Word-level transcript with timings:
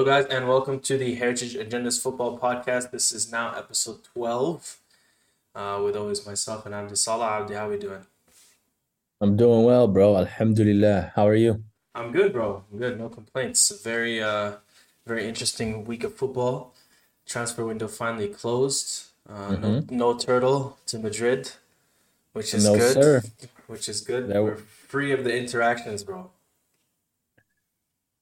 Hello, 0.00 0.12
guys, 0.12 0.24
and 0.32 0.48
welcome 0.48 0.80
to 0.80 0.96
the 0.96 1.14
Heritage 1.14 1.52
Agendas 1.56 2.00
Football 2.02 2.38
Podcast. 2.38 2.90
This 2.90 3.12
is 3.12 3.30
now 3.30 3.52
episode 3.54 4.02
12 4.14 4.78
uh, 5.54 5.82
with 5.84 5.94
always 5.94 6.24
myself 6.24 6.64
and 6.64 6.74
Abdi 6.74 6.96
Salah. 6.96 7.42
Abdi, 7.42 7.52
how 7.52 7.68
we 7.68 7.76
doing? 7.78 8.06
I'm 9.20 9.36
doing 9.36 9.62
well, 9.62 9.86
bro. 9.88 10.16
Alhamdulillah. 10.16 11.12
How 11.14 11.28
are 11.28 11.34
you? 11.34 11.64
I'm 11.94 12.12
good, 12.12 12.32
bro. 12.32 12.64
I'm 12.72 12.78
good. 12.78 12.98
No 12.98 13.10
complaints. 13.10 13.78
Very, 13.84 14.22
uh, 14.22 14.52
very 15.06 15.28
interesting 15.28 15.84
week 15.84 16.02
of 16.02 16.14
football. 16.14 16.72
Transfer 17.26 17.66
window 17.66 17.86
finally 17.86 18.28
closed. 18.28 19.08
Uh, 19.28 19.50
no, 19.56 19.68
Mm-hmm. 19.68 19.96
no 19.98 20.16
turtle 20.16 20.78
to 20.86 20.98
Madrid, 20.98 21.52
which 22.32 22.54
is 22.54 22.64
No, 22.64 22.74
good. 22.74 22.94
sir. 22.94 23.22
Which 23.66 23.86
is 23.86 24.00
good. 24.00 24.28
There- 24.30 24.42
We're 24.42 24.56
free 24.56 25.12
of 25.12 25.24
the 25.24 25.36
interactions, 25.36 26.04
bro. 26.04 26.30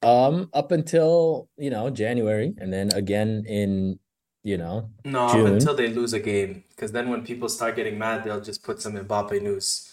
Um, 0.01 0.49
up 0.53 0.71
until, 0.71 1.49
you 1.57 1.69
know, 1.69 1.89
January, 1.89 2.53
and 2.57 2.71
then 2.71 2.89
again 2.93 3.43
in, 3.47 3.99
you 4.43 4.57
know, 4.57 4.89
No, 5.03 5.25
up 5.27 5.33
June. 5.35 5.47
until 5.47 5.75
they 5.75 5.89
lose 5.89 6.13
a 6.13 6.19
game, 6.19 6.63
because 6.69 6.91
then 6.93 7.09
when 7.09 7.25
people 7.25 7.49
start 7.49 7.75
getting 7.75 7.97
mad, 7.97 8.23
they'll 8.23 8.39
just 8.41 8.63
put 8.63 8.81
some 8.81 8.93
Mbappe 8.93 9.41
news. 9.41 9.91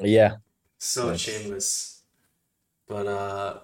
yeah. 0.00 0.36
So 0.78 1.16
shameless. 1.16 2.02
But 2.86 3.06
uh 3.06 3.60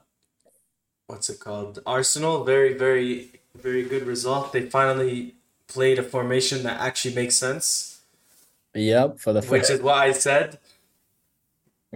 what's 1.06 1.28
it 1.30 1.38
called? 1.38 1.80
Arsenal, 1.86 2.44
very, 2.44 2.72
very, 2.74 3.40
very 3.54 3.82
good 3.84 4.06
result. 4.06 4.52
They 4.52 4.62
finally 4.68 5.36
played 5.68 5.98
a 5.98 6.02
formation 6.02 6.62
that 6.64 6.80
actually 6.80 7.14
makes 7.14 7.36
sense, 7.36 8.00
Yep, 8.74 9.18
for 9.20 9.32
the 9.34 9.42
which 9.42 9.70
is 9.70 9.80
what 9.80 9.96
I 9.96 10.12
said. 10.12 10.58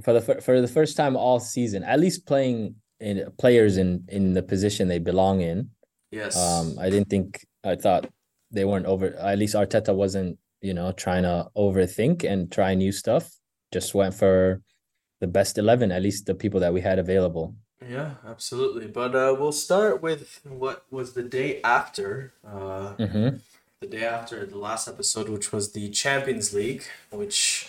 for 0.02 0.12
the 0.12 0.20
for 0.42 0.61
the 0.61 0.69
first 0.69 0.97
time 0.97 1.16
all 1.16 1.41
season, 1.41 1.83
at 1.84 1.98
least 1.98 2.27
playing 2.27 2.77
in 3.01 3.30
players 3.38 3.77
in 3.77 4.05
in 4.09 4.34
the 4.34 4.43
position 4.43 4.89
they 4.89 4.98
belong 4.98 5.41
in. 5.41 5.70
Yes. 6.11 6.36
Um, 6.36 6.78
I 6.78 6.91
didn't 6.91 7.11
think 7.11 7.47
I 7.64 7.77
thought 7.77 8.09
they 8.50 8.64
weren't 8.64 8.86
over. 8.86 9.14
At 9.17 9.39
least 9.39 9.55
Arteta 9.55 9.95
wasn't, 9.95 10.39
you 10.62 10.75
know, 10.75 10.92
trying 10.92 11.23
to 11.25 11.48
overthink 11.56 12.25
and 12.25 12.50
try 12.50 12.75
new 12.75 12.92
stuff. 12.92 13.31
Just 13.73 13.95
went 13.95 14.14
for 14.14 14.62
the 15.20 15.27
best 15.27 15.58
11, 15.58 15.92
at 15.92 16.00
least 16.03 16.27
the 16.27 16.34
people 16.34 16.61
that 16.61 16.73
we 16.73 16.81
had 16.81 16.98
available. 16.98 17.55
Yeah, 17.86 18.14
absolutely. 18.27 18.86
But 18.86 19.14
uh 19.14 19.34
we'll 19.39 19.53
start 19.53 20.03
with 20.03 20.41
what 20.45 20.84
was 20.91 21.12
the 21.12 21.23
day 21.23 21.61
after. 21.62 22.33
Uh 22.47 22.95
Mm-hmm. 22.98 23.36
the 23.80 23.86
day 23.86 24.05
after 24.05 24.45
the 24.47 24.58
last 24.58 24.89
episode, 24.89 25.28
which 25.28 25.53
was 25.53 25.73
the 25.73 25.89
Champions 25.91 26.53
League, 26.53 26.84
which 27.11 27.69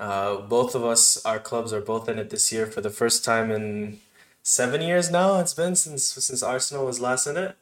uh, 0.00 0.36
both 0.38 0.74
of 0.74 0.84
us, 0.84 1.24
our 1.24 1.38
clubs 1.38 1.72
are 1.72 1.80
both 1.80 2.08
in 2.08 2.18
it 2.18 2.30
this 2.30 2.50
year 2.52 2.66
for 2.66 2.80
the 2.80 2.90
first 2.90 3.24
time 3.24 3.50
in 3.50 3.98
seven 4.46 4.80
years 4.80 5.10
now. 5.10 5.40
It's 5.40 5.54
been 5.54 5.74
since 5.74 6.04
since 6.04 6.42
Arsenal 6.42 6.86
was 6.86 7.00
last 7.00 7.26
in 7.26 7.36
it. 7.36 7.56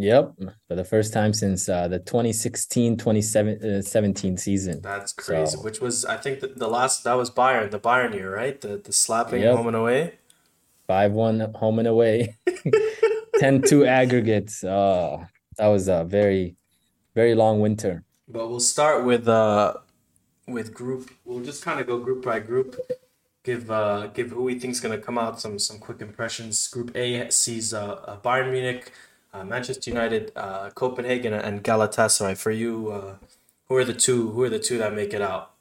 Yep, 0.00 0.34
for 0.68 0.76
the 0.76 0.84
first 0.84 1.12
time 1.12 1.32
since 1.32 1.68
uh, 1.68 1.88
the 1.88 1.98
2016 1.98 2.96
2017 2.98 4.36
season. 4.36 4.80
That's 4.80 5.12
crazy. 5.12 5.56
So- 5.56 5.62
Which 5.62 5.80
was, 5.80 6.04
I 6.04 6.16
think, 6.16 6.38
the, 6.40 6.48
the 6.48 6.68
last 6.68 7.02
that 7.04 7.14
was 7.14 7.30
Bayern, 7.30 7.70
the 7.70 7.80
Bayern 7.80 8.14
year, 8.14 8.34
right? 8.34 8.60
The 8.60 8.76
the 8.78 8.92
slapping 8.92 9.42
Yep. 9.42 9.56
home 9.56 9.66
and 9.68 9.76
away. 9.76 10.18
5 10.86 11.12
1 11.12 11.52
home 11.56 11.78
and 11.80 11.88
away, 11.88 12.36
10 13.38 13.62
2 13.62 13.84
aggregates. 14.00 14.64
Oh, 14.64 15.26
that 15.58 15.66
was 15.68 15.88
a 15.88 16.04
very, 16.04 16.56
very 17.14 17.34
long 17.34 17.60
winter. 17.60 18.04
But 18.28 18.48
we'll 18.48 18.60
start 18.60 19.04
with 19.04 19.26
uh 19.28 19.74
with 20.46 20.72
group. 20.72 21.10
We'll 21.24 21.44
just 21.44 21.62
kind 21.64 21.78
of 21.80 21.86
go 21.86 21.98
group 21.98 22.24
by 22.24 22.38
group. 22.40 22.76
Give 23.48 23.70
uh 23.70 24.08
give 24.08 24.28
who 24.32 24.42
we 24.42 24.58
think's 24.58 24.78
gonna 24.78 24.98
come 24.98 25.16
out 25.16 25.40
some 25.40 25.58
some 25.58 25.78
quick 25.78 26.02
impressions. 26.02 26.68
Group 26.68 26.94
A 26.94 27.30
sees 27.30 27.72
uh, 27.72 27.94
uh 28.10 28.20
Bayern 28.20 28.50
Munich, 28.52 28.92
uh, 29.32 29.42
Manchester 29.42 29.88
United, 29.88 30.32
uh, 30.36 30.68
Copenhagen, 30.80 31.32
and 31.32 31.64
Galatasaray. 31.64 32.36
For 32.36 32.50
you, 32.50 32.90
uh, 32.90 33.14
who 33.64 33.76
are 33.76 33.86
the 33.86 33.94
two? 33.94 34.32
Who 34.32 34.42
are 34.42 34.50
the 34.50 34.58
two 34.58 34.76
that 34.76 34.92
make 34.92 35.14
it 35.14 35.22
out? 35.22 35.52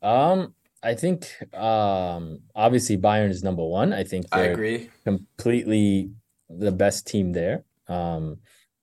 Um, 0.00 0.54
I 0.80 0.94
think 0.94 1.26
um, 1.52 2.42
obviously 2.54 2.96
Bayern 2.96 3.30
is 3.30 3.42
number 3.42 3.64
one. 3.64 3.92
I 3.92 4.04
think 4.04 4.26
I 4.30 4.42
agree. 4.42 4.90
completely 5.02 6.12
the 6.48 6.70
best 6.70 7.04
team 7.04 7.32
there. 7.32 7.64
Um, 7.88 8.38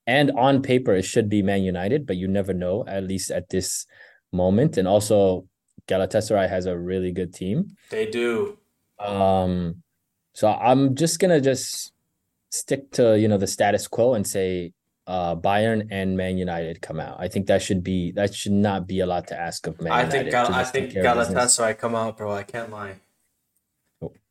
and 0.06 0.30
on 0.32 0.60
paper, 0.60 0.92
it 0.94 1.06
should 1.06 1.30
be 1.30 1.40
Man 1.40 1.62
United, 1.62 2.06
but 2.06 2.18
you 2.18 2.28
never 2.28 2.52
know, 2.52 2.84
at 2.86 3.04
least 3.04 3.30
at 3.30 3.48
this 3.48 3.86
moment. 4.30 4.76
And 4.76 4.86
also, 4.86 5.48
Galatasaray 5.88 6.48
has 6.48 6.66
a 6.66 6.76
really 6.78 7.10
good 7.12 7.32
team. 7.34 7.76
They 7.90 8.06
do. 8.06 8.58
Um, 8.98 9.82
so 10.34 10.48
I'm 10.48 10.94
just 10.94 11.18
gonna 11.18 11.40
just 11.40 11.92
stick 12.50 12.90
to, 12.92 13.18
you 13.18 13.26
know, 13.28 13.38
the 13.38 13.46
status 13.46 13.88
quo 13.88 14.14
and 14.14 14.26
say 14.26 14.72
uh 15.06 15.34
Bayern 15.36 15.88
and 15.90 16.16
Man 16.16 16.36
United 16.38 16.82
come 16.82 17.00
out. 17.00 17.16
I 17.18 17.28
think 17.28 17.46
that 17.46 17.62
should 17.62 17.82
be 17.82 18.12
that 18.12 18.34
should 18.34 18.52
not 18.52 18.86
be 18.86 19.00
a 19.00 19.06
lot 19.06 19.26
to 19.28 19.38
ask 19.40 19.66
of 19.66 19.80
Man 19.80 19.92
I 19.92 20.02
think 20.02 20.26
United 20.26 20.30
Gal- 20.30 20.46
to 20.48 20.54
I 20.54 20.64
think 20.64 20.92
care 20.92 21.06
of 21.06 21.16
business. 21.18 21.56
Galatasaray 21.56 21.78
come 21.78 21.94
out, 21.94 22.16
bro. 22.18 22.30
I 22.32 22.42
can't 22.42 22.70
lie. 22.70 22.96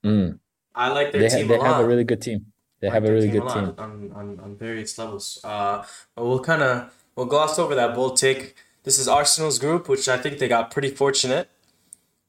Mm. 0.06 0.40
I 0.76 0.90
like 0.90 1.12
their 1.12 1.22
They 1.22 1.30
ha- 1.30 1.36
team 1.38 1.48
they 1.48 1.56
a 1.56 1.64
have 1.64 1.72
lot. 1.78 1.84
a 1.84 1.88
really 1.88 2.04
good 2.04 2.22
team. 2.22 2.46
They 2.80 2.88
like 2.88 2.94
have 2.94 3.06
a 3.06 3.12
really 3.12 3.32
team 3.32 3.42
good 3.42 3.50
a 3.50 3.54
team. 3.54 3.76
on, 3.80 4.12
on, 4.16 4.40
on 4.40 4.56
various 4.56 4.98
levels. 4.98 5.40
Uh, 5.44 5.84
but 6.16 6.26
we'll 6.26 6.40
kind 6.40 6.62
of 6.62 6.94
we'll 7.16 7.26
gloss 7.26 7.58
over 7.58 7.74
that 7.76 7.96
bold 7.96 8.18
take. 8.18 8.56
This 8.88 9.00
is 9.00 9.08
Arsenal's 9.10 9.60
group, 9.60 9.90
which 9.90 10.08
I 10.08 10.18
think 10.18 10.40
they 10.40 10.48
got 10.48 10.72
pretty 10.72 10.92
fortunate. 10.92 11.50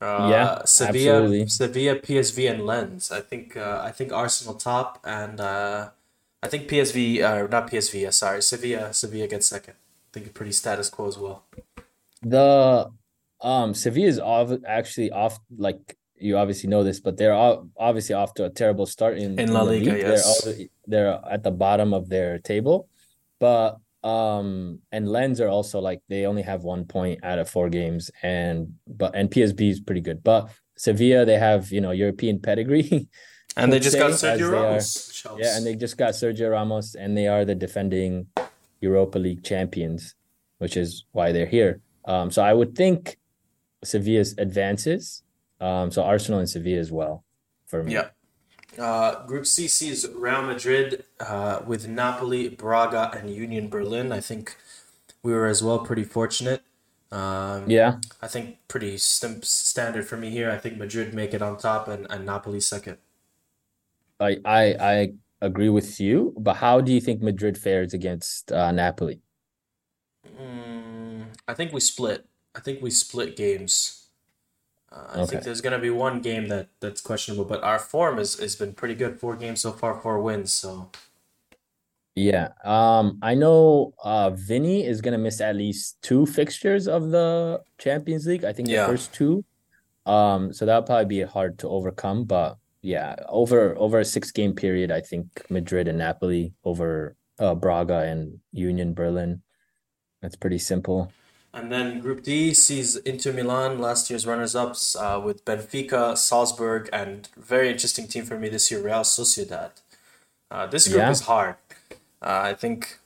Uh, 0.01 0.27
Yeah, 0.35 0.65
Sevilla, 0.65 1.15
absolutely. 1.23 1.47
Sevilla, 1.47 1.95
PSV, 2.07 2.51
and 2.53 2.67
Lens. 2.67 3.13
I 3.13 3.21
think 3.21 3.57
uh, 3.57 3.81
I 3.89 3.93
think 3.93 4.13
Arsenal 4.13 4.55
top, 4.55 4.99
and 5.05 5.39
uh, 5.41 5.91
I 6.43 6.49
think 6.49 6.69
PSV, 6.69 7.23
uh, 7.23 7.47
not 7.47 7.71
PSV. 7.71 8.09
Uh, 8.09 8.11
sorry, 8.11 8.43
Sevilla. 8.43 8.93
Sevilla 8.93 9.29
gets 9.29 9.47
second. 9.47 9.75
I 10.07 10.09
think 10.13 10.35
pretty 10.35 10.51
status 10.51 10.89
quo 10.91 11.07
as 11.07 11.17
well. 11.17 11.45
The 12.23 12.91
um 13.41 13.73
Sevilla 13.73 14.09
is 14.09 14.19
off, 14.19 14.51
actually 14.67 15.13
off 15.13 15.39
like 15.57 15.97
you 16.19 16.37
obviously 16.43 16.69
know 16.69 16.83
this, 16.83 16.99
but 16.99 17.17
they're 17.19 17.39
o- 17.47 17.71
obviously 17.77 18.17
off 18.17 18.35
to 18.35 18.43
a 18.47 18.51
terrible 18.51 18.87
start 18.87 19.15
in, 19.19 19.39
In 19.39 19.53
La 19.53 19.63
Liga, 19.63 19.93
league. 19.93 20.03
yes. 20.03 20.43
They're 20.43 20.53
al- 20.59 20.67
they're 20.91 21.33
at 21.35 21.43
the 21.45 21.53
bottom 21.53 21.95
of 21.95 22.09
their 22.09 22.41
table, 22.41 22.89
but 23.39 23.79
um 24.04 24.78
and 24.92 25.09
Lens 25.09 25.41
are 25.41 25.48
also 25.48 25.81
like 25.81 26.00
they 26.09 26.25
only 26.26 26.42
have 26.42 26.62
one 26.62 26.84
point 26.84 27.25
out 27.25 27.38
of 27.38 27.48
four 27.50 27.69
games, 27.69 28.10
and 28.22 28.75
but 28.86 29.14
and 29.14 29.31
PSV 29.31 29.70
is 29.70 29.81
pretty 29.81 30.00
good, 30.00 30.22
but 30.22 30.50
Sevilla 30.76 31.25
they 31.25 31.38
have 31.38 31.72
you 31.72 31.81
know 31.81 31.91
European 31.91 32.41
pedigree. 32.41 33.09
And 33.56 33.72
they 33.72 33.81
just 33.81 33.98
got 33.98 34.14
say, 34.14 34.32
as 34.34 34.41
Sergio 34.41 34.48
are- 34.48 34.53
Ramos. 34.53 35.22
helps. 35.22 35.42
Yeah, 35.42 35.56
and 35.56 35.66
they 35.66 35.75
just 35.75 35.97
got 35.97 36.12
Sergio 36.12 36.53
Ramos, 36.53 36.94
and 36.94 37.16
they 37.16 37.26
are 37.26 37.44
the 37.44 37.56
defending 37.56 38.28
Europa 38.81 39.19
League 39.19 39.42
champions, 39.42 40.15
which 40.59 40.76
is 40.76 41.06
why 41.10 41.32
they're 41.32 41.47
here. 41.47 41.80
Um, 42.04 42.30
so 42.30 42.41
I 42.42 42.53
would 42.53 42.76
think 42.76 43.19
Sevilla's 43.82 44.36
advances. 44.38 45.25
Um, 45.60 45.91
so 45.91 46.04
Arsenal 46.04 46.38
and 46.38 46.48
Sevilla 46.48 46.78
as 46.78 46.92
well 46.92 47.25
for 47.66 47.82
me. 47.82 47.94
Yeah. 47.94 48.10
Uh, 48.78 49.25
Group 49.27 49.47
C 49.47 49.69
sees 49.69 50.09
Real 50.09 50.43
Madrid 50.43 51.05
uh, 51.21 51.62
with 51.66 51.89
Napoli, 51.89 52.49
Braga, 52.49 53.11
and 53.16 53.31
Union 53.34 53.69
Berlin. 53.69 54.12
I 54.12 54.21
think 54.21 54.56
we 55.22 55.33
were 55.33 55.47
as 55.47 55.62
well 55.62 55.81
pretty 55.81 56.05
fortunate. 56.05 56.62
Um, 57.12 57.77
Yeah, 57.77 58.00
I 58.22 58.28
think 58.28 58.59
pretty 58.69 58.99
st- 58.99 59.44
standard 59.44 60.09
for 60.09 60.16
me 60.16 60.31
here. 60.31 60.50
I 60.50 60.59
think 60.59 60.78
Madrid 60.78 61.15
make 61.15 61.34
it 61.34 61.43
on 61.43 61.59
top 61.59 61.89
and, 61.89 62.06
and 62.11 62.27
Napoli 62.27 62.61
second. 62.61 62.99
I, 64.21 64.39
I 64.44 64.62
I 64.81 65.15
agree 65.41 65.69
with 65.69 66.00
you. 66.00 66.34
But 66.39 66.55
how 66.56 66.81
do 66.81 66.93
you 66.93 67.00
think 67.00 67.22
Madrid 67.22 67.59
fares 67.59 67.95
against 67.95 68.53
uh, 68.53 68.72
Napoli? 68.72 69.22
Mm, 70.27 71.34
I 71.47 71.55
think 71.55 71.72
we 71.72 71.81
split. 71.81 72.27
I 72.55 72.60
think 72.60 72.83
we 72.83 72.91
split 72.91 73.37
games. 73.37 74.08
Uh, 74.91 75.22
I 75.22 75.26
think 75.26 75.43
there's 75.43 75.60
gonna 75.60 75.78
be 75.78 75.91
one 75.91 76.21
game 76.21 76.49
that 76.49 76.69
that's 76.81 77.00
questionable, 77.00 77.44
but 77.44 77.62
our 77.62 77.78
form 77.78 78.18
is 78.18 78.39
has 78.39 78.57
been 78.57 78.72
pretty 78.74 78.95
good. 78.95 79.21
Four 79.21 79.36
games 79.36 79.60
so 79.60 79.72
far, 79.72 80.01
four 80.01 80.21
wins. 80.21 80.53
So 80.53 80.91
Yeah. 82.15 82.48
Um, 82.65 83.18
I 83.22 83.34
know 83.34 83.95
uh 84.03 84.30
Vinny 84.30 84.84
is 84.84 85.01
gonna 85.01 85.18
miss 85.18 85.41
at 85.41 85.57
least 85.57 86.01
two 86.03 86.27
fixtures 86.27 86.89
of 86.89 87.10
the 87.10 87.63
Champions 87.78 88.27
League. 88.27 88.45
I 88.45 88.53
think 88.53 88.68
the 88.68 88.77
first 88.86 89.13
two. 89.13 89.45
Um, 90.07 90.53
so 90.53 90.66
that'll 90.66 90.83
probably 90.83 91.04
be 91.07 91.22
hard 91.22 91.59
to 91.60 91.68
overcome, 91.68 92.24
but 92.24 92.59
yeah, 92.83 93.16
over 93.28 93.77
over 93.78 94.01
a 94.01 94.04
six 94.04 94.33
game 94.33 94.54
period, 94.54 94.91
I 94.91 95.01
think 95.01 95.27
Madrid 95.51 95.89
and 95.89 95.98
Napoli 95.98 96.54
over 96.65 97.16
uh 97.39 97.54
Braga 97.54 98.01
and 98.01 98.41
Union 98.53 98.95
Berlin. 98.95 99.42
That's 100.22 100.36
pretty 100.36 100.59
simple. 100.59 101.13
And 101.53 101.72
then 101.72 102.00
Group 102.00 102.22
D 102.22 102.53
sees 102.54 102.97
Inter 102.97 103.33
Milan, 103.33 103.78
last 103.78 104.10
year's 104.10 104.27
runners-ups, 104.27 104.95
uh, 104.97 105.21
with 105.24 105.45
Benfica, 105.45 106.16
Salzburg, 106.16 106.89
and 106.92 107.28
very 107.36 107.71
interesting 107.71 108.06
team 108.06 108.24
for 108.24 108.39
me 108.39 108.48
this 108.48 108.71
year, 108.71 108.80
Real 108.83 109.00
Sociedad. 109.00 109.71
Uh, 110.50 110.66
this 110.66 110.86
group 110.86 110.98
Yeah. 111.00 111.10
is 111.10 111.22
hard. 111.22 111.56
Uh, 112.22 112.41
I 112.50 112.54
think 112.54 112.98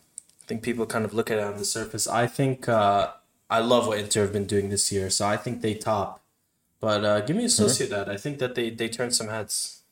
I 0.42 0.44
think 0.46 0.62
people 0.62 0.86
kind 0.86 1.04
of 1.04 1.14
look 1.14 1.30
at 1.30 1.38
it 1.38 1.44
on 1.44 1.56
the 1.56 1.64
surface. 1.64 2.06
I 2.08 2.26
think 2.26 2.68
uh, 2.68 3.12
I 3.48 3.60
love 3.60 3.86
what 3.86 3.98
Inter 3.98 4.22
have 4.22 4.32
been 4.32 4.46
doing 4.46 4.70
this 4.70 4.90
year, 4.90 5.08
so 5.08 5.26
I 5.26 5.36
think 5.36 5.62
they 5.62 5.74
top. 5.74 6.20
But 6.80 7.04
uh, 7.04 7.20
give 7.20 7.36
me 7.36 7.44
Sociedad. 7.46 8.08
I 8.08 8.16
think 8.16 8.38
that 8.38 8.54
they 8.56 8.70
they 8.70 8.88
turn 8.88 9.12
some 9.12 9.28
heads. 9.28 9.82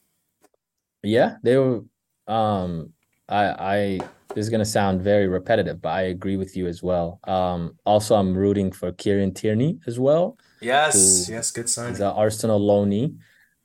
Yeah, 1.03 1.37
they 1.43 1.57
were 1.57 1.85
um 2.27 2.95
I 3.29 3.45
I 3.77 4.01
this 4.35 4.45
is 4.45 4.51
gonna 4.51 4.65
sound 4.65 5.03
very 5.03 5.29
repetitive, 5.29 5.81
but 5.81 5.91
I 5.91 6.03
agree 6.03 6.37
with 6.37 6.57
you 6.57 6.67
as 6.67 6.83
well. 6.83 7.21
Um, 7.25 7.77
also, 7.85 8.15
I'm 8.17 8.37
rooting 8.37 8.73
for 8.73 8.93
Kieran 8.93 9.35
Tierney 9.35 9.79
as 9.87 9.99
well. 9.99 10.39
Yes, 10.61 11.29
yes, 11.29 11.51
good 11.51 11.69
sign. 11.69 11.91
He's 11.91 12.01
an 12.01 12.09
Arsenal 12.09 12.61
loanee, 12.61 13.17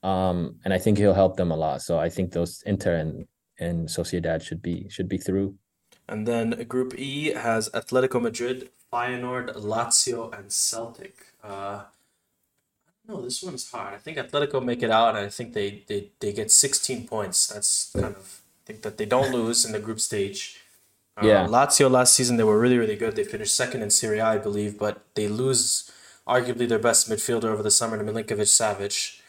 um, 0.04 0.56
and 0.64 0.74
I 0.74 0.78
think 0.78 0.98
he'll 0.98 1.14
help 1.14 1.38
them 1.38 1.52
a 1.52 1.56
lot. 1.56 1.82
So 1.82 2.00
I 2.00 2.10
think 2.10 2.32
those 2.32 2.64
Inter 2.66 2.96
and 2.96 3.28
and 3.60 3.88
Sociedad 3.88 4.42
should 4.42 4.62
be 4.62 4.88
should 4.90 5.08
be 5.08 5.18
through. 5.18 5.56
And 6.08 6.28
then 6.28 6.52
Group 6.68 6.94
E 6.98 7.32
has 7.34 7.70
Atletico 7.70 8.22
Madrid, 8.22 8.70
Feyenoord, 8.92 9.56
Lazio, 9.56 10.38
and 10.38 10.52
Celtic. 10.52 11.34
Uh, 11.44 11.84
no, 13.08 13.22
this 13.22 13.44
one's 13.44 13.70
hard. 13.70 13.94
I 13.94 13.98
think 13.98 14.18
Atletico 14.18 14.64
make 14.64 14.84
it 14.84 14.92
out, 14.92 15.16
and 15.16 15.26
I 15.26 15.30
think 15.30 15.54
they, 15.54 15.84
they, 15.88 16.12
they 16.20 16.34
get 16.34 16.52
16 16.52 17.08
points. 17.08 17.48
That's 17.48 17.92
kind 17.94 18.16
of 18.16 18.42
think 18.66 18.82
that 18.82 18.98
they 18.98 19.06
don't 19.06 19.32
lose 19.32 19.66
in 19.66 19.72
the 19.72 19.80
group 19.80 20.00
stage. 20.00 20.60
Uh, 21.18 21.28
Yeah. 21.28 21.48
Lazio 21.48 21.90
last 21.90 22.14
season 22.14 22.38
they 22.38 22.44
were 22.44 22.60
really 22.60 22.78
really 22.78 22.96
good. 22.96 23.16
They 23.16 23.24
finished 23.24 23.56
second 23.56 23.82
in 23.82 23.90
Serie 23.90 24.20
A, 24.20 24.26
I 24.26 24.38
believe, 24.38 24.78
but 24.78 24.96
they 25.16 25.28
lose 25.28 25.92
arguably 26.28 26.68
their 26.68 26.80
best 26.80 27.10
midfielder 27.10 27.46
over 27.54 27.64
the 27.64 27.72
summer 27.72 27.98
to 27.98 28.04
Milinkovic 28.04 28.50
Savic. 28.60 29.22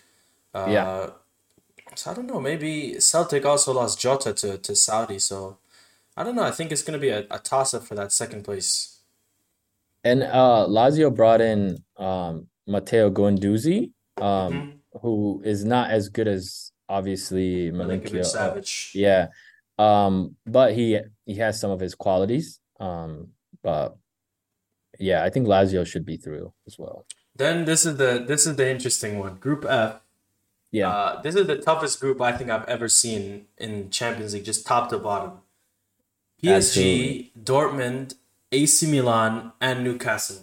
Uh, 0.54 0.66
Yeah. 0.68 1.10
So 1.94 2.10
I 2.10 2.14
don't 2.14 2.26
know. 2.26 2.40
Maybe 2.40 2.98
Celtic 3.00 3.44
also 3.46 3.72
lost 3.72 3.98
Jota 4.00 4.32
to, 4.34 4.58
to 4.58 4.74
Saudi. 4.76 5.18
So 5.18 5.58
I 6.16 6.24
don't 6.24 6.34
know. 6.34 6.42
I 6.42 6.50
think 6.50 6.72
it's 6.72 6.82
going 6.82 6.98
to 6.98 7.06
be 7.08 7.10
a, 7.10 7.20
a 7.30 7.38
toss 7.38 7.72
up 7.74 7.84
for 7.84 7.94
that 7.94 8.12
second 8.12 8.42
place. 8.44 8.98
And 10.04 10.22
uh, 10.22 10.66
Lazio 10.68 11.14
brought 11.14 11.40
in 11.40 11.82
um, 11.96 12.48
Matteo 12.66 13.10
Guendouzi, 13.10 13.92
um, 14.18 14.52
Mhm. 14.52 15.00
who 15.02 15.42
is 15.44 15.64
not 15.64 15.90
as 15.90 16.08
good 16.08 16.28
as 16.28 16.72
obviously 16.88 17.70
Milinkovic 17.72 18.12
Malinkio. 18.22 18.58
uh, 18.58 18.60
yeah, 18.94 19.28
um, 19.78 20.36
but 20.46 20.74
he 20.74 20.98
he 21.24 21.34
has 21.36 21.60
some 21.60 21.70
of 21.70 21.80
his 21.80 21.94
qualities. 21.94 22.60
Um, 22.80 23.28
but 23.62 23.96
yeah, 24.98 25.24
I 25.24 25.30
think 25.30 25.46
Lazio 25.46 25.86
should 25.86 26.04
be 26.06 26.16
through 26.16 26.52
as 26.66 26.78
well. 26.78 27.06
Then 27.34 27.64
this 27.64 27.84
is 27.84 27.96
the 27.96 28.24
this 28.26 28.46
is 28.46 28.56
the 28.56 28.70
interesting 28.70 29.18
one. 29.18 29.36
Group 29.36 29.64
F. 29.68 30.00
Yeah, 30.72 30.88
Uh, 30.90 31.22
this 31.22 31.34
is 31.36 31.46
the 31.46 31.56
toughest 31.56 32.00
group 32.00 32.20
I 32.20 32.32
think 32.32 32.50
I've 32.50 32.68
ever 32.68 32.88
seen 32.88 33.46
in 33.56 33.88
Champions 33.90 34.34
League, 34.34 34.44
just 34.44 34.66
top 34.66 34.90
to 34.90 34.98
bottom. 34.98 35.40
PSG, 36.42 36.56
Absolutely. 36.56 37.32
Dortmund, 37.42 38.14
AC 38.52 38.90
Milan, 38.90 39.52
and 39.60 39.84
Newcastle. 39.84 40.42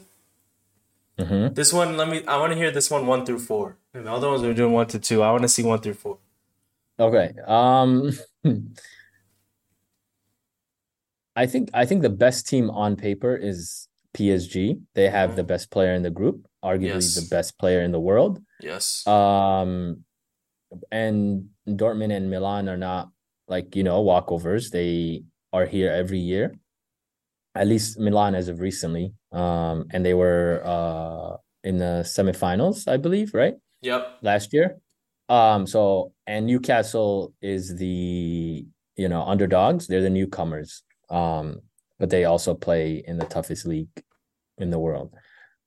hmm 1.19 1.47
This 1.53 1.71
one, 1.73 1.97
let 1.97 2.07
me. 2.09 2.25
I 2.25 2.37
want 2.37 2.51
to 2.53 2.57
hear 2.57 2.71
this 2.71 2.89
one 2.89 3.05
one 3.05 3.25
through 3.25 3.39
four. 3.39 3.77
And 3.93 4.07
the 4.07 4.11
other 4.11 4.27
ones 4.29 4.41
we're 4.41 4.53
doing 4.55 4.73
one 4.73 4.87
to 4.87 4.99
two. 4.99 5.21
I 5.21 5.29
want 5.31 5.43
to 5.43 5.49
see 5.49 5.61
one 5.63 5.79
through 5.79 5.93
four. 5.95 6.17
Okay. 7.03 7.33
Um, 7.45 8.11
I 11.35 11.45
think 11.47 11.69
I 11.73 11.85
think 11.85 12.01
the 12.01 12.09
best 12.25 12.47
team 12.47 12.69
on 12.69 12.95
paper 12.95 13.35
is 13.35 13.87
PSG. 14.15 14.79
They 14.93 15.09
have 15.09 15.35
the 15.35 15.43
best 15.43 15.71
player 15.71 15.93
in 15.93 16.03
the 16.03 16.11
group, 16.11 16.47
arguably 16.63 17.01
Yes. 17.03 17.15
the 17.15 17.27
best 17.35 17.57
player 17.57 17.81
in 17.81 17.91
the 17.91 17.99
world. 17.99 18.39
Yes. 18.61 19.05
Um, 19.07 20.05
and 20.91 21.49
Dortmund 21.67 22.13
and 22.15 22.29
Milan 22.29 22.69
are 22.69 22.77
not 22.77 23.09
like, 23.47 23.75
you 23.75 23.83
know, 23.83 24.03
walkovers. 24.03 24.69
They 24.71 25.23
are 25.51 25.65
here 25.65 25.91
every 25.91 26.19
year. 26.19 26.55
At 27.55 27.67
least 27.67 27.99
Milan 27.99 28.33
as 28.33 28.47
of 28.47 28.59
recently. 28.61 29.13
Um, 29.31 29.85
and 29.91 30.05
they 30.05 30.13
were 30.13 30.61
uh 30.63 31.37
in 31.63 31.77
the 31.77 32.03
semifinals, 32.05 32.87
I 32.87 32.97
believe, 32.97 33.33
right? 33.33 33.55
Yep. 33.81 34.19
Last 34.21 34.53
year. 34.53 34.77
Um, 35.29 35.65
so 35.67 36.13
and 36.27 36.45
Newcastle 36.45 37.33
is 37.41 37.75
the, 37.75 38.65
you 38.95 39.07
know, 39.07 39.23
underdogs. 39.23 39.87
They're 39.87 40.01
the 40.01 40.09
newcomers. 40.09 40.83
Um, 41.09 41.61
but 41.99 42.09
they 42.09 42.25
also 42.25 42.53
play 42.53 43.03
in 43.07 43.17
the 43.17 43.25
toughest 43.25 43.65
league 43.65 44.03
in 44.57 44.69
the 44.69 44.79
world. 44.79 45.13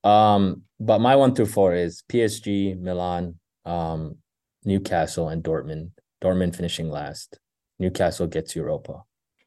Um, 0.05 0.62
but 0.79 1.00
my 1.00 1.17
one 1.17 1.35
through 1.35 1.47
four 1.47 1.75
is 1.75 2.03
PSG, 2.08 2.79
Milan, 2.79 3.37
um, 3.64 4.17
Newcastle, 4.64 5.29
and 5.29 5.43
Dortmund. 5.43 5.91
Dortmund 6.23 6.55
finishing 6.55 6.91
last. 6.91 7.38
Newcastle 7.79 8.26
gets 8.26 8.55
Europa. 8.56 9.02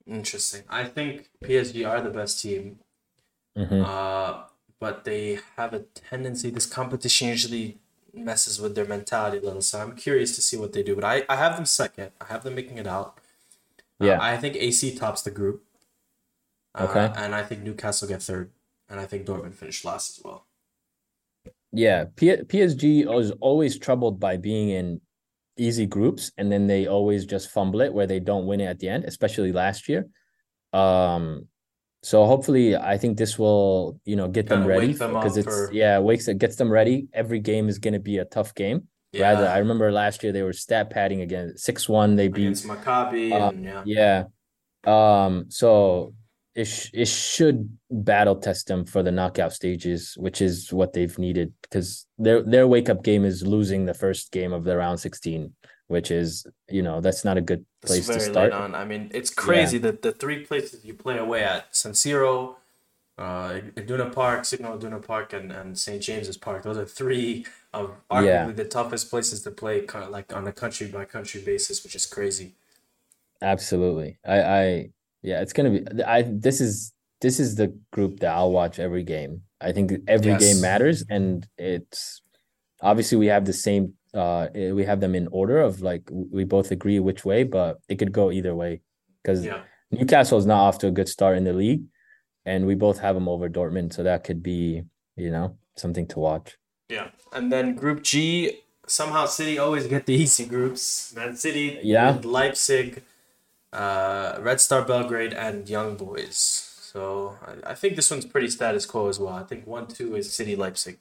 Interesting. 0.08 0.64
I 0.70 0.86
think 0.86 1.30
PSG 1.44 1.88
are 1.88 2.02
the 2.02 2.10
best 2.10 2.42
team. 2.42 2.80
Mhm. 3.58 3.84
Uh, 3.86 4.46
but 4.80 5.04
they 5.04 5.40
have 5.58 5.74
a 5.74 5.80
tendency. 5.80 6.50
This 6.50 6.66
competition 6.66 7.28
usually 7.28 7.80
messes 8.14 8.60
with 8.62 8.76
their 8.76 8.86
mentality 8.86 9.38
a 9.38 9.42
little. 9.42 9.62
So 9.62 9.80
I'm 9.80 9.96
curious 9.96 10.36
to 10.36 10.42
see 10.42 10.58
what 10.58 10.74
they 10.74 10.84
do. 10.84 10.96
But 10.96 11.04
I, 11.04 11.24
I 11.30 11.36
have 11.36 11.56
them 11.56 11.66
second. 11.66 12.12
I 12.22 12.26
have 12.26 12.44
them 12.44 12.56
making 12.56 12.78
it 12.78 12.88
out. 12.88 13.20
Uh, 14.02 14.06
Yeah. 14.06 14.18
I 14.22 14.38
think 14.38 14.56
AC 14.56 14.96
tops 14.96 15.22
the 15.22 15.32
group. 15.32 15.64
Uh, 16.76 16.88
Okay. 16.90 17.12
And 17.16 17.34
I 17.36 17.44
think 17.44 17.62
Newcastle 17.64 18.08
get 18.08 18.22
third. 18.22 18.52
And 18.90 19.00
I 19.00 19.06
think 19.06 19.26
Dortmund 19.26 19.54
finished 19.56 19.86
last 19.86 20.18
as 20.18 20.24
well. 20.24 20.46
Yeah, 21.72 22.06
P- 22.16 22.44
PSG 22.52 23.06
was 23.06 23.32
always 23.40 23.78
troubled 23.78 24.20
by 24.20 24.38
being 24.38 24.70
in 24.70 25.02
easy 25.58 25.86
groups, 25.86 26.32
and 26.38 26.52
then 26.52 26.66
they 26.66 26.88
always 26.88 27.26
just 27.26 27.52
fumble 27.52 27.82
it 27.82 27.94
where 27.94 28.08
they 28.08 28.20
don't 28.20 28.48
win 28.48 28.62
it 28.62 28.66
at 28.66 28.80
the 28.80 28.90
end, 28.90 29.04
especially 29.04 29.52
last 29.52 29.88
year. 29.88 30.08
Um, 30.74 31.48
so 32.01 32.25
hopefully, 32.25 32.75
I 32.75 32.98
think 32.98 33.18
this 33.18 33.38
will, 33.38 34.00
you 34.06 34.16
know, 34.16 34.28
get 34.28 34.48
them 34.48 34.60
Kinda 34.62 34.69
ready 34.69 34.94
because 34.94 35.38
it's 35.38 35.48
for- 35.48 35.69
yeah, 35.74 36.00
wakes 36.00 36.28
it 36.28 36.38
gets 36.38 36.56
them 36.56 36.72
ready. 36.72 37.07
Every 37.13 37.40
game 37.40 37.68
is 37.69 37.78
going 37.80 37.94
to 37.94 38.00
be 38.00 38.18
a 38.19 38.25
tough 38.25 38.56
game. 38.56 38.88
Rather, 39.13 39.48
I 39.48 39.57
remember 39.57 39.92
last 39.92 40.24
year 40.24 40.31
they 40.31 40.44
were 40.44 40.54
stat 40.54 40.90
padding 40.92 41.22
again, 41.22 41.57
six 41.57 41.90
one. 41.90 42.16
They 42.16 42.28
beat 42.28 42.44
against 42.44 42.66
Maccabi 42.68 43.31
Uh, 43.31 43.50
and 43.50 43.63
yeah. 43.63 43.84
yeah. 43.86 44.24
Um, 44.86 45.46
so 45.50 46.13
it 46.56 46.66
sh- 46.66 46.92
it 46.94 47.07
should 47.07 47.78
battle 47.90 48.36
test 48.36 48.68
them 48.68 48.86
for 48.86 49.02
the 49.04 49.12
knockout 49.12 49.52
stages, 49.54 50.13
which 50.18 50.42
is 50.42 50.72
what 50.72 50.94
they've 50.94 51.18
needed 51.18 51.54
because 51.63 52.06
their 52.18 52.44
their 52.44 52.68
wake 52.68 52.90
up 52.90 53.04
game 53.04 53.25
is 53.25 53.45
losing 53.45 53.86
the 53.86 53.94
first 53.94 54.31
game 54.31 54.54
of 54.54 54.63
the 54.63 54.78
round 54.78 55.00
16, 55.00 55.54
which 55.90 56.10
is, 56.12 56.46
you 56.70 56.82
know, 56.82 57.02
that's 57.02 57.26
not 57.26 57.36
a 57.38 57.42
good 57.42 57.66
place 57.86 58.08
to 58.08 58.20
start. 58.22 58.54
on. 58.54 58.74
I 58.74 58.86
mean, 58.86 59.12
it's 59.14 59.30
crazy 59.30 59.78
that 59.80 60.02
the 60.02 60.14
three 60.14 60.46
places 60.46 60.86
you 60.86 60.94
play 60.94 61.18
away 61.18 61.44
at 61.44 61.76
San 61.76 61.92
Siro, 61.92 62.56
uh, 63.18 63.60
Iduna 63.76 64.10
Park, 64.14 64.46
Signal 64.46 64.76
Iduna 64.78 65.00
Park, 65.06 65.34
and, 65.34 65.52
and 65.52 65.78
St. 65.78 66.02
James's 66.02 66.38
Park. 66.38 66.64
Those 66.64 66.78
are 66.78 66.86
three 66.86 67.46
of 67.74 67.92
arguably 68.10 68.26
Yeah. 68.26 68.52
the 68.64 68.66
toughest 68.66 69.10
places 69.10 69.42
to 69.44 69.52
play, 69.52 69.82
kind 69.82 70.06
of 70.06 70.12
like 70.12 70.32
on 70.34 70.48
a 70.48 70.54
country 70.54 70.88
by 70.88 71.04
country 71.06 71.42
basis, 71.42 71.84
which 71.84 71.96
is 71.96 72.06
crazy. 72.06 72.54
Absolutely. 73.42 74.18
I 74.26 74.42
I 74.42 74.90
yeah, 75.22 75.42
it's 75.42 75.54
gonna 75.54 75.72
be 75.72 76.04
I 76.04 76.24
this 76.24 76.62
is 76.62 76.94
this 77.22 77.40
is 77.40 77.56
the 77.56 77.78
group 77.92 78.19
that 78.22 78.31
I'll 78.34 78.52
watch 78.52 78.80
every 78.80 79.04
game. 79.04 79.42
I 79.62 79.72
think 79.72 79.92
every 80.08 80.31
Yes. 80.31 80.42
game 80.42 80.62
matters 80.62 81.04
and 81.10 81.48
it's 81.58 82.22
obviously 82.81 83.18
we 83.18 83.28
have 83.28 83.46
the 83.46 83.54
same 83.54 83.94
uh 84.13 84.47
eh, 84.56 84.71
we 84.71 84.83
have 84.85 84.99
them 84.99 85.16
in 85.16 85.28
order 85.31 85.59
of 85.59 85.81
like 85.81 86.09
we 86.11 86.44
both 86.44 86.71
agree 86.71 86.99
which 86.99 87.23
way, 87.25 87.44
but 87.44 87.80
it 87.87 87.97
could 87.99 88.11
go 88.11 88.31
either 88.31 88.56
way 88.56 88.81
because 89.21 89.45
Yeah. 89.45 89.61
Newcastle 89.92 90.37
is 90.37 90.45
not 90.45 90.59
off 90.61 90.78
to 90.80 90.87
a 90.87 90.92
good 90.92 91.09
start 91.09 91.35
in 91.37 91.44
the 91.45 91.54
league 91.54 91.83
and 92.45 92.66
we 92.66 92.75
both 92.75 92.99
have 92.99 93.16
them 93.16 93.28
over 93.28 93.49
Dortmund, 93.49 93.94
so 93.94 94.04
that 94.04 94.23
could 94.23 94.42
be, 94.42 94.83
you 95.16 95.30
know, 95.31 95.57
something 95.75 96.07
to 96.07 96.19
watch. 96.19 96.57
Yeah. 96.89 97.09
And 97.33 97.51
then 97.51 97.75
Group 97.75 98.01
G, 98.04 98.59
somehow 98.87 99.25
City 99.25 99.59
always 99.59 99.85
get 99.87 100.06
the 100.06 100.13
easy 100.23 100.45
groups. 100.45 101.13
Man 101.16 101.35
City, 101.35 101.80
Yeah. 101.83 102.19
Leipzig, 102.23 103.04
uh, 103.73 104.37
Red 104.42 104.59
Star 104.61 104.83
Belgrade, 104.83 105.33
and 105.33 105.69
Young 105.69 105.95
Boys. 105.95 106.37
So 106.81 107.37
I, 107.45 107.71
I 107.71 107.75
think 107.75 107.95
this 107.95 108.09
one's 108.09 108.25
pretty 108.25 108.49
status 108.49 108.85
quo 108.87 109.09
as 109.09 109.19
well. 109.19 109.33
I 109.33 109.44
think 109.44 109.68
1 109.68 109.87
2 109.87 110.16
is 110.16 110.33
City 110.33 110.56
Leipzig. 110.56 110.97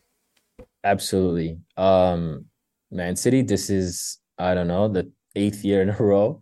Absolutely. 0.84 1.58
Um, 1.76 2.46
Man 2.90 3.16
City, 3.16 3.42
this 3.42 3.70
is, 3.70 4.18
I 4.38 4.54
don't 4.54 4.68
know, 4.68 4.88
the 4.88 5.10
eighth 5.36 5.64
year 5.64 5.82
in 5.82 5.90
a 5.90 5.96
row, 5.98 6.40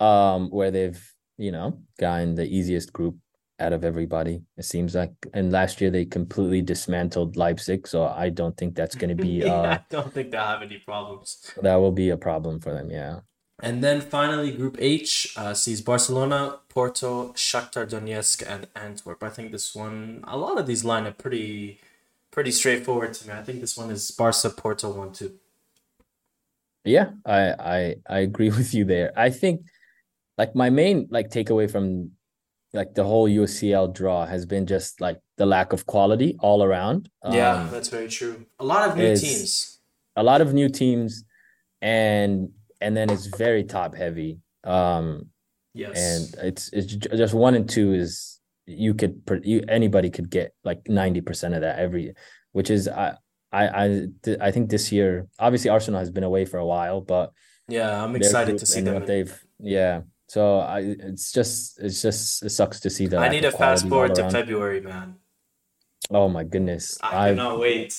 um, 0.00 0.50
where 0.50 0.70
they've, 0.70 1.00
you 1.38 1.52
know, 1.52 1.78
gotten 1.98 2.34
the 2.34 2.46
easiest 2.46 2.92
group 2.92 3.16
out 3.58 3.72
of 3.72 3.84
everybody, 3.84 4.42
it 4.56 4.64
seems 4.64 4.94
like. 4.94 5.12
And 5.32 5.50
last 5.50 5.80
year 5.80 5.90
they 5.90 6.04
completely 6.04 6.60
dismantled 6.62 7.36
Leipzig, 7.36 7.86
so 7.88 8.06
I 8.06 8.28
don't 8.28 8.56
think 8.56 8.74
that's 8.74 8.94
going 8.94 9.16
to 9.16 9.22
be, 9.22 9.28
Yeah, 9.44 9.54
uh, 9.54 9.74
I 9.74 9.80
don't 9.88 10.12
think 10.12 10.30
they'll 10.30 10.42
have 10.44 10.62
any 10.62 10.78
problems. 10.78 11.52
that 11.62 11.76
will 11.76 11.92
be 11.92 12.10
a 12.10 12.16
problem 12.16 12.60
for 12.60 12.72
them. 12.72 12.90
Yeah. 12.90 13.20
And 13.62 13.82
then 13.82 14.02
finally, 14.02 14.52
Group 14.52 14.76
H 14.78 15.32
uh, 15.38 15.54
sees 15.54 15.80
Barcelona, 15.80 16.58
Porto, 16.68 17.32
Shakhtar 17.32 17.88
Donetsk, 17.88 18.42
and 18.46 18.66
Antwerp. 18.76 19.22
I 19.22 19.30
think 19.30 19.50
this 19.50 19.74
one, 19.74 20.22
a 20.24 20.36
lot 20.36 20.58
of 20.58 20.66
these 20.66 20.84
line 20.84 21.06
up 21.06 21.16
pretty, 21.16 21.80
pretty 22.30 22.50
straightforward 22.50 23.14
to 23.14 23.28
me. 23.28 23.32
I 23.32 23.42
think 23.42 23.62
this 23.62 23.74
one 23.78 23.90
is 23.90 24.10
Barca, 24.10 24.50
Porto, 24.50 24.90
one 24.90 25.12
two. 25.12 25.38
Yeah, 26.86 27.10
I 27.24 27.40
I 27.76 27.94
I 28.08 28.18
agree 28.20 28.50
with 28.58 28.72
you 28.74 28.84
there. 28.84 29.12
I 29.16 29.30
think 29.30 29.62
like 30.38 30.54
my 30.54 30.70
main 30.70 31.08
like 31.10 31.28
takeaway 31.30 31.70
from 31.70 32.12
like 32.72 32.94
the 32.94 33.04
whole 33.04 33.28
UCL 33.28 33.94
draw 33.94 34.26
has 34.26 34.44
been 34.46 34.66
just 34.66 35.00
like 35.00 35.18
the 35.38 35.46
lack 35.46 35.72
of 35.72 35.86
quality 35.86 36.36
all 36.40 36.62
around. 36.62 37.08
Yeah, 37.24 37.62
Um, 37.62 37.70
that's 37.70 37.88
very 37.88 38.08
true. 38.08 38.46
A 38.58 38.64
lot 38.64 38.88
of 38.88 38.96
new 38.96 39.16
teams. 39.16 39.80
a 40.16 40.22
lot 40.22 40.40
of 40.40 40.52
new 40.54 40.68
teams 40.68 41.24
and 41.82 42.50
and 42.80 42.96
then 42.96 43.10
it's 43.10 43.26
very 43.26 43.64
top 43.64 43.94
heavy. 43.94 44.40
Um 44.64 45.30
Yes. 45.74 45.96
and 46.36 46.46
it's 46.48 46.70
it's 46.72 46.86
just 47.22 47.34
one 47.34 47.54
and 47.54 47.68
two 47.68 47.92
is 47.92 48.40
you 48.66 48.94
could 48.94 49.20
you 49.44 49.62
anybody 49.68 50.08
could 50.10 50.30
get 50.30 50.54
like 50.64 50.82
90% 50.84 51.54
of 51.54 51.60
that 51.60 51.78
every 51.78 52.14
which 52.52 52.70
is 52.70 52.88
I 52.88 53.16
I 53.60 53.64
I 53.84 53.86
I 54.48 54.50
think 54.54 54.64
this 54.76 54.86
year 54.96 55.10
obviously 55.46 55.70
Arsenal 55.76 56.00
has 56.04 56.10
been 56.16 56.26
away 56.30 56.44
for 56.50 56.58
a 56.66 56.68
while 56.74 57.00
but 57.14 57.26
yeah, 57.76 57.88
I'm 58.02 58.14
excited 58.20 58.58
to 58.62 58.66
see 58.72 58.80
them. 58.82 58.94
what 58.94 59.06
they've 59.10 59.34
yeah 59.78 59.94
so 60.34 60.40
I 60.76 60.78
it's 61.10 61.26
just 61.38 61.58
it's 61.86 62.00
just 62.06 62.22
it 62.46 62.50
sucks 62.58 62.78
to 62.84 62.90
see 62.96 63.06
that. 63.10 63.20
I 63.26 63.28
need 63.36 63.44
a 63.44 63.54
fast 63.62 63.88
forward 63.88 64.14
to. 64.18 64.24
February, 64.30 64.80
man. 64.92 65.08
oh 66.20 66.28
my 66.36 66.44
goodness 66.52 66.84
I 67.02 67.08
I 67.08 67.28
cannot 67.30 67.58
wait. 67.66 67.92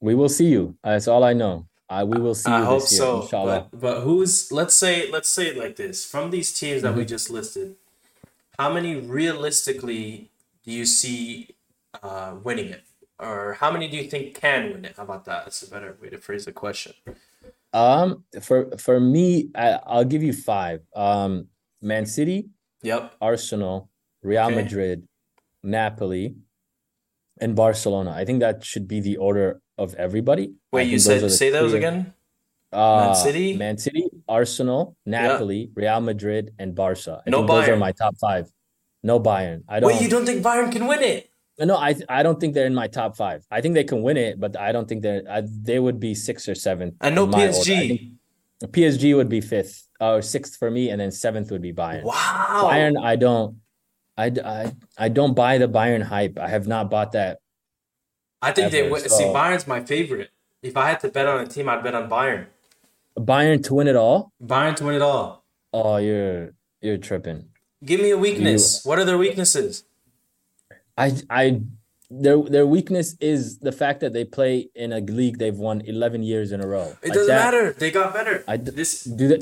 we 0.00 0.14
will 0.14 0.28
see 0.38 0.48
you 0.56 0.62
that's 0.82 1.08
all 1.12 1.24
I 1.24 1.34
know 1.42 1.54
I 1.88 2.04
we 2.12 2.18
will 2.24 2.34
see 2.42 2.50
I 2.50 2.58
you 2.60 2.66
hope 2.72 2.82
this 2.82 2.92
year 2.92 3.00
so. 3.02 3.22
inshallah 3.22 3.60
But 3.70 3.80
but 3.86 3.96
who's 4.06 4.34
let's 4.58 4.74
say 4.82 4.94
let's 5.16 5.30
say 5.36 5.44
it 5.52 5.56
like 5.64 5.74
this. 5.84 5.96
From 6.12 6.30
these 6.36 6.50
teams 6.60 6.80
that 6.84 6.94
we 6.98 7.02
Mhm. 7.04 7.08
just 7.14 7.26
listed, 7.38 7.68
how 8.60 8.68
many 8.76 8.92
realistically 9.18 10.30
do 10.64 10.70
you 10.78 10.86
see 10.86 11.56
uh, 12.02 12.30
winning 12.46 12.68
it? 12.76 12.84
Or 13.20 13.54
how 13.60 13.70
many 13.70 13.86
do 13.88 13.96
you 13.96 14.04
think 14.08 14.34
can 14.34 14.72
win 14.72 14.84
it? 14.84 14.94
How 14.96 15.02
about 15.04 15.24
that? 15.26 15.44
That's 15.44 15.62
a 15.62 15.70
better 15.70 15.96
way 16.00 16.08
to 16.08 16.18
phrase 16.18 16.44
the 16.46 16.52
question. 16.52 16.94
um 17.72 18.24
for 18.42 18.58
for 18.78 18.98
me 18.98 19.48
I, 19.54 19.78
I'll 19.86 20.04
give 20.14 20.22
you 20.24 20.32
five 20.32 20.80
um 20.96 21.46
Man 21.82 22.04
City 22.06 22.48
Yep. 22.82 23.14
Arsenal, 23.20 23.90
Real 24.22 24.46
Okay. 24.46 24.54
Madrid, 24.56 25.06
Napoli, 25.62 26.34
and 27.40 27.54
Barcelona. 27.54 28.10
I 28.10 28.24
think 28.24 28.40
that 28.40 28.64
should 28.64 28.88
be 28.88 29.00
the 29.00 29.18
order 29.18 29.60
of 29.76 29.94
everybody. 29.94 30.54
Wait, 30.72 30.88
you 30.88 30.98
think 30.98 31.20
those 31.20 31.38
said 31.38 31.38
say 31.38 31.50
those 31.50 31.70
clear- 31.72 31.78
again? 31.78 32.14
Uh, 32.72 33.12
City? 33.14 33.56
Man 33.56 33.76
City, 33.78 34.04
Arsenal, 34.28 34.96
Napoli, 35.04 35.70
Real 35.74 36.00
Madrid, 36.00 36.54
and 36.58 36.74
Barca. 36.74 37.20
I 37.26 37.30
No 37.30 37.38
think 37.38 37.48
those 37.50 37.68
are 37.68 37.72
Bayern. 37.74 37.78
my 37.78 37.92
top 37.92 38.14
five. 38.20 38.50
No 39.02 39.18
Bayern. 39.20 39.62
I 39.68 39.80
don't. 39.80 39.90
Wait, 39.92 40.00
you 40.02 40.08
don't 40.08 40.24
think 40.26 40.42
Bayern 40.42 40.70
can 40.72 40.86
win 40.86 41.02
it? 41.02 41.29
No, 41.60 41.76
I 41.76 41.94
I 42.08 42.22
don't 42.22 42.40
think 42.40 42.54
they're 42.54 42.66
in 42.66 42.74
my 42.74 42.88
top 42.88 43.16
five. 43.16 43.44
I 43.50 43.60
think 43.60 43.74
they 43.74 43.84
can 43.84 44.02
win 44.02 44.16
it, 44.16 44.40
but 44.40 44.58
I 44.58 44.72
don't 44.72 44.88
think 44.88 45.02
they're. 45.02 45.22
I, 45.28 45.42
they 45.44 45.78
would 45.78 46.00
be 46.00 46.14
sixth 46.14 46.48
or 46.48 46.54
seventh. 46.54 46.94
And 47.00 47.14
no 47.14 47.24
in. 47.24 47.34
I 47.34 47.48
PSG. 47.48 48.12
PSG 48.66 49.16
would 49.16 49.28
be 49.28 49.40
fifth 49.40 49.88
or 50.00 50.22
sixth 50.22 50.56
for 50.56 50.70
me, 50.70 50.90
and 50.90 51.00
then 51.00 51.10
seventh 51.10 51.50
would 51.50 51.62
be 51.62 51.72
Bayern. 51.72 52.04
Wow. 52.04 52.68
Bayern, 52.70 53.02
I 53.02 53.16
don't, 53.16 53.56
I, 54.18 54.26
I, 54.44 54.74
I 54.98 55.08
don't 55.08 55.34
buy 55.34 55.58
the 55.58 55.68
Bayern 55.68 56.02
hype. 56.02 56.38
I 56.38 56.48
have 56.48 56.66
not 56.66 56.90
bought 56.90 57.12
that. 57.12 57.38
I 58.42 58.52
think 58.52 58.70
they 58.72 58.82
would. 58.82 58.92
win. 58.92 59.00
See, 59.02 59.08
so- 59.08 59.32
Bayern's 59.34 59.66
my 59.66 59.80
favorite. 59.80 60.30
If 60.62 60.76
I 60.76 60.90
had 60.90 61.00
to 61.00 61.08
bet 61.08 61.26
on 61.26 61.40
a 61.40 61.46
team, 61.46 61.70
I'd 61.70 61.82
bet 61.82 61.94
on 61.94 62.10
Bayern. 62.10 62.46
Bayern 63.18 63.62
to 63.64 63.74
win 63.74 63.88
it 63.88 63.96
all. 63.96 64.32
Bayern 64.42 64.76
to 64.76 64.84
win 64.84 64.94
it 64.94 65.02
all. 65.02 65.44
Oh, 65.72 65.96
you're 65.96 66.52
you're 66.82 66.98
tripping. 66.98 67.46
Give 67.82 68.00
me 68.00 68.10
a 68.10 68.18
weakness. 68.18 68.84
What 68.84 68.98
are 68.98 69.04
their 69.06 69.16
weaknesses? 69.16 69.84
I, 71.00 71.12
I, 71.42 71.60
their 72.10 72.38
their 72.42 72.66
weakness 72.66 73.16
is 73.20 73.58
the 73.60 73.72
fact 73.72 74.00
that 74.00 74.12
they 74.12 74.24
play 74.24 74.68
in 74.74 74.92
a 74.92 75.00
league 75.00 75.38
they've 75.38 75.56
won 75.68 75.80
eleven 75.82 76.22
years 76.22 76.52
in 76.52 76.60
a 76.60 76.66
row. 76.66 76.88
It 77.02 77.08
Like 77.10 77.12
doesn't 77.14 77.28
that- 77.28 77.44
matter. 77.44 77.72
They 77.72 77.90
got 77.90 78.12
better. 78.12 78.44
I 78.48 78.56
this 78.56 79.04
Do 79.04 79.28
they, 79.28 79.38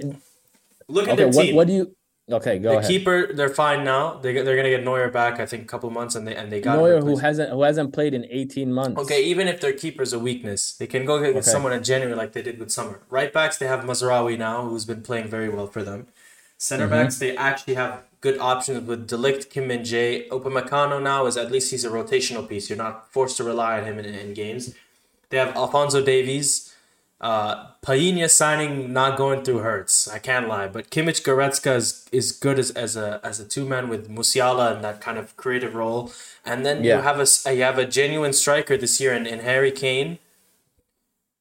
look 0.89 1.09
at 1.09 1.15
okay, 1.15 1.17
their 1.25 1.29
what 1.29 1.43
team. 1.45 1.57
what 1.57 1.67
do 1.67 1.73
you? 1.73 1.95
Okay, 2.31 2.59
go 2.59 2.73
the 2.73 2.79
ahead. 2.81 2.91
keeper, 2.91 3.33
they're 3.33 3.49
fine 3.49 3.85
now. 3.85 4.19
They 4.23 4.35
they're 4.35 4.55
gonna 4.61 4.69
get 4.69 4.85
Neuer 4.85 5.09
back. 5.11 5.41
I 5.41 5.47
think 5.47 5.63
a 5.63 5.67
couple 5.67 5.89
months, 5.89 6.15
and 6.15 6.29
they 6.29 6.37
and 6.37 6.53
they 6.53 6.61
got 6.61 6.77
Neuer, 6.77 7.01
who 7.01 7.17
hasn't 7.17 7.49
who 7.51 7.63
hasn't 7.63 7.95
played 7.95 8.13
in 8.13 8.27
eighteen 8.29 8.71
months. 8.71 9.01
Okay, 9.01 9.23
even 9.25 9.49
if 9.49 9.63
their 9.63 9.73
keeper's 9.73 10.13
a 10.13 10.19
weakness, 10.19 10.75
they 10.79 10.87
can 10.87 11.07
go 11.07 11.19
get 11.21 11.31
Okay. 11.31 11.41
someone 11.41 11.73
in 11.73 11.83
January 11.83 12.15
like 12.15 12.35
they 12.35 12.43
did 12.43 12.59
with 12.59 12.71
Sommer. 12.71 13.01
Right 13.09 13.33
backs, 13.33 13.57
they 13.57 13.67
have 13.67 13.81
Mazraoui 13.83 14.37
now, 14.37 14.69
who's 14.69 14.85
been 14.85 15.01
playing 15.01 15.29
very 15.29 15.49
well 15.49 15.69
for 15.69 15.83
them. 15.83 16.09
Center 16.59 16.85
Mm-hmm. 16.87 16.93
backs, 16.95 17.19
they 17.19 17.37
actually 17.37 17.75
have 17.75 18.03
good 18.21 18.39
options 18.39 18.87
with 18.87 19.07
De 19.07 19.17
Ligt, 19.17 19.49
Kim 19.49 19.69
Min 19.69 19.83
Jae. 19.83 20.29
Upamecano 20.29 21.01
now 21.01 21.27
is 21.27 21.37
at 21.37 21.51
least 21.53 21.71
he's 21.71 21.85
a 21.85 21.89
rotational 21.91 22.49
piece. 22.49 22.69
You're 22.69 22.77
not 22.77 23.11
forced 23.13 23.37
to 23.39 23.45
rely 23.45 23.79
on 23.79 23.85
him 23.85 23.99
in, 23.99 24.05
in 24.07 24.35
games. 24.35 24.75
They 25.31 25.37
have 25.39 25.55
Alphonso 25.57 26.03
Davies. 26.05 26.75
Uh, 27.21 27.67
Palhinha 27.83 28.29
signing 28.31 28.93
not 28.93 29.17
going 29.19 29.43
through 29.43 29.59
hurts. 29.59 30.07
I 30.09 30.19
can't 30.21 30.47
lie, 30.49 30.69
but 30.69 30.89
Kimmich 30.91 31.23
Goretzka 31.25 31.75
is, 31.77 32.09
is 32.13 32.31
good 32.31 32.59
as, 32.61 32.71
as 32.73 32.97
a 32.97 33.21
as 33.25 33.41
a 33.41 33.45
two 33.45 33.65
man 33.67 33.89
with 33.89 34.09
Musiala 34.09 34.77
in 34.77 34.83
that 34.83 35.01
kind 35.01 35.19
of 35.19 35.37
creative 35.37 35.75
role, 35.75 36.13
and 36.45 36.65
then 36.65 36.85
you 36.85 36.93
have 36.93 37.19
a 37.19 37.27
you 37.53 37.63
have 37.65 37.77
a 37.77 37.85
genuine 37.87 38.33
striker 38.33 38.77
this 38.77 39.01
year 39.01 39.13
in, 39.15 39.27
in 39.27 39.41
Harry 39.41 39.73
Kane, 39.73 40.19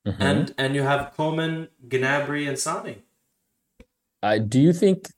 Mhm. 0.08 0.16
and 0.20 0.54
and 0.58 0.74
you 0.76 0.82
have 0.82 1.14
Coman, 1.16 1.68
Gnabry, 1.88 2.48
and 2.50 2.58
Sane. 2.58 3.04
Uh, 4.24 4.38
do 4.40 4.60
you 4.60 4.74
think 4.74 5.10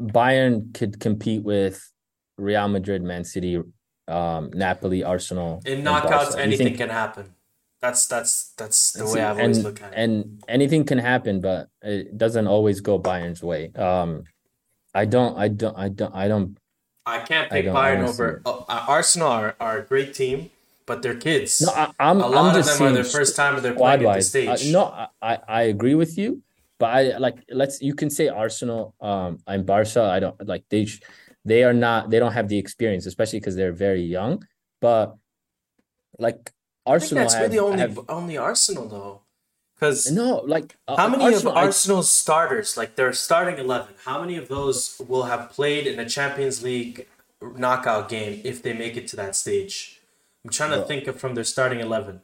Bayern 0.00 0.72
could 0.74 0.98
compete 1.00 1.42
with 1.42 1.90
Real 2.38 2.68
Madrid, 2.68 3.02
Man 3.02 3.24
City, 3.24 3.62
um, 4.08 4.50
Napoli, 4.54 5.04
Arsenal, 5.04 5.62
In 5.66 5.82
knockouts, 5.82 6.02
Barca? 6.10 6.30
Do 6.32 6.36
you 6.38 6.42
anything 6.44 6.66
think- 6.68 6.78
can 6.78 6.88
happen. 6.90 7.30
That's 7.80 8.06
that's 8.06 8.54
that's 8.56 8.92
the 8.92 9.04
way 9.04 9.20
I've 9.22 9.32
and, 9.36 9.42
always 9.42 9.62
looked 9.62 9.82
at 9.82 9.92
it. 9.92 9.98
And 9.98 10.42
anything 10.48 10.84
can 10.84 10.96
happen, 10.96 11.42
but 11.42 11.68
it 11.82 12.16
doesn't 12.16 12.46
always 12.46 12.80
go 12.80 12.98
Bayern's 12.98 13.42
way. 13.42 13.72
Um, 13.74 14.24
I 14.94 15.04
don't, 15.04 15.36
I 15.36 15.48
don't, 15.48 15.76
I 15.76 15.88
don't, 15.90 16.14
I 16.14 16.26
don't. 16.28 16.56
I 17.04 17.18
can't 17.18 17.52
I 17.52 17.56
pick 17.56 17.66
don't 17.66 17.74
Bayern 17.76 17.98
honestly- 17.98 18.24
over 18.24 18.42
uh, 18.46 18.84
Arsenal. 18.88 19.28
Are, 19.28 19.54
are 19.60 19.78
a 19.80 19.82
great 19.82 20.14
team, 20.14 20.50
but 20.86 21.02
they're 21.02 21.14
kids. 21.14 21.60
No, 21.60 21.72
I, 21.72 21.90
I'm, 22.00 22.22
a 22.22 22.26
I'm 22.26 22.46
of 22.46 22.54
just 22.54 22.78
them 22.78 22.88
are 22.88 22.92
their 22.92 23.04
first 23.04 23.36
time 23.36 23.60
they're 23.60 23.74
playing 23.74 23.92
at 23.96 23.98
the 24.00 24.06
wise. 24.06 24.28
stage. 24.30 24.72
no, 24.72 24.84
I, 24.86 25.08
I 25.20 25.38
I 25.46 25.62
agree 25.64 25.94
with 25.94 26.16
you, 26.16 26.40
but 26.84 26.90
I 26.98 27.00
like 27.26 27.38
let's 27.60 27.76
you 27.88 27.94
can 28.00 28.10
say 28.18 28.26
Arsenal, 28.28 28.82
um, 29.00 29.30
and 29.52 29.64
Barca. 29.64 30.02
I 30.16 30.18
don't 30.20 30.36
like 30.52 30.64
they, 30.72 30.84
they 31.50 31.60
are 31.64 31.72
not 31.86 32.10
they 32.10 32.18
don't 32.22 32.36
have 32.38 32.48
the 32.52 32.58
experience, 32.64 33.04
especially 33.06 33.40
because 33.40 33.56
they're 33.56 33.78
very 33.88 34.02
young. 34.18 34.32
But 34.86 35.06
like 36.26 36.40
I 36.44 36.44
think 36.44 36.94
Arsenal 36.94 37.22
that's 37.24 37.34
have, 37.34 37.42
really 37.46 37.58
only 37.68 37.78
have- 37.84 38.00
only 38.18 38.36
Arsenal 38.36 38.86
though, 38.96 39.14
because 39.74 40.12
no 40.12 40.28
like 40.56 40.76
uh, 40.86 40.96
how 41.00 41.08
many 41.08 41.24
Arsenal, 41.24 41.52
of 41.52 41.58
I- 41.58 41.64
Arsenal's 41.68 42.10
starters, 42.10 42.76
like 42.80 42.96
their 42.96 43.12
starting 43.14 43.56
eleven, 43.66 43.94
how 44.04 44.20
many 44.20 44.36
of 44.36 44.46
those 44.48 45.00
will 45.10 45.24
have 45.32 45.42
played 45.56 45.86
in 45.86 45.96
a 45.98 46.06
Champions 46.16 46.62
League 46.68 47.06
knockout 47.64 48.04
game 48.10 48.40
if 48.44 48.56
they 48.62 48.74
make 48.84 48.94
it 49.00 49.06
to 49.12 49.16
that 49.16 49.34
stage? 49.36 49.76
I'm 50.44 50.50
trying 50.50 50.72
to 50.72 50.78
Well- 50.78 50.86
think 50.90 51.06
of 51.10 51.14
from 51.22 51.32
their 51.36 51.48
starting 51.54 51.80
eleven. 51.80 52.20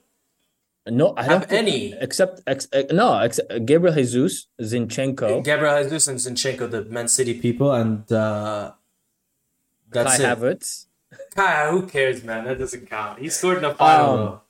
No, 0.90 1.14
I 1.16 1.22
have 1.22 1.30
don't 1.42 1.48
think- 1.50 1.68
any. 1.68 1.94
except 2.00 2.42
ex, 2.46 2.68
uh, 2.72 2.82
no 2.92 3.18
except 3.20 3.64
Gabriel 3.66 3.94
Jesus, 3.94 4.46
Zinchenko, 4.60 5.42
Gabriel 5.44 5.82
Jesus 5.82 6.08
and 6.08 6.18
Zinchenko, 6.18 6.70
the 6.70 6.84
Man 6.84 7.08
City 7.08 7.34
people, 7.40 7.72
and 7.72 8.10
uh, 8.12 8.72
that's 9.90 10.16
Kai 10.18 10.22
it. 10.24 10.38
Havertz. 10.38 10.86
Kai, 11.34 11.70
who 11.70 11.86
cares, 11.86 12.22
man? 12.22 12.44
That 12.44 12.58
doesn't 12.58 12.86
count. 12.88 13.18
He 13.18 13.28
scored 13.28 13.58
in 13.58 13.62
the 13.64 13.74
final. 13.74 14.18
Um. 14.28 14.40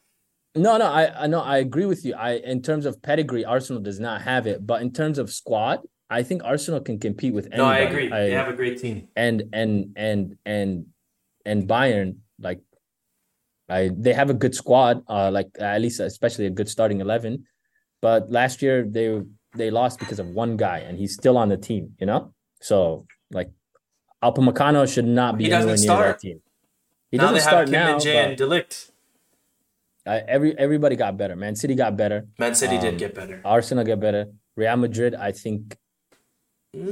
No, 0.56 0.76
no, 0.78 0.86
I, 0.86 1.24
I 1.24 1.26
know 1.28 1.40
I 1.40 1.58
agree 1.58 1.86
with 1.86 2.04
you. 2.04 2.14
I 2.14 2.32
in 2.32 2.60
terms 2.60 2.84
of 2.84 3.00
pedigree, 3.02 3.44
Arsenal 3.44 3.80
does 3.80 4.00
not 4.00 4.22
have 4.22 4.46
it, 4.46 4.66
but 4.66 4.82
in 4.82 4.92
terms 4.92 5.18
of 5.18 5.30
squad, 5.30 5.80
I 6.10 6.22
think 6.24 6.42
Arsenal 6.44 6.80
can 6.80 6.98
compete 6.98 7.32
with 7.32 7.48
No, 7.50 7.64
I 7.64 7.82
anybody. 7.82 8.06
agree. 8.06 8.18
they 8.18 8.32
have 8.32 8.48
a 8.48 8.52
great 8.52 8.78
team. 8.80 9.08
and 9.16 9.44
and 9.52 9.92
and 9.96 10.36
and 10.44 10.86
and 11.46 11.68
Bayern 11.68 12.16
like 12.40 12.60
I 13.70 13.90
they 13.96 14.12
have 14.12 14.30
a 14.30 14.34
good 14.34 14.54
squad, 14.54 15.02
uh 15.08 15.30
like 15.30 15.48
at 15.60 15.80
least 15.80 16.00
especially 16.00 16.46
a 16.46 16.50
good 16.58 16.68
starting 16.68 17.00
11. 17.00 17.44
But 18.02 18.30
last 18.30 18.62
year 18.62 18.76
they 18.96 19.06
they 19.56 19.70
lost 19.70 19.98
because 19.98 20.18
of 20.18 20.26
one 20.42 20.56
guy 20.56 20.78
and 20.86 20.98
he's 20.98 21.14
still 21.14 21.36
on 21.38 21.48
the 21.48 21.56
team, 21.56 21.94
you 22.00 22.06
know? 22.06 22.34
So 22.60 23.06
like 23.30 23.50
Upamecano 24.22 24.92
should 24.92 25.06
not 25.06 25.38
be 25.38 25.44
He 25.44 25.50
doesn't 25.50 25.68
near 25.68 25.76
start. 25.78 26.06
that 26.08 26.20
team. 26.20 26.38
He 27.10 27.16
now 27.16 27.32
doesn't 27.32 27.34
they 27.34 27.40
have 27.40 27.50
start 27.50 27.66
Kim 27.66 27.72
now. 27.72 27.86
Min 27.92 27.98
Jae 28.06 28.14
and 28.26 28.36
De 28.36 28.46
Ligt. 28.46 28.90
uh, 30.06 30.20
every 30.28 30.50
everybody 30.58 30.96
got 30.96 31.16
better. 31.16 31.36
Man 31.36 31.54
City 31.56 31.74
got 31.74 31.96
better. 31.96 32.26
Man 32.38 32.54
City 32.54 32.76
Um, 32.76 32.82
did 32.84 32.98
get 32.98 33.14
better. 33.14 33.40
Arsenal 33.44 33.84
get 33.84 33.98
better. 34.00 34.26
Real 34.56 34.76
Madrid, 34.76 35.14
I 35.14 35.32
think 35.32 35.76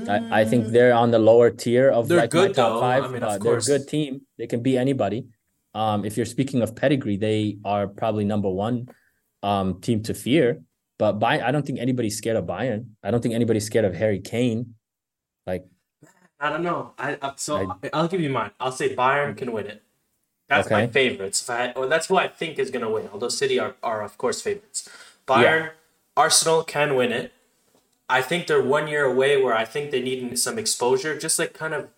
I, 0.08 0.40
I 0.40 0.44
think 0.44 0.68
they're 0.74 0.92
on 0.94 1.10
the 1.12 1.18
lower 1.20 1.50
tier 1.50 1.88
of 1.90 2.08
They're 2.08 2.18
like 2.18 2.34
my 2.34 2.48
top 2.48 2.54
though. 2.56 2.80
five. 2.80 3.04
I 3.04 3.08
mean, 3.08 3.22
uh, 3.22 3.38
they're 3.38 3.58
a 3.58 3.60
good 3.72 3.86
team. 3.86 4.22
They 4.36 4.46
can 4.48 4.60
beat 4.60 4.76
anybody. 4.78 5.26
Um, 5.74 6.04
if 6.04 6.16
you're 6.16 6.26
speaking 6.26 6.62
of 6.62 6.74
pedigree, 6.74 7.16
they 7.16 7.58
are 7.64 7.86
probably 7.86 8.24
number 8.24 8.48
one 8.48 8.88
um 9.42 9.80
team 9.80 10.02
to 10.02 10.14
fear. 10.14 10.62
But 10.98 11.12
by 11.20 11.40
I 11.40 11.52
don't 11.52 11.64
think 11.64 11.78
anybody's 11.78 12.18
scared 12.18 12.36
of 12.36 12.44
Bayern. 12.44 12.86
I 13.02 13.10
don't 13.10 13.20
think 13.22 13.34
anybody's 13.34 13.66
scared 13.66 13.84
of 13.84 13.94
Harry 13.94 14.18
Kane. 14.20 14.74
Like 15.46 15.66
I 16.40 16.50
don't 16.50 16.62
know. 16.62 16.92
I, 16.98 17.18
I 17.20 17.32
so 17.36 17.76
I- 17.92 18.00
will 18.02 18.08
give 18.08 18.20
you 18.20 18.30
mine. 18.30 18.50
I'll 18.58 18.72
say 18.72 18.94
Bayern 18.94 19.36
can 19.36 19.52
win 19.52 19.66
it. 19.66 19.82
That's 20.48 20.70
my 20.70 20.86
favorites. 20.86 21.42
If 21.42 21.50
I, 21.50 21.72
or 21.72 21.86
that's 21.86 22.06
who 22.06 22.16
I 22.16 22.26
think 22.28 22.58
is 22.58 22.70
gonna 22.70 22.90
win. 22.90 23.08
Although 23.12 23.28
City 23.28 23.60
are, 23.60 23.74
are 23.82 24.02
of 24.02 24.16
course 24.16 24.40
favorites. 24.40 24.88
Bayern, 25.26 25.70
Arsenal 26.16 26.64
can 26.64 26.96
win 26.96 27.12
it. 27.12 27.32
I 28.08 28.22
think 28.22 28.46
they're 28.46 28.62
one 28.62 28.88
year 28.88 29.04
away 29.04 29.40
where 29.40 29.54
I 29.54 29.66
think 29.66 29.90
they 29.90 30.00
need 30.00 30.38
some 30.38 30.58
exposure. 30.58 31.18
Just 31.18 31.38
like 31.38 31.52
kind 31.52 31.74
of, 31.74 31.88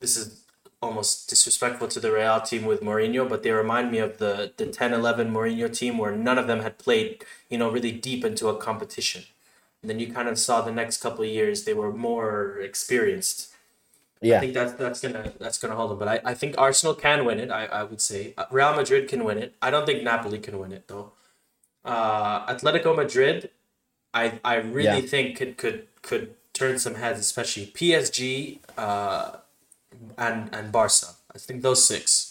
this 0.00 0.16
is 0.16 0.39
almost 0.82 1.28
disrespectful 1.28 1.88
to 1.88 2.00
the 2.00 2.12
Real 2.12 2.40
team 2.40 2.64
with 2.64 2.80
Mourinho, 2.80 3.28
but 3.28 3.42
they 3.42 3.50
remind 3.50 3.90
me 3.92 3.98
of 3.98 4.18
the 4.18 4.52
the 4.56 4.66
10-11 4.66 5.30
Mourinho 5.30 5.68
team 5.74 5.98
where 5.98 6.12
none 6.16 6.38
of 6.38 6.46
them 6.46 6.60
had 6.60 6.78
played, 6.78 7.24
you 7.48 7.58
know, 7.58 7.70
really 7.70 7.92
deep 7.92 8.24
into 8.24 8.48
a 8.48 8.56
competition. 8.56 9.24
And 9.82 9.90
then 9.90 9.98
you 10.00 10.12
kind 10.12 10.28
of 10.28 10.38
saw 10.38 10.60
the 10.62 10.72
next 10.72 10.98
couple 11.02 11.24
of 11.24 11.30
years 11.30 11.64
they 11.64 11.74
were 11.74 11.92
more 11.92 12.58
experienced. 12.60 13.48
Yeah. 14.22 14.36
I 14.36 14.40
think 14.40 14.54
that's 14.54 14.72
that's 14.74 15.00
gonna 15.00 15.32
that's 15.38 15.58
gonna 15.58 15.74
hold 15.74 15.90
them. 15.90 15.98
But 15.98 16.08
I, 16.08 16.20
I 16.32 16.34
think 16.34 16.54
Arsenal 16.58 16.94
can 16.94 17.24
win 17.24 17.38
it. 17.40 17.50
I, 17.50 17.64
I 17.66 17.82
would 17.84 18.00
say 18.00 18.34
Uh, 18.36 18.44
Real 18.50 18.74
Madrid 18.74 19.08
can 19.08 19.24
win 19.24 19.38
it. 19.38 19.54
I 19.62 19.70
don't 19.70 19.86
think 19.86 20.02
Napoli 20.02 20.38
can 20.38 20.58
win 20.58 20.72
it 20.72 20.88
though. 20.88 21.12
Uh, 21.84 22.46
Atletico 22.54 22.94
Madrid, 22.94 23.50
I 24.12 24.40
I 24.44 24.56
really 24.56 25.00
Yeah. 25.02 25.06
think 25.12 25.36
could 25.38 25.56
could 25.56 25.86
could 26.02 26.34
turn 26.52 26.78
some 26.78 26.96
heads, 26.96 27.18
especially 27.20 27.66
PSG 27.68 28.60
uh, 28.76 29.36
and 30.18 30.48
and 30.54 30.72
Barca. 30.72 31.06
I 31.34 31.38
think 31.38 31.62
those 31.62 31.84
six. 31.84 32.26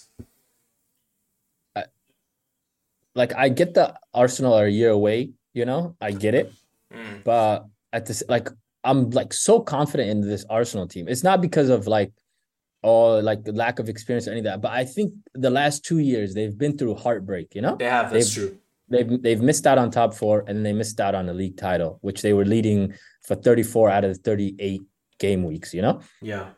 like 3.16 3.34
I 3.36 3.50
get 3.50 3.74
the 3.74 3.96
Arsenal 4.14 4.54
are 4.54 4.66
a 4.66 4.70
year 4.72 4.92
away, 4.92 5.32
you 5.54 5.66
know, 5.66 5.96
I 6.00 6.12
get 6.12 6.36
it, 6.36 6.54
Mm. 6.94 7.24
but 7.24 7.66
at 7.92 8.06
this 8.06 8.24
like 8.30 8.48
I'm 8.84 9.10
like 9.10 9.34
so 9.34 9.60
confident 9.60 10.10
in 10.10 10.22
this 10.22 10.46
Arsenal 10.50 10.88
team. 10.88 11.08
It's 11.08 11.24
not 11.24 11.42
because 11.42 11.70
of 11.70 11.86
like 11.88 12.12
or 12.82 13.22
like 13.22 13.44
the 13.44 13.52
lack 13.52 13.80
of 13.80 13.90
experience 13.90 14.28
or 14.28 14.32
any 14.32 14.40
of 14.40 14.46
that, 14.46 14.62
but 14.62 14.72
I 14.72 14.86
think 14.86 15.14
the 15.34 15.50
last 15.50 15.84
two 15.84 16.00
years 16.00 16.34
they've 16.34 16.58
been 16.58 16.78
through 16.78 16.96
heartbreak, 16.96 17.54
you 17.56 17.62
know? 17.62 17.76
They 17.76 17.86
have. 17.90 18.12
That's 18.12 18.34
They've- 18.36 18.48
true. 18.50 18.58
They've 18.92 19.22
they've 19.22 19.42
missed 19.42 19.68
out 19.68 19.78
on 19.78 19.92
top 19.92 20.14
four 20.16 20.40
and 20.48 20.56
then 20.58 20.64
they 20.64 20.74
missed 20.74 21.00
out 21.00 21.14
on 21.14 21.26
the 21.28 21.34
league 21.34 21.58
title, 21.58 22.00
which 22.02 22.22
they 22.24 22.34
were 22.34 22.46
leading 22.46 22.94
for 23.28 23.36
34 23.36 23.90
out 23.92 24.04
of 24.04 24.14
the 24.16 24.20
38 24.24 24.82
game 25.20 25.44
weeks, 25.44 25.74
you 25.76 25.82
know? 25.84 26.00
Yeah. 26.22 26.50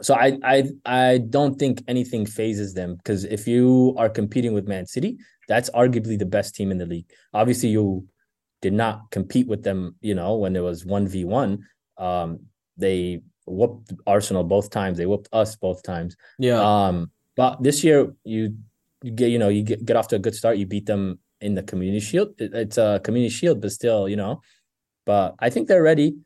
So 0.00 0.14
I 0.14 0.38
I 0.44 0.70
I 0.84 1.18
don't 1.18 1.58
think 1.58 1.82
anything 1.88 2.24
phases 2.26 2.74
them 2.74 2.96
because 2.96 3.24
if 3.24 3.46
you 3.48 3.94
are 3.98 4.08
competing 4.08 4.52
with 4.54 4.68
Man 4.68 4.86
City, 4.86 5.18
that's 5.48 5.70
arguably 5.70 6.18
the 6.18 6.26
best 6.26 6.54
team 6.54 6.70
in 6.70 6.78
the 6.78 6.86
league. 6.86 7.10
Obviously, 7.34 7.70
you 7.70 8.06
did 8.62 8.72
not 8.72 9.10
compete 9.10 9.46
with 9.48 9.62
them, 9.62 9.96
you 10.00 10.14
know, 10.14 10.36
when 10.36 10.54
it 10.56 10.62
was 10.62 10.84
one 10.86 11.06
v 11.08 11.24
one. 11.24 11.66
Um, 11.96 12.40
they 12.76 13.22
whooped 13.46 13.92
Arsenal 14.06 14.44
both 14.44 14.70
times. 14.70 14.98
They 14.98 15.06
whooped 15.06 15.28
us 15.32 15.56
both 15.56 15.82
times. 15.82 16.16
Yeah. 16.38 16.60
Um, 16.60 17.10
but 17.36 17.62
this 17.62 17.82
year 17.82 18.12
you 18.24 18.54
you 19.02 19.10
get 19.12 19.30
you 19.30 19.38
know 19.38 19.48
you 19.48 19.62
get, 19.62 19.84
get 19.84 19.96
off 19.96 20.08
to 20.08 20.16
a 20.16 20.18
good 20.20 20.34
start. 20.34 20.58
You 20.58 20.66
beat 20.66 20.86
them 20.86 21.18
in 21.40 21.54
the 21.54 21.62
Community 21.62 22.00
Shield. 22.00 22.34
It- 22.38 22.54
it's 22.54 22.78
a 22.78 23.00
Community 23.02 23.30
Shield, 23.30 23.60
but 23.60 23.72
still, 23.72 24.08
you 24.08 24.16
know. 24.16 24.42
But 25.06 25.34
I 25.38 25.50
think 25.50 25.66
they're 25.66 25.82
ready. 25.82 26.16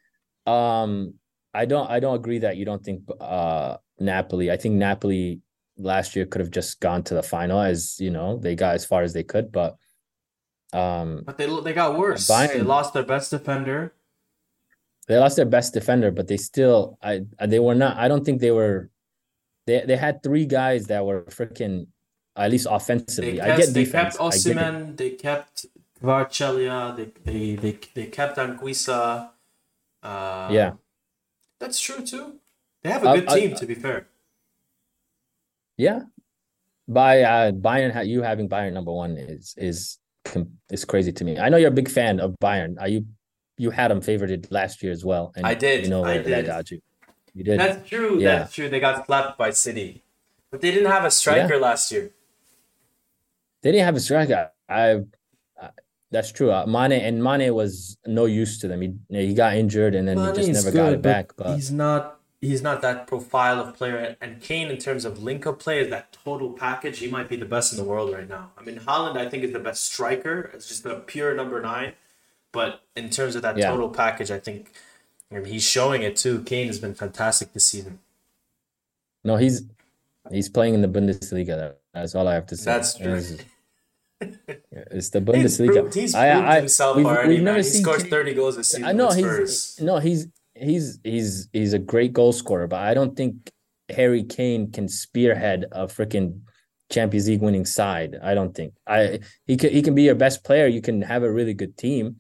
Um, 0.47 1.15
I 1.55 1.65
don't 1.67 1.89
I 1.91 2.01
don't 2.01 2.15
agree 2.15 2.39
that 2.39 2.57
you 2.57 2.65
don't 2.65 2.83
think 2.83 3.03
uh 3.21 3.77
Napoli. 3.99 4.51
I 4.51 4.57
think 4.57 4.75
Napoli 4.77 5.41
last 5.79 6.15
year 6.17 6.27
could 6.27 6.41
have 6.41 6.51
just 6.51 6.81
gone 6.81 7.03
to 7.05 7.15
the 7.15 7.23
final 7.23 7.61
as 7.61 7.99
you 8.01 8.11
know 8.11 8.39
they 8.39 8.55
got 8.55 8.75
as 8.75 8.85
far 8.85 9.03
as 9.03 9.13
they 9.13 9.23
could, 9.25 9.53
but 9.53 9.77
um 10.73 11.23
but 11.27 11.37
they 11.39 11.47
they 11.63 11.73
got 11.73 11.99
worse. 11.99 12.27
Bayern- 12.29 12.53
They 12.55 12.63
lost 12.63 12.95
their 12.95 13.05
best 13.05 13.31
defender. 13.31 13.93
they 15.09 15.19
lost 15.19 15.37
their 15.37 15.45
best 15.57 15.75
defender, 15.75 16.11
but 16.11 16.27
they 16.29 16.37
still 16.39 16.97
I 17.03 17.25
they 17.47 17.59
were 17.59 17.75
not 17.75 17.97
I 17.99 18.09
don't 18.09 18.25
think 18.25 18.41
they 18.41 18.51
were 18.53 18.89
they 19.67 19.85
they 19.87 19.97
had 19.97 20.23
three 20.23 20.47
guys 20.47 20.87
that 20.87 21.05
were 21.05 21.23
freaking 21.29 21.87
at 22.35 22.51
least 22.51 22.65
They 22.67 22.75
offensively. 22.75 23.41
I 23.43 23.47
kept, 23.49 23.59
get 23.61 23.69
they 23.75 23.85
defense. 23.85 24.17
kept 24.17 24.23
I. 24.23 24.29
Osimhen, 24.29 24.97
they 24.97 25.11
kept 25.11 25.67
Kvaratskhelia, 26.01 26.97
they 26.97 27.07
they 27.29 27.55
they, 27.57 27.79
they 27.95 28.07
kept 28.07 28.39
Anguissa. 28.39 29.31
Uh, 30.03 30.49
Yeah. 30.51 30.73
That's 31.63 31.79
true 31.79 32.05
too. 32.05 32.41
They 32.83 32.91
have 32.91 33.05
a 33.05 33.15
good 33.15 33.29
uh, 33.29 33.35
team, 33.37 33.55
to 33.55 33.67
be 33.67 33.77
fair. 33.77 34.09
Yeah. 35.77 36.01
By 36.89 37.23
uh 37.23 37.53
Bayern 37.53 38.05
you 38.05 38.23
having 38.23 38.49
Bayern 38.49 38.73
number 38.73 38.91
one 38.93 39.17
is 39.17 39.55
is 39.57 39.99
is 40.71 40.85
crazy 40.85 41.13
to 41.13 41.25
me. 41.25 41.39
I 41.39 41.49
know 41.49 41.57
you're 41.57 41.69
a 41.77 41.81
big 41.83 41.89
fan 41.89 42.19
of 42.19 42.35
Bayern. 42.43 42.75
Are 42.81 42.89
you 42.89 43.07
you 43.59 43.71
had 43.71 43.93
them 43.93 44.01
favorited 44.01 44.49
last 44.51 44.83
year 44.83 44.91
as 44.91 45.05
well. 45.05 45.33
And 45.37 45.47
I 45.47 45.55
did, 45.55 45.85
You 45.85 45.91
know 45.91 46.03
I 46.05 46.19
that 46.19 46.25
did. 46.27 46.47
got 46.47 46.71
you. 46.73 46.81
You 47.33 47.45
did. 47.45 47.61
That's 47.61 47.89
true. 47.89 48.19
Yeah. 48.19 48.39
That's 48.39 48.55
true. 48.55 48.69
They 48.69 48.81
got 48.81 49.07
slapped 49.07 49.39
by 49.39 49.51
City, 49.51 50.03
but 50.51 50.61
they 50.61 50.73
didn't 50.73 50.91
have 50.91 51.05
a 51.05 51.13
striker 51.13 51.59
last 51.59 51.93
year. 51.93 52.11
They 53.63 53.71
didn't 53.71 53.85
have 53.85 53.95
a 53.95 54.01
striker. 54.01 54.51
I 54.69 55.03
that's 56.13 56.31
true. 56.31 56.53
Uh, 56.53 56.65
Mane 56.67 56.93
and 56.93 57.23
Mane 57.23 57.53
was 57.55 57.97
no 58.07 58.27
use 58.27 58.59
to 58.61 58.69
them. 58.69 58.81
He 58.83 58.95
he 59.09 59.35
got 59.35 59.55
injured 59.55 59.95
and 59.95 60.07
then 60.07 60.19
he 60.19 60.33
just 60.33 60.53
never 60.53 60.71
got 60.77 60.85
good, 60.91 60.95
it 60.95 61.03
back. 61.03 61.33
But 61.37 61.55
he's 61.57 61.71
not. 61.73 62.19
He's 62.41 62.61
not 62.61 62.83
that 62.83 63.07
profile 63.07 63.61
of 63.61 63.75
player. 63.77 64.17
And 64.21 64.41
Kane, 64.41 64.69
in 64.69 64.77
terms 64.79 65.05
of 65.05 65.23
link-up 65.23 65.61
play, 65.61 65.79
is 65.79 65.91
that 65.91 66.13
total 66.25 66.51
package. 66.53 66.99
He 66.99 67.09
might 67.09 67.29
be 67.29 67.37
the 67.37 67.45
best 67.45 67.73
in 67.73 67.79
the 67.79 67.85
world 67.85 68.13
right 68.13 68.29
now. 68.29 68.51
I 68.59 68.65
mean, 68.65 68.81
Haaland, 68.81 69.17
I 69.17 69.29
think, 69.29 69.45
is 69.45 69.53
the 69.53 69.61
best 69.61 69.85
striker. 69.85 70.51
It's 70.53 70.67
just 70.67 70.85
a 70.85 70.97
pure 70.97 71.37
number 71.37 71.61
nine. 71.61 71.93
But 72.51 72.83
in 72.97 73.11
terms 73.11 73.37
of 73.37 73.43
that 73.43 73.57
Yeah. 73.57 73.71
total 73.71 73.91
package, 73.91 74.33
I 74.33 74.41
think 74.41 74.73
I 75.31 75.37
mean, 75.37 75.45
he's 75.45 75.63
showing 75.63 76.03
it 76.03 76.17
too. 76.17 76.43
Kane 76.43 76.67
has 76.67 76.79
been 76.81 76.95
fantastic 76.95 77.53
this 77.53 77.65
season. 77.65 78.01
no, 79.25 79.37
he's 79.37 79.63
he's 80.31 80.49
playing 80.49 80.75
in 80.75 80.83
the 80.83 80.89
Bundesliga. 80.89 81.75
That's 81.95 82.15
all 82.17 82.27
I 82.27 82.35
have 82.35 82.47
to 82.47 82.57
say. 82.57 82.65
That's 82.65 82.95
true. 82.95 83.23
It's, 84.71 85.11
the 85.11 85.21
He's 85.21 85.59
Bundesliga. 85.59 85.73
proved, 85.83 85.95
he's 85.95 86.15
I- 86.15 86.33
proved 86.33 86.47
I- 86.49 86.57
himself 86.61 86.97
we've- 86.97 87.09
already. 87.09 87.29
we've 87.29 87.39
man. 87.39 87.45
never 87.45 87.59
He 87.59 87.65
seen 87.65 87.83
scores 87.83 88.03
Kane- 88.03 88.11
thirty 88.11 88.35
goals 88.35 88.57
this 88.57 88.69
season 88.69 88.85
I 88.85 88.93
know 88.93 89.11
he's 89.11 89.79
no 89.81 89.99
he's 89.99 90.27
he's 90.55 90.99
he's 91.05 91.49
he's 91.53 91.73
a 91.73 91.79
great 91.79 92.13
goal 92.13 92.33
scorer, 92.33 92.67
but 92.67 92.81
I 92.81 92.95
don't 92.95 93.17
think 93.17 93.51
Harry 93.89 94.23
Kane 94.25 94.71
can 94.73 94.89
spearhead 94.89 95.67
a 95.73 95.87
freaking 95.87 96.41
Champions 96.91 97.29
League 97.29 97.41
winning 97.43 97.65
side. 97.65 98.19
I 98.23 98.35
don't 98.35 98.55
think 98.55 98.75
I 98.87 99.21
he 99.47 99.57
can 99.57 99.71
he 99.71 99.83
can 99.83 99.95
be 99.95 100.03
your 100.03 100.15
best 100.15 100.45
player. 100.45 100.67
You 100.67 100.81
can 100.83 101.03
have 101.03 101.23
a 101.23 101.33
really 101.33 101.55
good 101.55 101.77
team, 101.79 102.17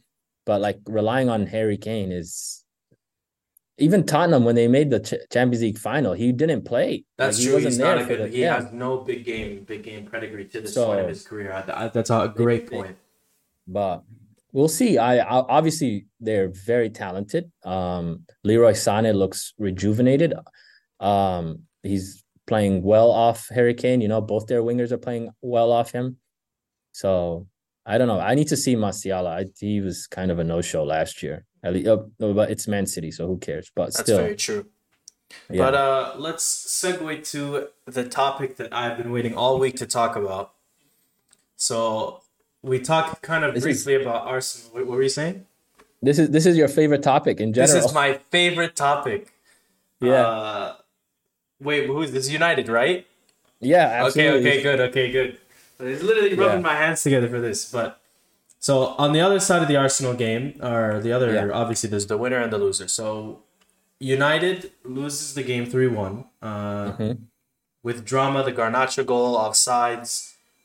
but 0.47 0.61
like 0.61 0.79
relying 0.87 1.29
on 1.29 1.47
Harry 1.47 1.77
Kane 1.77 2.11
is 2.12 2.62
even 3.78 4.04
Tottenham 4.04 4.44
when 4.44 4.54
they 4.54 4.68
made 4.68 4.90
the 4.90 5.00
Ch- 5.00 5.14
Champions 5.32 5.62
League 5.62 5.78
final, 5.78 6.12
he 6.12 6.30
didn't 6.32 6.62
play. 6.62 7.04
That's 7.18 7.37
Like, 7.37 7.40
he 7.40 7.44
true. 7.46 7.54
wasn't 7.54 7.70
He's 7.72 7.78
there 7.78 7.96
not 7.96 8.04
a 8.04 8.06
good. 8.06 8.20
the- 8.20 8.28
he 8.28 8.40
yeah. 8.42 8.61
has 8.61 8.72
no 8.72 8.98
big 8.98 9.24
game, 9.24 9.64
big 9.64 9.82
game 9.82 10.06
pedigree 10.06 10.44
to 10.46 10.61
this 10.61 10.74
So- 10.74 10.87
point 10.87 11.00
of 11.00 11.08
his 11.08 11.22
career. 11.26 11.52
I- 11.52 11.85
I- 11.85 11.88
That's 11.88 12.11
a 12.11 12.32
great 12.35 12.70
point. 12.70 12.96
but 13.66 14.02
we'll 14.52 14.68
see. 14.68 14.98
I, 14.98 15.18
I 15.18 15.44
obviously 15.48 16.06
they're 16.20 16.48
very 16.48 16.90
talented. 16.90 17.50
Um, 17.64 18.26
Leroy 18.44 18.72
Sané 18.72 19.14
looks 19.14 19.54
rejuvenated. 19.58 20.35
Um, 21.00 21.62
he's 21.82 22.22
playing 22.46 22.82
well 22.82 23.11
off 23.11 23.48
Harry 23.48 23.74
Kane. 23.74 24.00
You 24.00 24.08
know, 24.08 24.20
both 24.20 24.46
their 24.46 24.62
wingers 24.62 24.92
are 24.92 24.98
playing 24.98 25.30
well 25.40 25.72
off 25.72 25.92
him. 25.92 26.18
So 26.92 27.46
I 27.87 27.98
don't 27.98 28.06
know. 28.08 28.20
I 28.20 28.35
need 28.35 28.48
to 28.48 28.56
see 28.56 28.76
Martial. 28.76 29.26
I, 29.26 29.46
he 29.58 29.80
was 29.80 30.06
kind 30.06 30.30
of 30.30 30.38
a 30.38 30.44
no 30.44 30.61
show 30.61 30.85
last 30.85 31.22
year. 31.22 31.44
At 31.62 31.72
least, 31.75 31.87
uh, 31.88 31.96
but 32.18 32.51
it's 32.51 32.66
Man 32.66 32.87
City, 32.87 33.11
so 33.11 33.27
who 33.27 33.38
cares? 33.38 33.70
But 33.75 33.87
That's 33.87 34.01
still, 34.01 34.18
very 34.18 34.37
true. 34.37 34.66
yeah. 35.48 35.59
But 35.64 35.75
uh, 35.75 36.14
let's 36.18 36.44
segue 36.44 37.29
to 37.31 37.68
the 37.87 38.05
topic 38.09 38.57
that 38.57 38.72
I've 38.72 38.96
been 38.98 39.12
waiting 39.12 39.35
all 39.37 39.59
week 39.59 39.77
to 39.77 39.87
talk 39.87 40.16
about. 40.16 40.53
So 41.57 42.20
we 42.62 42.81
talked 42.81 43.22
kind 43.22 43.44
of 43.44 43.55
This 43.55 43.64
is- 43.64 43.85
briefly 43.85 44.03
about 44.03 44.27
Arsenal. 44.27 44.72
What 44.75 44.87
were 44.87 45.03
you 45.03 45.09
saying? 45.09 45.46
this 46.05 46.18
is 46.18 46.31
this 46.31 46.46
is 46.46 46.57
your 46.57 46.66
favorite 46.66 47.03
topic 47.05 47.40
in 47.40 47.53
general. 47.53 47.72
This 47.75 47.85
is 47.85 47.92
my 47.94 48.18
favorite 48.31 48.75
topic. 48.75 49.33
yeah, 50.01 50.27
Uh, 50.27 50.75
wait, 51.61 51.87
who's 51.87 52.11
this? 52.11 52.29
United, 52.29 52.68
right? 52.68 53.07
yeah, 53.61 54.05
Okay, 54.07 54.29
okay, 54.31 54.61
good, 54.62 54.81
okay, 54.81 55.12
good. 55.12 55.38
It's 55.79 56.03
literally 56.03 56.35
rubbing 56.35 56.59
Yeah. 56.59 56.70
my 56.72 56.75
hands 56.75 57.05
together 57.05 57.29
for 57.29 57.40
this. 57.40 57.70
But 57.70 58.01
so 58.68 58.72
on 59.05 59.09
the 59.16 59.20
other 59.27 59.40
side 59.48 59.61
of 59.64 59.68
the 59.72 59.77
Arsenal 59.87 60.14
game, 60.27 60.44
or 60.70 61.01
the 61.07 61.12
other, 61.16 61.31
Yeah. 61.35 61.51
obviously 61.61 61.88
there's 61.92 62.07
the 62.12 62.16
winner 62.25 62.40
and 62.44 62.51
the 62.55 62.59
loser. 62.64 62.88
So 63.01 63.42
United 63.98 64.59
loses 64.85 65.35
the 65.38 65.42
game 65.53 65.64
three 65.72 65.90
one. 66.05 66.16
Uh, 66.51 66.92
Mhm. 66.98 67.18
With 67.88 67.98
drama, 68.12 68.40
the 68.48 68.53
Garnacho 68.61 69.03
goal, 69.12 69.31
offsides. 69.44 70.11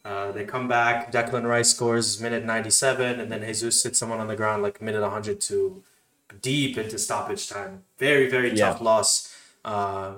Uh, 0.06 0.32
they 0.36 0.46
come 0.46 0.68
back. 0.68 1.12
Declan 1.12 1.46
Rice 1.54 1.72
scores 1.76 2.08
minute 2.26 2.44
ninety 2.54 2.70
seven, 2.84 3.20
and 3.22 3.28
then 3.32 3.42
Jesus 3.50 3.82
sits 3.84 3.98
someone 4.00 4.20
on 4.24 4.28
the 4.34 4.36
ground 4.42 4.60
like 4.66 4.76
minute 4.88 5.02
one 5.02 5.12
hundred 5.18 5.38
two, 5.50 5.84
deep 6.50 6.78
into 6.78 6.98
stoppage 7.08 7.44
time. 7.56 7.74
Very 8.06 8.28
very 8.36 8.50
Yeah. 8.54 8.70
tough 8.70 8.82
loss. 8.90 9.10
Uh, 9.66 10.10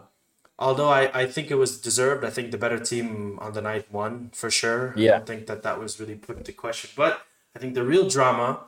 although 0.68 0.90
I, 1.02 1.04
I 1.22 1.26
think 1.34 1.46
it 1.52 1.56
was 1.66 1.72
deserved. 1.90 2.22
I 2.30 2.32
think 2.36 2.52
the 2.52 2.58
better 2.66 2.80
team 2.92 3.08
on 3.46 3.52
the 3.58 3.62
night 3.72 3.86
won 4.00 4.30
for 4.42 4.50
sure. 4.52 4.84
I 4.96 5.00
Yeah. 5.00 5.12
don't 5.18 5.28
think 5.32 5.42
that 5.48 5.62
that 5.64 5.80
was 5.84 6.00
really 6.02 6.16
put 6.16 6.36
into 6.38 6.52
question. 6.64 6.90
But 7.04 7.14
I 7.60 7.62
think 7.62 7.74
the 7.74 7.84
real 7.84 8.08
drama 8.08 8.62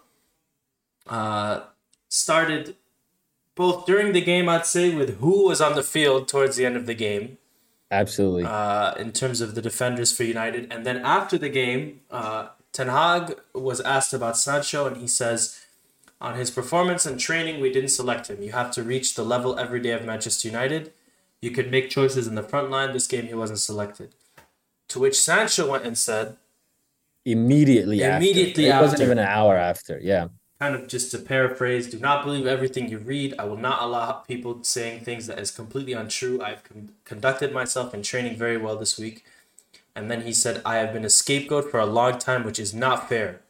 uh, 1.08 1.62
started 2.10 2.76
both 3.56 3.86
during 3.86 4.12
the 4.12 4.20
game, 4.20 4.50
I'd 4.50 4.66
say, 4.66 4.94
with 4.94 5.20
who 5.20 5.48
was 5.48 5.62
on 5.62 5.76
the 5.76 5.84
field 5.84 6.28
towards 6.28 6.58
the 6.58 6.66
end 6.66 6.76
of 6.76 6.88
the 6.88 6.94
game, 6.94 7.38
Absolutely. 7.90 8.44
uh, 8.44 8.94
in 8.96 9.14
terms 9.14 9.40
of 9.40 9.56
the 9.56 9.62
defenders 9.62 10.12
for 10.12 10.26
United. 10.26 10.70
And 10.74 10.86
then 10.86 10.98
after 10.98 11.38
the 11.38 11.48
game, 11.48 12.02
uh, 12.12 12.50
Ten 12.74 12.90
Hag 12.90 13.40
was 13.56 13.80
asked 13.80 14.12
about 14.12 14.36
Sancho, 14.36 14.88
and 14.88 14.98
he 14.98 15.08
says, 15.08 15.62
on 16.20 16.36
his 16.36 16.52
performance 16.52 17.06
and 17.06 17.18
training, 17.18 17.62
we 17.62 17.72
didn't 17.72 17.92
select 17.92 18.28
him. 18.28 18.44
You 18.44 18.52
have 18.52 18.72
to 18.72 18.84
reach 18.84 19.16
the 19.16 19.24
level 19.24 19.58
every 19.58 19.80
day 19.80 19.92
of 19.92 20.04
Manchester 20.04 20.50
United. 20.50 20.92
You 21.42 21.52
could 21.52 21.72
make 21.72 21.90
choices 21.90 22.28
in 22.28 22.36
the 22.36 22.44
front 22.44 22.70
line. 22.70 22.92
This 22.92 23.08
game, 23.08 23.28
he 23.28 23.36
wasn't 23.36 23.60
selected. 23.60 24.16
To 24.90 25.00
which 25.00 25.18
Sancho 25.18 25.72
went 25.72 25.86
and 25.86 25.98
said, 25.98 26.36
immediately 27.26 28.04
after. 28.04 28.18
Immediately 28.18 28.66
it 28.68 28.82
wasn't 28.82 29.02
even 29.02 29.18
an 29.18 29.28
hour 29.28 29.56
after. 29.58 30.00
Yeah. 30.02 30.28
kind 30.62 30.76
of 30.76 30.88
just 30.88 31.10
to 31.10 31.18
paraphrase, 31.18 31.90
do 31.90 32.00
not 32.00 32.24
believe 32.24 32.46
everything 32.46 32.88
you 32.88 33.00
read. 33.00 33.34
I 33.40 33.46
will 33.46 33.58
not 33.58 33.82
allow 33.82 34.12
people 34.12 34.64
saying 34.64 35.04
things 35.04 35.26
that 35.26 35.40
is 35.40 35.50
completely 35.50 35.94
untrue. 35.94 36.40
I've 36.40 36.64
con- 36.64 36.92
conducted 37.04 37.52
myself 37.52 37.96
in 37.96 38.04
training 38.04 38.38
very 38.38 38.58
well 38.58 38.76
this 38.76 39.00
week. 39.00 39.26
And 39.96 40.10
then 40.10 40.22
he 40.22 40.34
said, 40.34 40.62
I 40.64 40.76
have 40.76 40.94
been 40.94 41.04
a 41.04 41.10
scapegoat 41.10 41.72
for 41.72 41.80
a 41.80 41.88
long 41.88 42.20
time, 42.20 42.44
which 42.44 42.60
is 42.60 42.74
not 42.76 43.10
fair. 43.10 43.42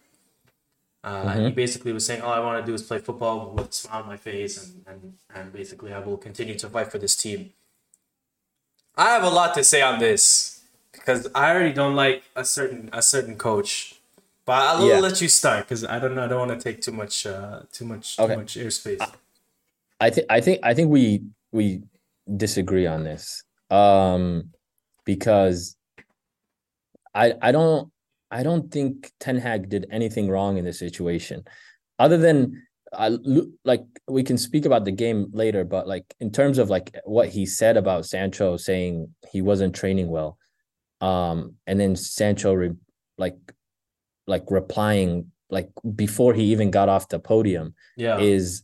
Uh, 1.04 1.26
mm-hmm. 1.26 1.46
He 1.46 1.52
basically 1.52 1.92
was 1.92 2.06
saying, 2.06 2.22
all 2.22 2.32
I 2.32 2.40
want 2.40 2.64
to 2.64 2.66
do 2.66 2.74
is 2.74 2.82
play 2.82 3.00
football 3.00 3.52
with 3.52 3.70
a 3.70 3.74
smile 3.74 4.04
on 4.04 4.08
my 4.08 4.18
face, 4.18 4.58
and, 4.64 4.84
and, 4.88 5.14
and 5.36 5.52
basically 5.52 5.92
I 5.92 6.00
will 6.00 6.18
continue 6.18 6.58
to 6.60 6.70
fight 6.70 6.92
for 6.92 6.98
this 6.98 7.16
team. 7.16 7.52
I 8.96 9.10
have 9.10 9.24
a 9.24 9.30
lot 9.30 9.54
to 9.56 9.64
say 9.64 9.82
on 9.82 10.00
this 10.00 10.61
because 10.92 11.28
I 11.34 11.52
already 11.52 11.74
don't 11.74 11.96
like 11.96 12.24
a 12.36 12.46
certain 12.46 12.90
a 12.94 13.02
certain 13.02 13.38
coach, 13.38 13.96
but 14.46 14.54
I'll 14.54 14.88
yeah. 14.88 15.00
let 15.00 15.22
you 15.22 15.28
start 15.28 15.66
because 15.66 15.84
I 15.86 16.00
don't 16.00 16.16
know. 16.16 16.26
I 16.26 16.28
don't 16.28 16.48
want 16.48 16.60
to 16.60 16.64
take 16.64 16.82
too 16.82 16.92
much 16.92 17.26
uh, 17.26 17.62
too 17.72 17.86
much 17.86 18.20
okay. 18.20 18.34
too 18.34 18.40
much 18.40 18.56
airspace. 18.56 19.12
I 20.00 20.10
think 20.10 20.28
I 20.30 20.42
think 20.42 20.60
I 20.64 20.74
think 20.74 20.90
we 20.90 21.24
we 21.52 21.84
disagree 22.38 22.88
on 22.88 23.04
this 23.04 23.44
um, 23.70 24.50
because 25.06 25.76
I 27.14 27.34
I 27.42 27.52
don't 27.52 27.92
I 28.30 28.44
don't 28.44 28.72
think 28.72 29.12
Ten 29.20 29.38
Hag 29.38 29.70
did 29.70 29.88
anything 29.92 30.30
wrong 30.30 30.58
in 30.58 30.66
this 30.66 30.80
situation, 30.80 31.44
other 32.00 32.18
than 32.18 32.62
I 32.94 33.18
like 33.64 33.84
we 34.08 34.24
can 34.24 34.38
speak 34.38 34.66
about 34.66 34.86
the 34.86 34.92
game 34.92 35.28
later, 35.34 35.64
but 35.64 35.88
like 35.88 36.14
in 36.20 36.32
terms 36.32 36.58
of 36.58 36.70
like 36.70 36.96
what 37.06 37.30
he 37.30 37.46
said 37.46 37.78
about 37.78 38.06
Sancho 38.06 38.58
saying 38.58 39.14
he 39.32 39.42
wasn't 39.42 39.76
training 39.76 40.10
well, 40.10 40.38
um, 41.02 41.56
and 41.68 41.80
then 41.80 41.96
Sancho 41.96 42.54
re, 42.54 42.72
like 43.18 43.38
like 44.28 44.44
replying 44.50 45.32
like 45.50 45.70
before 45.96 46.34
he 46.34 46.46
even 46.46 46.72
got 46.72 46.90
off 46.90 47.10
the 47.10 47.20
podium, 47.20 47.74
yeah, 47.98 48.20
is 48.20 48.64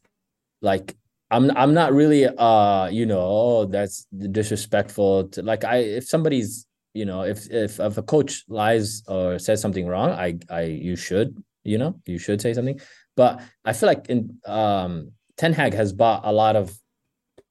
like 0.62 0.96
I'm 1.30 1.52
I'm 1.56 1.74
not 1.74 1.94
really 1.94 2.26
uh 2.26 2.88
you 2.88 3.06
know 3.06 3.20
oh 3.20 3.66
that's 3.66 4.06
disrespectful 4.32 5.30
to 5.30 5.42
like 5.42 5.64
I 5.64 5.78
if 5.78 6.08
somebody's 6.08 6.66
you 6.94 7.06
know 7.06 7.24
if 7.24 7.50
if 7.52 7.80
if 7.80 7.98
a 7.98 8.04
coach 8.04 8.46
lies 8.48 9.04
or 9.08 9.38
says 9.38 9.62
something 9.62 9.86
wrong 9.86 10.10
i 10.12 10.38
i 10.50 10.62
you 10.62 10.96
should 10.96 11.44
you 11.64 11.78
know 11.78 12.00
you 12.06 12.18
should 12.18 12.42
say 12.42 12.54
something. 12.54 12.80
But 13.16 13.42
i 13.66 13.74
feel 13.74 13.88
like 13.88 14.10
in 14.10 14.40
um 14.46 15.12
ten 15.36 15.54
hag 15.54 15.74
has 15.74 15.92
bought 15.92 16.22
a 16.24 16.32
lot 16.32 16.56
of 16.56 16.76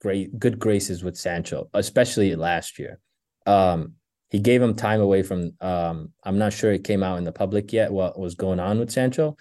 great 0.01 0.37
good 0.37 0.59
graces 0.59 1.03
with 1.03 1.17
sancho 1.17 1.69
especially 1.73 2.35
last 2.35 2.79
year. 2.79 2.99
Um 3.45 3.93
he 4.29 4.39
gave 4.39 4.61
him 4.61 4.75
time 4.75 5.01
away 5.01 5.23
from 5.23 5.51
um 5.61 6.11
i'm 6.23 6.37
not 6.37 6.53
sure 6.53 6.71
it 6.71 6.83
came 6.83 7.03
out 7.03 7.17
in 7.17 7.23
the 7.23 7.31
public 7.31 7.71
yet 7.71 7.91
what 7.91 8.19
was 8.19 8.35
going 8.35 8.59
on 8.59 8.79
with 8.79 8.91
sancho 8.91 9.35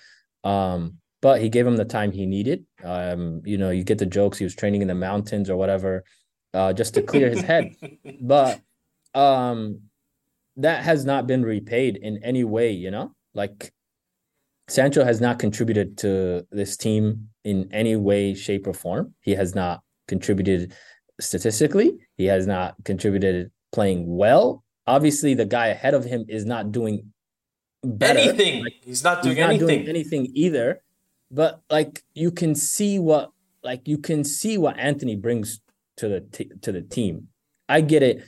um 0.44 0.94
but 1.22 1.40
he 1.40 1.48
gave 1.48 1.66
him 1.66 1.76
the 1.76 1.84
time 1.84 2.12
he 2.12 2.26
needed 2.26 2.64
um 2.84 3.42
you 3.44 3.58
know 3.58 3.70
you 3.70 3.84
get 3.84 3.98
the 3.98 4.06
jokes 4.06 4.38
he 4.38 4.44
was 4.44 4.54
training 4.54 4.82
in 4.82 4.88
the 4.88 4.94
mountains 4.94 5.50
or 5.50 5.56
whatever 5.56 6.04
uh 6.54 6.72
just 6.72 6.94
to 6.94 7.02
clear 7.02 7.28
his 7.28 7.42
head 7.42 7.74
but 8.20 8.60
um 9.14 9.80
that 10.56 10.82
has 10.82 11.04
not 11.04 11.26
been 11.26 11.42
repaid 11.42 11.96
in 11.96 12.22
any 12.22 12.44
way, 12.44 12.70
you 12.70 12.90
know? 12.90 13.12
Like 13.34 13.72
Sancho 14.68 15.04
has 15.04 15.20
not 15.20 15.38
contributed 15.38 15.98
to 15.98 16.46
this 16.50 16.76
team 16.76 17.28
in 17.44 17.68
any 17.72 17.96
way, 17.96 18.34
shape, 18.34 18.66
or 18.66 18.72
form. 18.72 19.14
He 19.20 19.32
has 19.32 19.54
not 19.54 19.82
contributed 20.08 20.74
statistically. 21.20 21.98
He 22.16 22.24
has 22.26 22.46
not 22.46 22.74
contributed 22.84 23.50
playing 23.72 24.04
well. 24.16 24.64
Obviously, 24.86 25.34
the 25.34 25.44
guy 25.44 25.68
ahead 25.68 25.94
of 25.94 26.04
him 26.04 26.24
is 26.28 26.44
not 26.44 26.72
doing 26.72 27.12
better. 27.82 28.18
anything. 28.18 28.64
Like, 28.64 28.74
he's 28.82 29.02
not 29.02 29.22
doing 29.22 29.36
he's 29.36 29.42
not 29.42 29.50
anything. 29.50 29.66
Doing 29.66 29.88
anything 29.88 30.30
either. 30.34 30.82
But 31.30 31.60
like 31.70 32.04
you 32.14 32.30
can 32.30 32.54
see 32.54 32.98
what 32.98 33.32
like 33.64 33.88
you 33.88 33.98
can 33.98 34.22
see 34.22 34.58
what 34.58 34.78
Antony 34.78 35.16
brings 35.16 35.60
to 35.96 36.08
the 36.08 36.20
t- 36.20 36.50
to 36.62 36.70
the 36.70 36.82
team. 36.82 37.28
I 37.68 37.80
get 37.80 38.04
it 38.04 38.22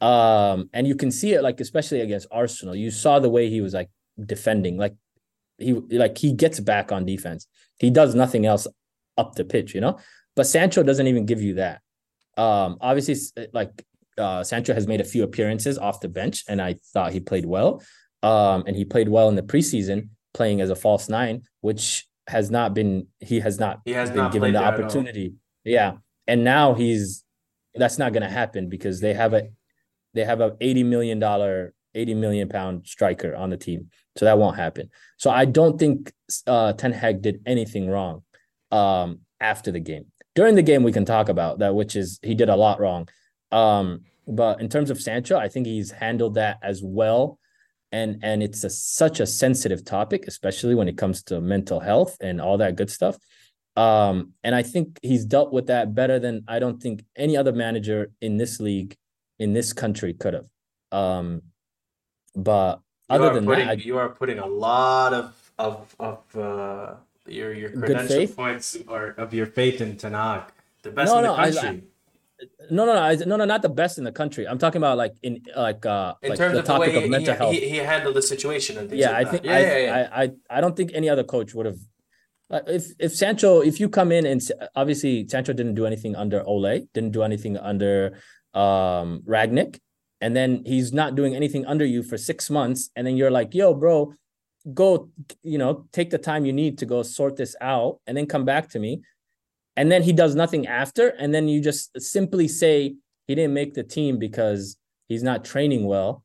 um, 0.00 0.70
and 0.72 0.86
you 0.86 0.94
can 0.94 1.10
see 1.10 1.34
it 1.34 1.42
like 1.42 1.60
especially 1.60 2.00
against 2.00 2.26
Arsenal. 2.30 2.74
You 2.74 2.90
saw 2.90 3.18
the 3.18 3.28
way 3.28 3.50
he 3.50 3.60
was 3.60 3.74
like 3.74 3.90
defending, 4.24 4.78
like 4.78 4.94
he 5.58 5.74
like 5.74 6.16
he 6.16 6.32
gets 6.32 6.58
back 6.58 6.90
on 6.90 7.04
defense. 7.04 7.46
He 7.78 7.90
does 7.90 8.14
nothing 8.14 8.46
else 8.46 8.66
up 9.18 9.34
the 9.34 9.44
pitch, 9.44 9.74
you 9.74 9.80
know. 9.80 9.98
But 10.34 10.46
Sancho 10.46 10.82
doesn't 10.82 11.06
even 11.06 11.26
give 11.26 11.42
you 11.42 11.54
that. 11.54 11.82
Um, 12.36 12.78
obviously, 12.80 13.16
like 13.52 13.84
uh, 14.18 14.42
Sancho 14.44 14.74
has 14.74 14.86
made 14.86 15.00
a 15.00 15.04
few 15.04 15.22
appearances 15.22 15.78
off 15.78 16.00
the 16.00 16.08
bench, 16.08 16.44
and 16.48 16.60
I 16.60 16.76
thought 16.92 17.12
he 17.12 17.20
played 17.20 17.46
well. 17.46 17.82
Um, 18.22 18.64
and 18.66 18.76
he 18.76 18.84
played 18.84 19.08
well 19.08 19.28
in 19.28 19.34
the 19.34 19.42
preseason, 19.42 20.10
playing 20.34 20.60
as 20.60 20.70
a 20.70 20.76
false 20.76 21.08
nine, 21.08 21.42
which 21.60 22.06
has 22.26 22.50
not 22.50 22.74
been 22.74 23.06
he 23.18 23.40
has 23.40 23.58
not 23.58 23.80
he 23.84 23.92
has 23.92 24.10
been 24.10 24.18
not 24.18 24.32
given 24.32 24.52
the 24.52 24.62
opportunity. 24.62 25.34
Yeah, 25.64 25.94
and 26.26 26.44
now 26.44 26.74
he's 26.74 27.24
that's 27.74 27.98
not 27.98 28.12
going 28.12 28.22
to 28.22 28.28
happen 28.28 28.68
because 28.68 29.00
they 29.00 29.14
have 29.14 29.32
a 29.32 29.48
they 30.14 30.24
have 30.24 30.40
a 30.40 30.56
80 30.60 30.84
million 30.84 31.18
dollar 31.18 31.72
80 31.94 32.14
million 32.14 32.48
pound 32.48 32.86
striker 32.86 33.34
on 33.34 33.50
the 33.50 33.56
team. 33.56 33.90
So 34.16 34.24
that 34.24 34.38
won't 34.38 34.56
happen. 34.56 34.90
So 35.16 35.30
i 35.30 35.44
don't 35.44 35.78
think 35.78 36.12
uh 36.46 36.72
ten 36.74 36.92
hag 36.92 37.22
did 37.22 37.40
anything 37.46 37.88
wrong 37.88 38.22
um 38.70 39.20
after 39.40 39.72
the 39.72 39.80
game. 39.80 40.06
During 40.34 40.54
the 40.54 40.62
game 40.62 40.82
we 40.82 40.92
can 40.92 41.04
talk 41.04 41.28
about 41.28 41.58
that 41.60 41.74
which 41.74 41.96
is 41.96 42.18
he 42.22 42.34
did 42.34 42.48
a 42.48 42.56
lot 42.56 42.80
wrong 42.80 43.08
um 43.52 44.00
but 44.26 44.60
in 44.60 44.68
terms 44.68 44.90
of 44.90 45.00
sancho 45.00 45.36
i 45.36 45.48
think 45.48 45.66
he's 45.66 45.90
handled 45.90 46.34
that 46.34 46.58
as 46.62 46.82
well 46.82 47.38
and 47.92 48.18
and 48.22 48.42
it's 48.42 48.62
a, 48.64 48.70
such 48.70 49.20
a 49.20 49.26
sensitive 49.26 49.84
topic 49.84 50.24
especially 50.26 50.74
when 50.74 50.88
it 50.88 50.96
comes 50.96 51.22
to 51.22 51.40
mental 51.40 51.80
health 51.80 52.16
and 52.20 52.40
all 52.40 52.58
that 52.58 52.76
good 52.76 52.90
stuff 52.90 53.16
um 53.76 54.32
and 54.44 54.54
i 54.54 54.62
think 54.62 54.98
he's 55.02 55.24
dealt 55.24 55.52
with 55.52 55.66
that 55.66 55.94
better 55.94 56.18
than 56.18 56.44
i 56.48 56.58
don't 56.58 56.82
think 56.82 57.04
any 57.16 57.36
other 57.36 57.52
manager 57.52 58.10
in 58.20 58.36
this 58.36 58.60
league 58.60 58.96
in 59.40 59.54
this 59.54 59.72
country 59.72 60.12
could 60.12 60.34
have. 60.34 60.46
Um, 60.92 61.42
but 62.36 62.80
you 63.08 63.16
other 63.16 63.34
than 63.34 63.44
putting, 63.44 63.66
that, 63.66 63.84
you 63.84 63.98
are 63.98 64.10
putting 64.10 64.38
a 64.38 64.46
lot 64.46 65.12
of 65.12 65.52
of 65.58 65.96
of 65.98 66.36
uh, 66.36 66.94
your 67.26 67.52
your 67.52 67.70
credential 67.70 68.28
points 68.28 68.76
or 68.86 69.14
of 69.18 69.34
your 69.34 69.46
faith 69.46 69.80
in 69.80 69.98
Hag, 69.98 70.52
the 70.82 70.90
best 70.90 71.10
no, 71.10 71.18
in 71.18 71.22
the 71.24 71.28
no, 71.28 71.62
country. 71.62 71.82
No, 72.70 72.84
no, 72.84 72.94
no, 72.94 73.24
no, 73.24 73.36
no, 73.36 73.44
not 73.44 73.62
the 73.62 73.68
best 73.68 73.98
in 73.98 74.04
the 74.04 74.12
country. 74.12 74.46
I'm 74.46 74.58
talking 74.58 74.78
about 74.78 74.96
like 74.96 75.14
in 75.22 75.42
like 75.56 75.84
uh 75.84 76.14
in 76.22 76.30
like 76.30 76.38
terms 76.38 76.54
the 76.54 76.60
of 76.60 76.64
topic 76.64 76.92
the 76.92 76.98
way 76.98 77.04
of 77.04 77.10
mental 77.10 77.34
he, 77.34 77.38
health. 77.38 77.54
He, 77.54 77.68
he 77.68 77.76
handled 77.76 78.16
the 78.16 78.22
situation 78.22 78.78
and 78.78 78.90
yeah, 78.92 79.10
like 79.10 79.26
I 79.26 79.30
think 79.30 79.44
yeah, 79.44 79.52
I, 79.52 79.60
yeah, 79.60 79.78
yeah. 79.78 80.08
I, 80.12 80.22
I 80.22 80.30
I 80.50 80.60
don't 80.60 80.76
think 80.76 80.92
any 80.94 81.08
other 81.08 81.24
coach 81.24 81.54
would 81.54 81.66
have. 81.66 81.78
If 82.66 82.86
if 82.98 83.14
Sancho, 83.14 83.60
if 83.60 83.78
you 83.78 83.88
come 83.88 84.10
in 84.10 84.26
and 84.26 84.40
obviously 84.74 85.26
Sancho 85.28 85.52
didn't 85.52 85.74
do 85.74 85.86
anything 85.86 86.16
under 86.16 86.42
Ole, 86.46 86.88
didn't 86.94 87.12
do 87.12 87.22
anything 87.22 87.56
under 87.56 88.18
um 88.54 89.22
Rangnick, 89.26 89.78
and 90.20 90.34
then 90.34 90.62
he's 90.64 90.92
not 90.92 91.14
doing 91.14 91.36
anything 91.36 91.66
under 91.66 91.84
you 91.84 92.02
for 92.02 92.18
six 92.18 92.50
months, 92.50 92.90
and 92.96 93.06
then 93.06 93.16
you're 93.16 93.30
like, 93.30 93.54
yo, 93.54 93.74
bro, 93.74 94.14
go, 94.74 95.10
you 95.42 95.58
know, 95.58 95.86
take 95.92 96.10
the 96.10 96.18
time 96.18 96.44
you 96.44 96.52
need 96.52 96.78
to 96.78 96.86
go 96.86 97.02
sort 97.02 97.36
this 97.36 97.54
out, 97.60 98.00
and 98.06 98.16
then 98.16 98.26
come 98.26 98.44
back 98.44 98.68
to 98.70 98.78
me. 98.78 99.02
And 99.76 99.90
then 99.90 100.02
he 100.02 100.12
does 100.12 100.34
nothing 100.34 100.66
after, 100.66 101.08
and 101.08 101.32
then 101.32 101.48
you 101.48 101.60
just 101.60 101.98
simply 102.00 102.48
say 102.48 102.96
he 103.26 103.34
didn't 103.34 103.54
make 103.54 103.74
the 103.74 103.82
team 103.84 104.18
because 104.18 104.76
he's 105.08 105.22
not 105.22 105.44
training 105.44 105.86
well. 105.86 106.24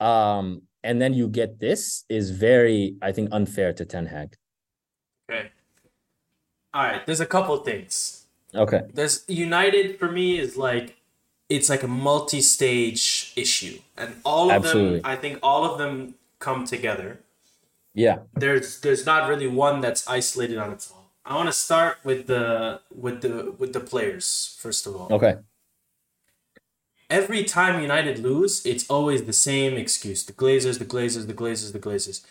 Um, 0.00 0.62
and 0.82 1.02
then 1.02 1.12
you 1.12 1.28
get 1.28 1.58
this 1.58 2.04
is 2.08 2.30
very, 2.30 2.96
I 3.02 3.12
think, 3.12 3.30
unfair 3.32 3.72
to 3.72 3.84
Ten 3.84 4.06
Hag. 4.06 4.36
Okay. 5.30 5.50
All 6.72 6.84
right. 6.84 7.04
There's 7.04 7.20
a 7.20 7.26
couple 7.26 7.56
things. 7.58 8.26
Okay. 8.54 8.82
There's 8.94 9.24
United 9.26 9.98
for 9.98 10.10
me 10.10 10.38
is 10.38 10.56
like 10.56 10.96
it's 11.48 11.68
like 11.68 11.82
a 11.82 11.88
multi-stage 11.88 13.32
issue 13.36 13.78
and 13.96 14.16
all 14.24 14.50
of 14.50 14.56
Absolutely. 14.56 15.00
them 15.00 15.06
i 15.10 15.16
think 15.16 15.38
all 15.42 15.64
of 15.64 15.78
them 15.78 16.14
come 16.38 16.64
together 16.64 17.20
yeah 17.94 18.18
there's 18.34 18.80
there's 18.80 19.06
not 19.06 19.28
really 19.28 19.46
one 19.46 19.80
that's 19.80 20.06
isolated 20.08 20.58
on 20.58 20.72
its 20.72 20.92
own 20.92 21.04
i 21.26 21.34
want 21.34 21.48
to 21.48 21.52
start 21.52 21.98
with 22.04 22.26
the 22.26 22.80
with 22.94 23.20
the 23.22 23.54
with 23.58 23.72
the 23.72 23.80
players 23.80 24.56
first 24.60 24.86
of 24.86 24.96
all. 24.96 25.08
Okay. 25.10 25.36
Every 27.08 27.44
time 27.44 27.80
united 27.80 28.18
lose 28.18 28.64
it's 28.64 28.88
always 28.88 29.24
the 29.24 29.32
same 29.32 29.76
excuse. 29.76 30.24
The 30.24 30.32
glazers 30.32 30.78
the 30.78 30.84
glazers 30.84 31.26
the 31.26 31.34
glazers 31.34 31.72
the 31.72 31.78
glazers. 31.78 32.24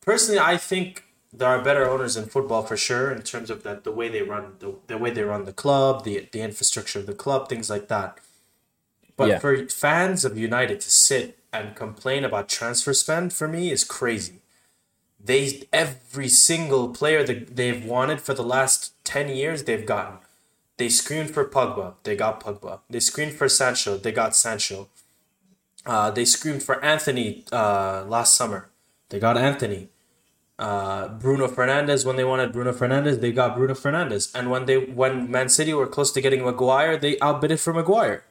Personally 0.00 0.40
i 0.40 0.56
think 0.56 1.04
there 1.32 1.48
are 1.48 1.62
better 1.62 1.88
owners 1.88 2.16
in 2.16 2.26
football 2.26 2.62
for 2.62 2.76
sure 2.76 3.12
in 3.12 3.22
terms 3.22 3.50
of 3.50 3.62
that 3.62 3.84
the 3.84 3.92
way 3.92 4.08
they 4.08 4.22
run 4.22 4.54
the, 4.58 4.74
the 4.88 4.98
way 4.98 5.10
they 5.10 5.22
run 5.22 5.44
the 5.44 5.52
club 5.52 6.04
the 6.04 6.28
the 6.32 6.40
infrastructure 6.40 6.98
of 6.98 7.06
the 7.06 7.14
club 7.14 7.48
things 7.48 7.70
like 7.70 7.88
that. 7.88 8.18
But 9.16 9.28
yeah. 9.28 9.38
for 9.38 9.68
fans 9.68 10.24
of 10.24 10.38
United 10.38 10.80
to 10.80 10.90
sit 10.90 11.38
and 11.52 11.76
complain 11.76 12.24
about 12.24 12.48
transfer 12.48 12.94
spend 12.94 13.32
for 13.32 13.48
me 13.48 13.70
is 13.70 13.84
crazy. 13.84 14.39
They 15.22 15.68
every 15.72 16.28
single 16.28 16.88
player 16.88 17.22
that 17.24 17.56
they've 17.56 17.84
wanted 17.84 18.20
for 18.20 18.34
the 18.34 18.42
last 18.42 18.92
ten 19.04 19.28
years 19.28 19.64
they've 19.64 19.84
gotten. 19.86 20.18
They 20.78 20.88
screamed 20.88 21.30
for 21.30 21.44
Pogba, 21.44 21.94
they 22.04 22.16
got 22.16 22.42
Pogba. 22.42 22.80
They 22.88 23.00
screamed 23.00 23.34
for 23.34 23.48
Sancho, 23.48 23.96
they 23.98 24.12
got 24.12 24.34
Sancho. 24.34 24.88
Uh, 25.86 26.10
they 26.10 26.24
screamed 26.24 26.62
for 26.62 26.82
Antony 26.84 27.44
uh, 27.52 28.04
last 28.06 28.36
summer, 28.36 28.70
they 29.10 29.18
got 29.18 29.36
Antony 29.36 29.88
Uh, 30.58 31.08
Bruno 31.08 31.48
Fernandes 31.48 32.04
when 32.04 32.16
they 32.16 32.24
wanted 32.24 32.52
Bruno 32.52 32.72
Fernandes 32.72 33.20
they 33.22 33.32
got 33.32 33.56
Bruno 33.56 33.72
Fernandes 33.74 34.24
And 34.36 34.50
when 34.52 34.66
they 34.66 34.76
when 35.00 35.30
Man 35.30 35.48
City 35.48 35.72
were 35.72 35.86
close 35.86 36.12
to 36.12 36.20
getting 36.20 36.42
Maguire, 36.44 36.98
they 36.98 37.16
outbid 37.20 37.50
it 37.50 37.60
for 37.64 37.72
Maguire. 37.72 38.24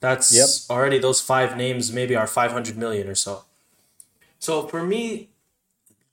That's 0.00 0.30
Yep. 0.30 0.48
already 0.70 0.98
those 1.00 1.20
five 1.20 1.56
names 1.56 1.90
maybe 1.92 2.14
are 2.14 2.28
500 2.28 2.76
million 2.78 3.08
or 3.08 3.16
so. 3.16 3.44
So 4.38 4.68
for 4.68 4.82
me, 4.84 5.30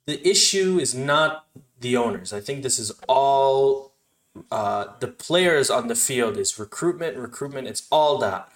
the 0.06 0.26
issue 0.26 0.78
is 0.78 0.94
not 0.94 1.46
the 1.80 1.96
owners. 1.96 2.32
I 2.32 2.40
think 2.40 2.62
this 2.62 2.78
is 2.78 2.92
all 3.08 3.92
uh, 4.50 4.86
the 5.00 5.08
players 5.08 5.70
on 5.70 5.88
the 5.88 5.94
field 5.94 6.36
is 6.36 6.58
recruitment, 6.58 7.16
recruitment. 7.16 7.68
It's 7.68 7.86
all 7.90 8.18
that. 8.18 8.48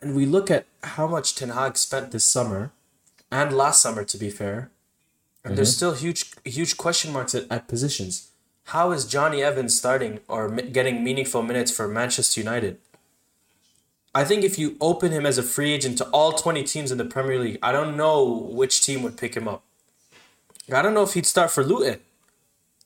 And 0.00 0.14
we 0.14 0.26
look 0.26 0.50
at 0.50 0.66
how 0.82 1.06
much 1.06 1.34
Ten 1.34 1.50
Hag 1.50 1.76
spent 1.76 2.12
this 2.12 2.24
summer 2.24 2.72
and 3.30 3.56
last 3.56 3.82
summer, 3.82 4.04
to 4.04 4.18
be 4.18 4.30
fair, 4.30 4.70
and 5.44 5.56
there's 5.56 5.74
still 5.74 5.94
huge, 5.94 6.32
huge 6.44 6.76
question 6.76 7.12
marks 7.12 7.34
at, 7.34 7.50
at 7.50 7.68
positions. 7.68 8.30
How 8.64 8.92
is 8.92 9.06
Jonny 9.06 9.42
Evans 9.42 9.76
starting 9.76 10.20
or 10.28 10.48
mi- 10.48 10.62
getting 10.62 11.02
meaningful 11.02 11.42
minutes 11.42 11.70
for 11.74 11.88
Manchester 11.88 12.40
United? 12.40 12.78
I 14.14 14.24
think 14.24 14.44
if 14.44 14.58
you 14.58 14.76
open 14.80 15.12
him 15.12 15.24
as 15.24 15.38
a 15.38 15.42
free 15.42 15.72
agent 15.72 15.98
to 15.98 16.04
all 16.06 16.32
20 16.32 16.64
teams 16.64 16.90
in 16.90 16.98
the 16.98 17.04
Premier 17.04 17.38
League, 17.38 17.58
I 17.62 17.72
don't 17.72 17.96
know 17.96 18.24
which 18.24 18.82
team 18.82 19.02
would 19.02 19.16
pick 19.16 19.36
him 19.36 19.46
up. 19.46 19.62
I 20.72 20.82
don't 20.82 20.94
know 20.94 21.02
if 21.02 21.14
he'd 21.14 21.26
start 21.26 21.50
for 21.50 21.64
Luton, 21.64 22.00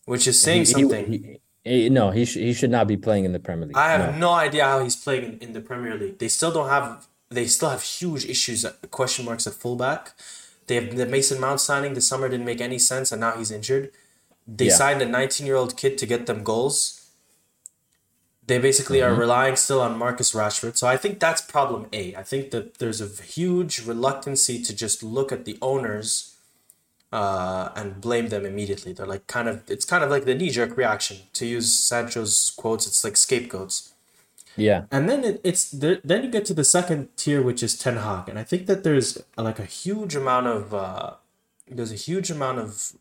which 0.05 0.27
is 0.27 0.41
saying 0.41 0.61
He- 0.63 0.65
something. 0.67 1.13
he- 1.13 1.41
he- 1.65 1.89
no, 1.89 2.11
he 2.11 2.25
should 2.25 2.43
he 2.43 2.53
should 2.53 2.71
not 2.71 2.87
be 2.87 2.97
playing 2.97 3.25
in 3.25 3.33
the 3.33 3.39
Premier 3.41 3.67
League. 3.67 3.77
I 3.77 3.91
have 3.93 4.15
No. 4.15 4.19
no 4.29 4.31
idea 4.33 4.65
how 4.65 4.83
he's 4.83 4.97
playing 4.97 5.25
in, 5.25 5.39
in 5.39 5.53
the 5.53 5.61
Premier 5.61 5.97
League. 5.97 6.19
They 6.19 6.29
still 6.29 6.53
don't 6.53 6.69
have. 6.69 7.07
They 7.31 7.47
still 7.47 7.71
have 7.71 7.83
huge 7.83 8.27
issues, 8.27 8.65
at, 8.65 8.91
question 8.91 9.25
marks 9.25 9.47
at 9.47 9.55
fullback. 9.55 10.13
They 10.67 10.75
have 10.77 10.95
the 10.97 11.07
Mason 11.07 11.41
Mount 11.41 11.61
signing 11.61 11.95
this 11.95 12.07
summer 12.07 12.29
didn't 12.29 12.45
make 12.47 12.61
any 12.61 12.79
sense, 12.79 13.11
and 13.11 13.21
now 13.21 13.33
he's 13.39 13.51
injured. 13.51 13.91
They 14.47 14.67
Yeah. 14.67 14.77
signed 14.77 15.01
a 15.03 15.07
19 15.07 15.47
year 15.47 15.57
old 15.57 15.77
kid 15.77 15.97
to 15.99 16.07
get 16.07 16.27
them 16.27 16.43
goals. 16.45 17.01
They 18.47 18.59
basically 18.59 18.99
Mm-hmm. 18.99 19.15
are 19.15 19.21
relying 19.21 19.57
still 19.57 19.81
on 19.81 19.97
Marcus 19.97 20.33
Rashford. 20.33 20.77
So 20.77 20.87
I 20.87 20.97
think 20.97 21.21
that's 21.21 21.41
problem 21.41 21.87
A. 21.93 22.15
I 22.17 22.23
think 22.23 22.51
that 22.51 22.79
there's 22.79 23.01
a 23.01 23.07
huge 23.23 23.81
reluctancy 23.87 24.61
to 24.63 24.75
just 24.75 25.03
look 25.03 25.31
at 25.33 25.45
the 25.45 25.57
owners 25.63 26.32
uh, 27.13 27.71
and 27.77 28.01
blame 28.01 28.29
them 28.29 28.47
immediately. 28.47 28.93
They're 28.93 29.07
like 29.07 29.27
kind 29.27 29.49
of 29.49 29.63
it's 29.69 29.85
kind 29.85 30.03
of 30.03 30.11
like 30.11 30.25
the 30.25 30.35
knee 30.35 30.51
jerk 30.51 30.77
reaction. 30.77 31.19
To 31.35 31.47
use 31.47 31.73
Sancho's 31.73 32.53
quotes, 32.57 32.87
it's 32.87 33.05
like 33.05 33.17
scapegoats. 33.17 33.93
Yeah, 34.55 34.85
And 34.91 35.09
then 35.09 35.25
it, 35.25 35.41
it's 35.43 35.71
there, 35.71 35.99
then 36.05 36.25
you 36.25 36.31
get 36.31 36.45
to 36.47 36.55
the 36.55 36.65
second 36.65 37.09
tier, 37.17 37.41
which 37.41 37.63
is 37.63 37.79
Ten 37.79 37.97
Hag, 37.97 38.29
and 38.29 38.39
I 38.39 38.45
think 38.45 38.67
that 38.67 38.85
there's 38.85 39.23
like 39.37 39.59
a 39.59 39.65
huge 39.65 40.15
amount 40.15 40.47
of 40.47 40.75
uh, 40.75 41.15
there's 41.67 41.93
a 41.93 41.97
huge 41.97 42.31
amount 42.31 42.59
of 42.59 42.93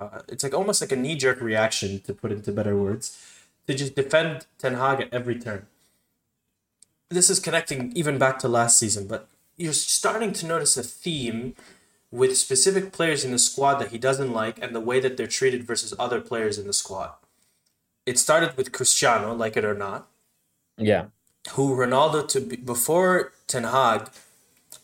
uh, 0.00 0.20
it's 0.28 0.42
like 0.42 0.54
almost 0.54 0.80
like 0.80 0.90
a 0.90 0.96
knee 0.96 1.14
jerk 1.14 1.40
reaction 1.40 2.00
to 2.00 2.12
put 2.12 2.32
into 2.32 2.50
better 2.50 2.76
words 2.76 3.16
to 3.68 3.74
just 3.74 3.94
defend 3.94 4.46
Ten 4.58 4.74
Hag 4.74 5.00
at 5.00 5.14
every 5.14 5.38
turn. 5.38 5.66
This 7.08 7.30
is 7.30 7.38
connecting 7.38 7.92
even 7.94 8.18
back 8.18 8.38
to 8.40 8.48
last 8.48 8.76
season, 8.78 9.06
but 9.06 9.28
you're 9.56 9.72
starting 9.72 10.32
to 10.32 10.46
notice 10.46 10.76
a 10.76 10.82
theme 10.82 11.54
with 12.10 12.36
specific 12.36 12.92
players 12.92 13.24
in 13.24 13.30
the 13.30 13.38
squad 13.38 13.74
that 13.74 13.90
he 13.90 13.98
doesn't 13.98 14.32
like 14.32 14.60
and 14.60 14.74
the 14.74 14.80
way 14.80 15.00
that 15.00 15.16
they're 15.16 15.26
treated 15.26 15.64
versus 15.64 15.94
other 15.98 16.20
players 16.20 16.58
in 16.58 16.66
the 16.66 16.72
squad. 16.72 17.12
It 18.06 18.18
started 18.18 18.56
with 18.56 18.72
Cristiano, 18.72 19.34
like 19.34 19.56
it 19.56 19.64
or 19.64 19.74
not 19.74 20.08
yeah, 20.80 21.06
who 21.52 21.76
Ronaldo 21.76 22.26
to 22.28 22.40
be, 22.40 22.56
before 22.56 23.32
Ten 23.46 23.64
Hag, 23.64 24.08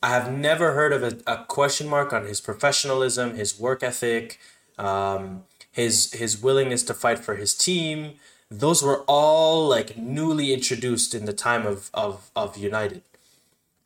I 0.02 0.10
have 0.10 0.30
never 0.30 0.74
heard 0.74 0.92
of 0.92 1.02
a, 1.02 1.18
a 1.26 1.44
question 1.44 1.88
mark 1.88 2.12
on 2.12 2.26
his 2.26 2.40
professionalism, 2.40 3.34
his 3.34 3.58
work 3.58 3.82
ethic, 3.82 4.38
um, 4.78 5.44
his 5.72 6.12
his 6.12 6.40
willingness 6.40 6.82
to 6.84 6.94
fight 6.94 7.18
for 7.18 7.36
his 7.36 7.54
team. 7.54 8.14
Those 8.50 8.82
were 8.82 9.02
all 9.08 9.66
like 9.66 9.96
newly 9.96 10.52
introduced 10.52 11.14
in 11.14 11.24
the 11.24 11.32
time 11.32 11.66
of 11.66 11.90
of, 11.94 12.30
of 12.36 12.56
United. 12.56 13.02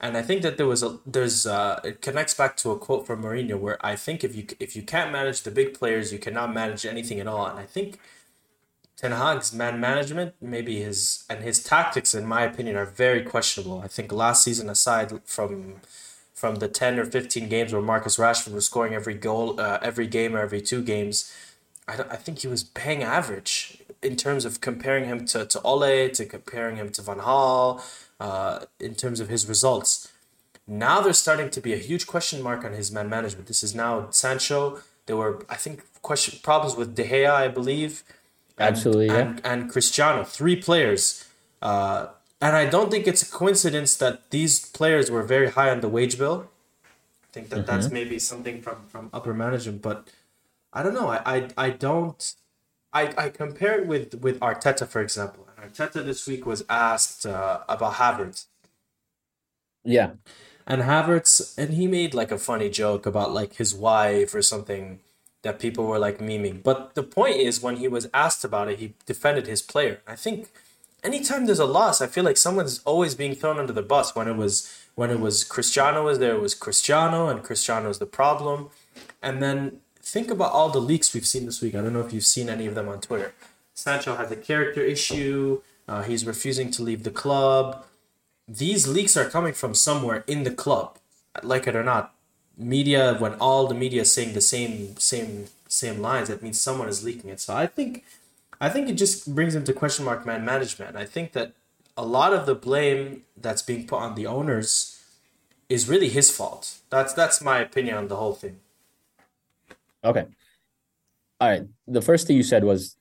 And 0.00 0.16
I 0.16 0.22
think 0.22 0.40
that 0.42 0.56
there 0.56 0.66
was 0.66 0.82
a 0.82 0.98
there's 1.04 1.46
uh 1.46 1.80
it 1.84 2.00
connects 2.00 2.34
back 2.34 2.56
to 2.58 2.70
a 2.70 2.78
quote 2.78 3.06
from 3.06 3.22
Mourinho 3.22 3.58
where 3.58 3.84
I 3.84 3.96
think 3.96 4.24
if 4.24 4.34
you 4.34 4.46
if 4.58 4.74
you 4.74 4.82
can't 4.82 5.12
manage 5.12 5.42
the 5.42 5.50
big 5.50 5.74
players, 5.74 6.12
you 6.12 6.18
cannot 6.18 6.54
manage 6.54 6.86
anything 6.86 7.20
at 7.20 7.26
all. 7.26 7.46
And 7.46 7.58
I 7.58 7.66
think 7.66 7.98
Ten 8.96 9.12
Hag's 9.12 9.52
man 9.52 9.80
management, 9.80 10.34
maybe 10.40 10.80
his 10.80 11.24
and 11.30 11.42
his 11.42 11.62
tactics, 11.62 12.14
in 12.14 12.26
my 12.26 12.42
opinion, 12.42 12.76
are 12.76 12.84
very 12.84 13.22
questionable. 13.22 13.80
I 13.80 13.88
think 13.88 14.12
last 14.12 14.44
season, 14.44 14.68
aside 14.68 15.20
from 15.24 15.76
from 16.34 16.56
the 16.56 16.68
ten 16.68 16.98
or 16.98 17.04
fifteen 17.04 17.48
games 17.48 17.72
where 17.72 17.82
Marcus 17.82 18.18
Rashford 18.18 18.52
was 18.52 18.66
scoring 18.66 18.94
every 18.94 19.14
goal, 19.14 19.58
uh, 19.60 19.78
every 19.82 20.06
game 20.06 20.36
or 20.36 20.40
every 20.40 20.60
two 20.60 20.82
games, 20.82 21.34
I, 21.88 21.94
I 22.10 22.16
think 22.16 22.40
he 22.40 22.48
was 22.48 22.62
bang 22.62 23.02
average 23.02 23.78
in 24.02 24.16
terms 24.16 24.44
of 24.44 24.60
comparing 24.60 25.04
him 25.04 25.24
to 25.26 25.46
to 25.46 25.60
Ole, 25.62 26.10
to 26.10 26.24
comparing 26.26 26.76
him 26.76 26.90
to 26.90 27.02
Van 27.02 27.18
Gaal, 27.20 27.82
uh, 28.20 28.66
in 28.78 28.94
terms 28.94 29.18
of 29.20 29.28
his 29.28 29.48
results. 29.48 30.12
Now 30.66 31.00
there's 31.00 31.18
starting 31.18 31.50
to 31.50 31.60
be 31.60 31.72
a 31.72 31.78
huge 31.78 32.06
question 32.06 32.42
mark 32.42 32.64
on 32.64 32.72
his 32.74 32.92
man 32.92 33.08
management. 33.08 33.46
This 33.48 33.62
is 33.64 33.74
now 33.74 34.08
Sancho. 34.10 34.80
There 35.06 35.16
were, 35.16 35.44
I 35.48 35.56
think, 35.56 35.82
question 36.02 36.38
problems 36.42 36.76
with 36.76 36.94
De 36.94 37.04
Gea, 37.04 37.30
I 37.30 37.48
believe 37.48 38.04
and, 38.60 38.76
Absolutely, 38.76 39.06
yeah. 39.06 39.16
and, 39.18 39.40
and 39.44 39.70
Cristiano, 39.70 40.22
three 40.22 40.54
players. 40.54 41.24
Uh, 41.62 42.08
and 42.40 42.54
I 42.56 42.66
don't 42.66 42.90
think 42.90 43.06
it's 43.06 43.22
a 43.22 43.30
coincidence 43.30 43.96
that 43.96 44.30
these 44.30 44.68
players 44.68 45.10
were 45.10 45.22
very 45.22 45.50
high 45.50 45.70
on 45.70 45.80
the 45.80 45.88
wage 45.88 46.18
bill. 46.18 46.50
I 47.24 47.32
think 47.32 47.48
that 47.48 47.66
that's 47.66 47.86
Mm-hmm. 47.86 47.94
maybe 47.94 48.18
something 48.18 48.60
from, 48.60 48.84
from 48.86 49.08
upper 49.12 49.32
management, 49.32 49.82
but 49.82 50.08
I 50.72 50.82
don't 50.82 50.94
know. 50.94 51.08
I, 51.08 51.20
I, 51.24 51.48
I 51.56 51.70
don't. 51.70 52.34
I, 52.92 53.12
I 53.16 53.28
compare 53.28 53.78
it 53.80 53.86
with, 53.86 54.14
with 54.20 54.38
Arteta, 54.40 54.86
for 54.86 55.00
example. 55.00 55.46
Arteta 55.60 56.04
this 56.04 56.26
week 56.26 56.46
was 56.46 56.64
asked 56.68 57.26
uh, 57.26 57.60
about 57.68 57.94
Havertz. 57.94 58.46
yeah, 59.84 60.12
And 60.66 60.82
Havertz, 60.82 61.56
and 61.58 61.74
he 61.74 61.86
made 61.86 62.14
like 62.14 62.30
a 62.30 62.38
funny 62.38 62.70
joke 62.70 63.06
about 63.06 63.32
like 63.32 63.54
his 63.54 63.74
wife 63.74 64.34
or 64.34 64.42
something 64.42 65.00
that 65.42 65.58
people 65.58 65.86
were 65.86 65.98
like 65.98 66.18
memeing. 66.18 66.62
But 66.62 66.94
the 66.94 67.02
point 67.02 67.36
is, 67.36 67.62
when 67.62 67.76
he 67.76 67.88
was 67.88 68.08
asked 68.12 68.44
about 68.44 68.68
it, 68.68 68.78
he 68.78 68.94
defended 69.06 69.46
his 69.46 69.62
player. 69.62 70.00
I 70.06 70.16
think 70.16 70.48
anytime 71.02 71.46
there's 71.46 71.58
a 71.58 71.66
loss, 71.66 72.00
I 72.00 72.06
feel 72.06 72.24
like 72.24 72.36
someone's 72.36 72.80
always 72.84 73.14
being 73.14 73.34
thrown 73.34 73.58
under 73.58 73.72
the 73.72 73.82
bus. 73.82 74.14
When 74.14 74.28
it 74.28 74.36
was 74.36 74.70
when 74.94 75.10
it 75.10 75.20
was 75.20 75.44
Cristiano 75.44 76.04
was 76.04 76.18
there, 76.18 76.34
it 76.34 76.42
was 76.42 76.54
Cristiano, 76.54 77.28
and 77.28 77.42
Cristiano's 77.42 77.98
the 77.98 78.06
problem. 78.06 78.70
And 79.22 79.42
then 79.42 79.80
think 80.02 80.30
about 80.30 80.52
all 80.52 80.70
the 80.70 80.80
leaks 80.80 81.14
we've 81.14 81.26
seen 81.26 81.46
this 81.46 81.60
week. 81.60 81.74
I 81.74 81.80
don't 81.82 81.92
know 81.92 82.00
if 82.00 82.12
you've 82.12 82.26
seen 82.26 82.48
any 82.48 82.66
of 82.66 82.74
them 82.74 82.88
on 82.88 83.00
Twitter. 83.00 83.32
Sancho 83.80 84.16
has 84.16 84.30
a 84.30 84.36
character 84.36 84.82
issue. 84.82 85.62
Uh, 85.88 86.02
he's 86.02 86.24
refusing 86.24 86.70
to 86.72 86.82
leave 86.82 87.02
the 87.02 87.10
club 87.10 87.84
these 88.50 88.88
leaks 88.88 89.16
are 89.16 89.30
coming 89.30 89.52
from 89.52 89.74
somewhere 89.74 90.24
in 90.26 90.42
the 90.42 90.50
club, 90.50 90.98
like 91.42 91.66
it 91.68 91.76
or 91.76 91.84
not. 91.84 92.14
Media, 92.56 93.14
when 93.18 93.34
all 93.34 93.66
the 93.68 93.74
media 93.74 94.02
is 94.02 94.12
saying 94.12 94.34
the 94.34 94.40
same 94.40 94.96
same 94.96 95.46
same 95.68 96.00
lines, 96.02 96.28
that 96.28 96.42
means 96.42 96.60
someone 96.60 96.88
is 96.88 97.04
leaking 97.04 97.30
it. 97.30 97.40
So 97.40 97.54
I 97.54 97.66
think, 97.66 98.04
I 98.60 98.68
think 98.68 98.88
it 98.88 98.94
just 98.94 99.34
brings 99.34 99.54
into 99.54 99.72
question 99.72 100.04
mark 100.04 100.26
man 100.26 100.44
management. 100.44 100.96
I 100.96 101.06
think 101.06 101.32
that 101.32 101.52
a 101.96 102.04
lot 102.04 102.34
of 102.34 102.44
the 102.44 102.54
blame 102.54 103.22
that's 103.36 103.62
being 103.62 103.86
put 103.86 104.00
on 104.00 104.14
the 104.14 104.26
owners 104.26 105.00
is 105.68 105.88
really 105.88 106.08
his 106.08 106.30
fault. 106.30 106.78
That's 106.90 107.12
that's 107.14 107.40
my 107.40 107.60
opinion 107.60 107.96
on 107.96 108.08
the 108.08 108.16
whole 108.16 108.34
thing. 108.34 108.58
okay. 110.04 110.26
All 111.40 111.48
right. 111.48 111.62
The 111.86 112.02
first 112.02 112.26
thing 112.26 112.36
you 112.36 112.42
said 112.42 112.64
was 112.64 112.96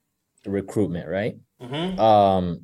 recruitment, 0.45 1.07
right? 1.07 1.35
Mm-hmm. 1.61 1.99
Um, 1.99 2.61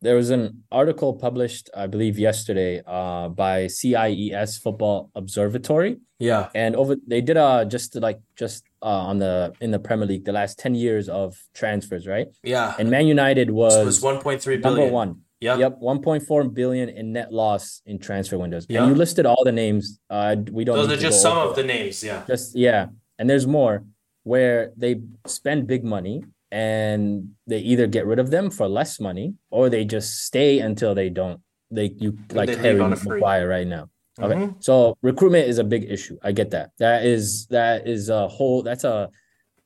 there 0.00 0.14
was 0.14 0.30
an 0.30 0.62
article 0.70 1.14
published, 1.14 1.70
I 1.76 1.86
believe, 1.88 2.18
yesterday, 2.18 2.82
uh, 2.86 3.28
by 3.30 3.66
CIES 3.66 4.58
Football 4.58 5.10
Observatory, 5.14 5.98
Yeah. 6.20 6.50
and 6.54 6.76
over 6.76 6.94
they 7.06 7.20
did 7.20 7.36
uh 7.36 7.64
just 7.64 7.96
like 7.96 8.20
just 8.36 8.62
uh 8.80 8.86
on 9.10 9.18
the 9.18 9.52
in 9.60 9.70
the 9.72 9.78
Premier 9.80 10.06
League 10.06 10.24
the 10.24 10.32
last 10.32 10.58
ten 10.58 10.74
years 10.76 11.08
of 11.08 11.36
transfers, 11.52 12.06
right? 12.06 12.28
Yeah. 12.44 12.74
And 12.78 12.90
Man 12.90 13.06
United 13.08 13.50
was, 13.50 13.74
it 13.76 13.84
was 13.84 14.00
one 14.00 14.20
point 14.20 14.40
three 14.40 14.58
billion. 14.58 14.78
number 14.80 14.92
one. 14.94 15.22
Yeah. 15.40 15.56
Yep, 15.56 15.78
1.4 15.80 16.52
billion 16.52 16.88
in 16.88 17.12
net 17.12 17.32
loss 17.32 17.80
in 17.86 18.00
transfer 18.00 18.36
windows. 18.36 18.66
Yeah. 18.68 18.82
And 18.82 18.88
you 18.90 18.96
listed 18.96 19.24
all 19.24 19.44
the 19.44 19.52
names. 19.52 20.00
Uh, 20.10 20.34
we 20.50 20.64
don't. 20.64 20.74
Those 20.76 20.90
are 20.90 20.96
just 21.00 21.22
some 21.22 21.38
of 21.38 21.54
the 21.54 21.62
names. 21.62 22.02
Yeah. 22.02 22.24
just 22.26 22.56
yeah 22.56 22.86
and 23.18 23.28
there's 23.30 23.46
more 23.46 23.84
where 24.24 24.72
they 24.76 25.00
spend 25.26 25.66
big 25.68 25.84
money 25.84 26.22
and 26.50 27.30
they 27.46 27.58
either 27.58 27.86
get 27.86 28.06
rid 28.06 28.18
of 28.18 28.30
them 28.30 28.50
for 28.50 28.68
less 28.68 28.98
money 29.00 29.34
or 29.50 29.68
they 29.68 29.84
just 29.84 30.24
stay 30.24 30.60
until 30.60 30.94
they 30.94 31.08
don't 31.10 31.40
they 31.70 31.90
you 31.98 32.16
like 32.32 32.48
they 32.48 32.56
Harry. 32.56 32.78
Maguire 32.78 33.46
right 33.48 33.66
now. 33.66 33.90
Okay. 34.20 34.34
Mhm. 34.34 34.62
so 34.64 34.96
recruitment 35.02 35.46
is 35.46 35.58
a 35.58 35.64
big 35.64 35.84
issue. 35.90 36.16
I 36.22 36.32
get 36.32 36.50
that. 36.50 36.70
That 36.78 37.04
is 37.04 37.46
that 37.48 37.86
is 37.86 38.08
a 38.08 38.26
whole 38.26 38.62
that's 38.62 38.84
a 38.84 39.10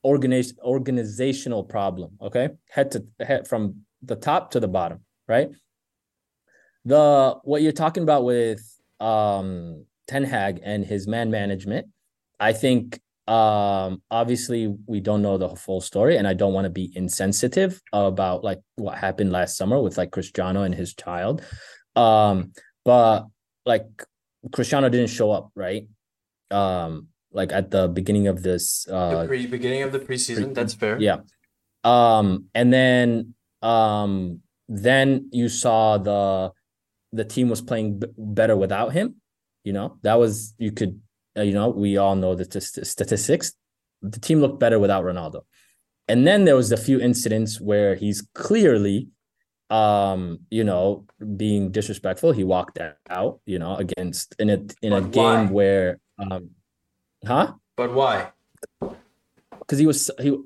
organization 0.04 0.58
organizational 0.62 1.62
problem 1.62 2.10
okay? 2.20 2.50
Head 2.68 2.90
to 2.92 3.04
head 3.20 3.46
from 3.46 3.84
the 4.02 4.16
top 4.16 4.50
to 4.52 4.60
the 4.60 4.68
bottom 4.68 5.00
right? 5.28 5.50
The 6.84 7.36
what 7.44 7.62
you're 7.62 7.72
talking 7.72 8.02
about 8.02 8.24
with 8.24 8.60
um 9.00 9.86
Ten 10.08 10.24
Hag 10.24 10.60
and 10.64 10.84
his 10.84 11.06
man 11.06 11.30
management, 11.30 11.86
I 12.40 12.52
think 12.52 13.00
Um, 13.28 14.02
obviously, 14.10 14.74
we 14.86 15.00
don't 15.00 15.22
know 15.22 15.38
the 15.38 15.54
full 15.54 15.80
story, 15.80 16.16
and 16.16 16.26
I 16.26 16.34
don't 16.34 16.52
want 16.52 16.64
to 16.64 16.70
be 16.70 16.92
insensitive 16.94 17.80
about 17.92 18.42
like 18.42 18.60
what 18.76 18.98
happened 18.98 19.32
last 19.32 19.56
summer 19.56 19.80
with 19.80 19.96
like 19.96 20.10
Cristiano 20.10 20.62
and 20.62 20.74
his 20.74 20.94
child. 20.94 21.42
Um, 21.94 22.52
but 22.84 23.26
like 23.64 23.86
Cristiano 24.52 24.88
didn't 24.88 25.10
show 25.10 25.30
up, 25.30 25.50
right? 25.54 25.86
Um, 26.50 27.08
like 27.32 27.52
at 27.52 27.70
the 27.70 27.88
beginning 27.88 28.26
of 28.26 28.42
this 28.42 28.86
uh 28.90 29.22
the 29.22 29.26
pre- 29.28 29.46
beginning 29.46 29.82
of 29.82 29.92
the 29.92 29.98
preseason. 30.00 30.44
pre- 30.44 30.52
that's 30.52 30.74
fair. 30.74 30.98
yeah. 31.00 31.18
Um, 31.84 32.46
and 32.54 32.72
then 32.72 33.34
um 33.62 34.40
then 34.68 35.28
you 35.32 35.48
saw 35.48 35.96
the 35.98 36.50
the 37.12 37.24
team 37.24 37.48
was 37.48 37.60
playing 37.62 38.00
b- 38.00 38.08
better 38.18 38.56
without 38.56 38.92
him. 38.92 39.16
You 39.64 39.72
know, 39.72 39.98
that 40.02 40.18
was 40.18 40.54
you 40.58 40.72
could 40.72 41.00
you 41.36 41.52
know, 41.52 41.68
we 41.70 41.96
all 41.96 42.14
know 42.16 42.34
the 42.34 42.44
st- 42.60 42.86
statistics. 42.86 43.52
The 44.02 44.20
team 44.20 44.40
looked 44.40 44.58
better 44.60 44.78
without 44.78 45.04
Ronaldo. 45.04 45.42
And 46.08 46.26
then 46.26 46.44
there 46.44 46.56
was 46.56 46.72
a 46.72 46.76
few 46.76 47.00
incidents 47.00 47.60
where 47.60 47.94
he's 47.94 48.26
clearly 48.34 49.08
um, 49.70 50.40
you 50.50 50.64
know, 50.64 51.06
being 51.36 51.70
disrespectful. 51.70 52.32
He 52.32 52.44
walked 52.44 52.78
out, 53.08 53.40
you 53.46 53.58
know, 53.58 53.76
against 53.76 54.34
in 54.38 54.50
a 54.50 54.58
in 54.82 54.92
a 54.92 55.00
But 55.00 55.12
game 55.12 55.48
where 55.48 55.98
um 56.18 56.50
huh? 57.26 57.54
But 57.76 57.94
why? 57.94 58.32
because 59.60 59.78
he 59.78 59.86
was 59.86 60.10
he 60.20 60.36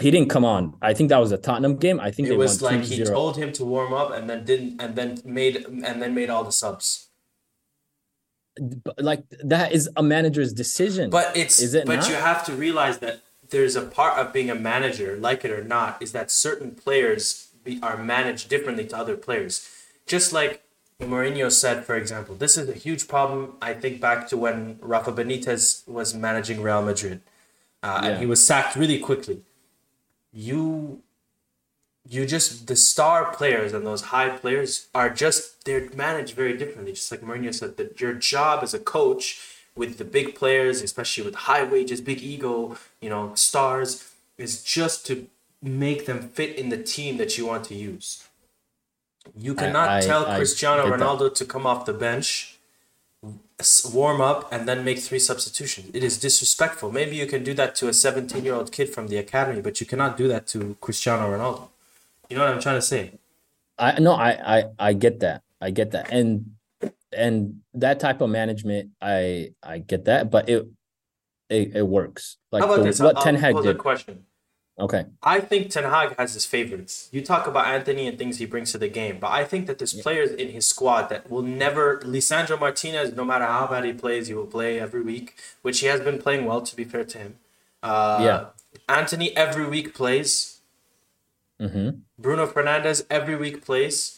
he 0.00 0.10
didn't 0.10 0.28
come 0.28 0.44
on. 0.44 0.74
I 0.82 0.92
think 0.92 1.08
that 1.08 1.18
was 1.18 1.32
a 1.32 1.38
Tottenham 1.38 1.76
game. 1.76 1.98
I 1.98 2.10
think 2.10 2.28
It 2.28 2.36
was 2.36 2.60
like 2.60 2.82
he 2.82 3.00
2-0. 3.00 3.06
told 3.06 3.36
him 3.38 3.52
to 3.52 3.64
warm 3.64 3.94
up 3.94 4.10
and 4.12 4.28
then 4.28 4.44
didn't 4.44 4.82
and 4.82 4.94
then 4.94 5.16
made 5.24 5.56
and 5.64 6.02
then 6.02 6.14
made 6.14 6.28
all 6.28 6.44
the 6.44 6.52
subs. 6.52 7.07
Like 8.98 9.24
that 9.44 9.72
is 9.72 9.88
a 9.96 10.02
manager's 10.02 10.52
decision. 10.52 11.10
But 11.10 11.36
it's 11.36 11.60
Is 11.60 11.74
it 11.74 11.86
but 11.86 11.96
not? 11.96 12.08
you 12.08 12.16
have 12.16 12.44
to 12.46 12.52
realize 12.52 12.98
that 12.98 13.20
there's 13.50 13.76
a 13.76 13.82
part 13.82 14.18
of 14.18 14.32
being 14.32 14.50
a 14.50 14.54
manager, 14.54 15.16
like 15.16 15.44
it 15.44 15.50
or 15.50 15.64
not, 15.64 16.02
is 16.02 16.12
that 16.12 16.30
certain 16.30 16.72
players 16.72 17.48
be, 17.64 17.78
are 17.82 17.96
managed 17.96 18.48
differently 18.48 18.86
to 18.86 18.96
other 18.96 19.16
players. 19.16 19.68
Just 20.06 20.32
like 20.32 20.62
Mourinho 21.00 21.50
said, 21.50 21.84
for 21.84 21.96
example, 21.96 22.34
this 22.34 22.56
is 22.56 22.68
a 22.68 22.72
huge 22.72 23.06
problem. 23.08 23.56
I 23.62 23.72
think 23.74 24.00
back 24.00 24.28
to 24.28 24.36
when 24.36 24.78
Rafa 24.80 25.12
Benitez 25.12 25.86
was 25.86 26.14
managing 26.14 26.60
Real 26.60 26.82
Madrid, 26.82 27.20
uh, 27.82 28.00
and 28.02 28.18
he 28.18 28.26
was 28.26 28.44
sacked 28.44 28.74
really 28.74 28.98
quickly. 28.98 29.42
You, 30.32 31.02
you 32.06 32.26
just 32.26 32.66
the 32.66 32.76
star 32.76 33.32
players 33.32 33.72
and 33.72 33.86
those 33.86 34.02
high 34.02 34.30
players 34.30 34.88
are 34.94 35.08
just 35.08 35.57
they're 35.68 35.88
managed 35.94 36.34
very 36.34 36.56
differently. 36.56 36.92
Just 36.92 37.10
like 37.12 37.20
Mourinho 37.20 37.54
said, 37.54 37.76
that 37.76 38.00
your 38.00 38.14
job 38.14 38.60
as 38.62 38.72
a 38.72 38.78
coach 38.78 39.24
with 39.76 39.98
the 39.98 40.04
big 40.04 40.34
players, 40.34 40.80
especially 40.82 41.24
with 41.24 41.34
high 41.50 41.62
wages, 41.62 42.00
big 42.00 42.22
ego, 42.22 42.78
you 43.02 43.10
know, 43.10 43.32
stars, 43.34 43.88
is 44.38 44.62
just 44.62 45.06
to 45.08 45.26
make 45.62 46.06
them 46.06 46.20
fit 46.30 46.56
in 46.56 46.70
the 46.70 46.82
team 46.94 47.18
that 47.18 47.36
you 47.36 47.44
want 47.46 47.64
to 47.64 47.74
use. 47.74 48.24
You 49.36 49.54
cannot 49.54 49.88
I- 49.90 50.00
tell 50.00 50.24
I 50.26 50.36
Cristiano 50.38 50.84
get 50.84 50.98
that. 50.98 51.00
Ronaldo 51.00 51.34
to 51.34 51.44
come 51.44 51.66
off 51.66 51.84
the 51.84 51.92
bench, 51.92 52.56
warm 53.92 54.20
up, 54.22 54.50
and 54.50 54.66
then 54.66 54.84
make 54.84 55.00
three 55.00 55.18
substitutions. 55.18 55.90
It 55.92 56.02
is 56.02 56.18
disrespectful. 56.18 56.90
Maybe 56.90 57.14
you 57.16 57.26
can 57.26 57.44
do 57.44 57.52
that 57.60 57.74
to 57.80 57.88
a 57.88 57.92
17 57.92 58.42
year 58.42 58.54
old 58.54 58.72
kid 58.72 58.88
from 58.94 59.08
the 59.08 59.18
academy, 59.18 59.60
but 59.60 59.80
you 59.80 59.86
cannot 59.86 60.16
do 60.16 60.28
that 60.28 60.46
to 60.52 60.76
Cristiano 60.80 61.24
Ronaldo. 61.34 61.68
You 62.30 62.36
know 62.36 62.44
what 62.44 62.54
I'm 62.54 62.60
trying 62.60 62.80
to 62.84 62.88
say? 62.94 63.02
I 63.78 64.00
no, 64.00 64.12
I 64.12 64.30
I 64.56 64.58
I 64.88 64.92
get 64.92 65.20
that. 65.20 65.42
I 65.60 65.70
get 65.70 65.90
that. 65.92 66.10
And 66.12 66.52
and 67.12 67.60
that 67.74 68.00
type 68.00 68.20
of 68.20 68.30
management, 68.30 68.90
I 69.00 69.50
I 69.62 69.78
get 69.78 70.04
that, 70.06 70.30
but 70.30 70.48
it 70.48 70.66
it, 71.48 71.76
it 71.76 71.86
works. 71.86 72.36
Like 72.52 72.62
How 72.62 72.66
about 72.68 72.78
the- 72.78 72.84
this? 72.84 73.00
what 73.00 73.16
I'll- 73.16 73.22
Ten 73.22 73.36
I'll 73.36 73.40
Hag 73.40 73.62
did. 73.62 73.78
question. 73.78 74.24
Okay. 74.80 75.06
I 75.24 75.40
think 75.40 75.70
Ten 75.70 75.82
Hag 75.82 76.14
has 76.18 76.34
his 76.34 76.46
favorites. 76.46 77.08
You 77.10 77.20
talk 77.20 77.48
about 77.48 77.66
Antony 77.66 78.06
and 78.06 78.16
things 78.16 78.38
he 78.38 78.46
brings 78.46 78.70
to 78.72 78.78
the 78.78 78.86
game, 78.86 79.18
but 79.18 79.32
I 79.32 79.44
think 79.44 79.66
that 79.66 79.78
there's 79.78 79.92
players 79.94 80.30
in 80.30 80.50
his 80.50 80.68
squad 80.68 81.08
that 81.08 81.28
will 81.28 81.42
never. 81.42 81.98
Lisandro 82.04 82.60
Martinez, 82.60 83.12
no 83.16 83.24
matter 83.24 83.44
how 83.46 83.66
bad 83.66 83.84
he 83.84 83.92
plays, 83.92 84.28
he 84.28 84.34
will 84.34 84.46
play 84.46 84.78
every 84.78 85.02
week, 85.02 85.34
which 85.62 85.80
he 85.80 85.86
has 85.88 86.00
been 86.00 86.18
playing 86.20 86.44
well. 86.44 86.60
To 86.60 86.76
be 86.76 86.84
fair 86.84 87.02
to 87.04 87.18
him, 87.18 87.38
uh, 87.82 88.20
Yeah. 88.22 88.40
Antony 88.88 89.36
every 89.36 89.66
week 89.66 89.94
plays. 89.94 90.60
Mm-hmm. 91.60 91.88
Bruno 92.16 92.46
Fernandes 92.46 93.04
every 93.10 93.34
week 93.34 93.64
plays, 93.64 94.17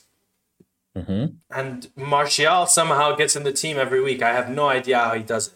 Mm-hmm. 1.00 1.58
and 1.58 1.88
Martial 1.96 2.66
somehow 2.66 3.14
gets 3.16 3.36
in 3.36 3.42
the 3.44 3.52
team 3.52 3.76
every 3.78 4.02
week. 4.02 4.22
I 4.22 4.32
have 4.32 4.48
no 4.50 4.68
idea 4.68 4.98
how 4.98 5.14
he 5.14 5.22
does 5.22 5.48
it. 5.48 5.54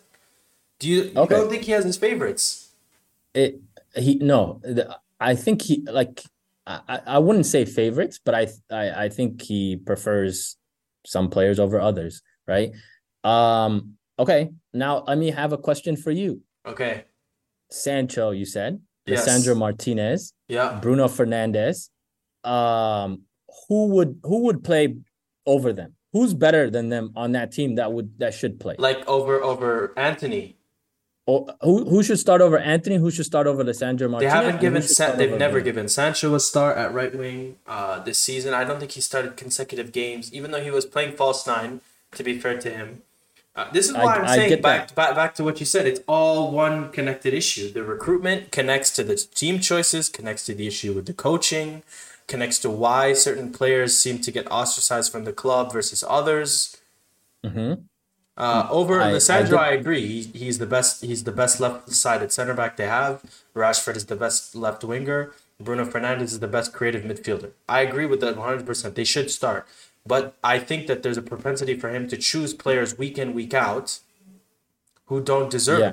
Do 0.81 0.89
you, 0.89 1.03
you 1.05 1.13
Okay. 1.17 1.35
don't 1.37 1.49
think 1.51 1.63
he 1.65 1.73
has 1.73 1.85
his 1.85 1.97
favorites? 1.97 2.73
It 3.35 3.61
he 3.97 4.17
no, 4.17 4.61
the, 4.63 4.99
I 5.21 5.35
think 5.35 5.63
he 5.63 5.83
like 5.91 6.23
I, 6.67 7.01
I 7.07 7.19
wouldn't 7.19 7.47
say 7.47 7.65
favorites, 7.65 8.19
but 8.25 8.35
I, 8.35 8.49
I 8.71 9.05
I 9.05 9.09
think 9.09 9.43
he 9.43 9.77
prefers 9.77 10.57
some 11.07 11.29
players 11.31 11.59
over 11.61 11.81
others, 11.81 12.23
right? 12.49 12.73
Um 13.23 13.95
okay, 14.19 14.51
now 14.73 15.05
let 15.07 15.19
me 15.19 15.31
have 15.31 15.53
a 15.53 15.59
question 15.59 15.97
for 15.97 16.11
you. 16.11 16.43
Okay. 16.67 17.05
Sancho, 17.71 18.31
you 18.31 18.45
said, 18.47 18.81
Yes. 19.07 19.25
Sandro 19.25 19.55
Martinez, 19.55 20.33
Yeah. 20.49 20.79
Bruno 20.81 21.09
Fernandes. 21.09 21.91
Um, 22.45 23.23
who 23.69 23.89
would 23.89 24.21
who 24.23 24.39
would 24.45 24.63
play 24.65 24.97
over 25.47 25.73
them? 25.73 25.95
Who's 26.13 26.35
better 26.35 26.71
than 26.71 26.89
them 26.91 27.13
on 27.17 27.33
that 27.33 27.53
team 27.53 27.75
that 27.77 27.93
would 27.93 28.19
that 28.19 28.35
should 28.35 28.61
play? 28.61 28.77
Like 28.79 29.07
over 29.09 29.43
over 29.43 29.93
Antony. 29.97 30.57
Or 31.27 31.47
who 31.63 31.89
who 31.89 32.03
should 32.03 32.19
start 32.19 32.41
over 32.43 32.59
Antony? 32.59 32.97
Who 32.97 33.11
should 33.11 33.25
start 33.25 33.47
over 33.47 33.65
Lisandro 33.65 34.19
They 34.21 34.27
haven't 34.27 34.61
given. 34.61 34.83
San- 34.83 35.17
they've 35.17 35.31
never 35.31 35.55
Bruno? 35.55 35.65
given 35.65 35.89
Sancho 35.89 36.35
a 36.35 36.41
start 36.41 36.77
at 36.77 36.93
right 36.93 37.15
wing 37.15 37.57
uh, 37.67 38.01
this 38.01 38.19
season. 38.19 38.53
I 38.53 38.65
don't 38.65 38.79
think 38.79 38.93
he 38.93 39.01
started 39.01 39.37
consecutive 39.37 39.91
games, 39.91 40.33
even 40.35 40.51
though 40.51 40.63
he 40.63 40.71
was 40.71 40.85
playing 40.85 41.17
false 41.17 41.47
nine. 41.47 41.81
To 42.13 42.23
be 42.23 42.39
fair 42.39 42.57
to 42.61 42.71
him, 42.71 43.03
uh, 43.57 43.71
this 43.73 43.89
is 43.89 43.95
why 43.95 44.17
I, 44.17 44.19
am 44.19 44.29
saying 44.29 44.63
back, 44.63 44.95
back 44.95 45.15
back 45.15 45.35
to 45.37 45.45
what 45.45 45.61
you 45.61 45.67
said. 45.67 45.87
It's 45.87 46.01
all 46.09 46.51
one 46.51 46.91
connected 46.91 47.33
issue. 47.33 47.73
The 47.73 47.85
recruitment 47.85 48.51
connects 48.51 48.91
to 48.97 49.05
the 49.05 49.17
team 49.17 49.61
choices, 49.61 50.09
connects 50.09 50.45
to 50.47 50.55
the 50.55 50.67
issue 50.67 50.93
with 50.93 51.07
the 51.07 51.13
coaching, 51.15 51.83
connects 52.27 52.59
to 52.61 52.71
why 52.71 53.13
certain 53.13 53.53
players 53.53 53.99
seem 53.99 54.21
to 54.21 54.31
get 54.33 54.51
ostracized 54.51 55.11
from 55.13 55.25
the 55.25 55.33
club 55.33 55.73
versus 55.73 56.03
others. 56.09 56.77
Mhm. 57.45 57.83
Uh, 58.37 58.67
over 58.71 59.01
I- 59.01 59.11
I 59.11 59.13
Lisandro, 59.13 59.51
get- 59.51 59.61
I, 59.61 59.71
agree. 59.73 60.07
He, 60.07 60.39
he's 60.39 60.59
the 60.59 60.67
best. 60.67 61.03
He's 61.05 61.23
the 61.25 61.33
best 61.33 61.61
left-sided 61.61 62.33
center 62.33 62.55
back 62.55 62.77
they 62.77 62.87
have. 62.89 63.23
Rashford 63.55 63.95
is 63.97 64.07
the 64.07 64.17
best 64.17 64.57
left 64.57 64.83
winger. 64.83 65.33
Bruno 65.61 65.85
Fernandes 65.85 66.23
is 66.35 66.41
the 66.41 66.49
best 66.49 66.73
creative 66.73 67.05
midfielder. 67.05 67.51
I 67.69 67.81
agree 67.83 68.07
with 68.07 68.21
that 68.23 68.37
100. 68.37 68.67
percent 68.67 68.97
They 68.97 69.05
should 69.05 69.31
start, 69.31 69.69
but 70.05 70.35
I 70.43 70.59
think 70.59 70.89
that 70.89 71.03
there's 71.05 71.17
a 71.17 71.23
propensity 71.23 71.79
for 71.79 71.91
him 71.91 72.09
to 72.09 72.17
choose 72.17 72.53
players 72.55 72.99
week 72.99 73.19
in 73.19 73.35
week 73.35 73.55
out 73.55 74.01
who 75.07 75.21
don't 75.23 75.49
deserve 75.51 75.79
Yeah. 75.81 75.93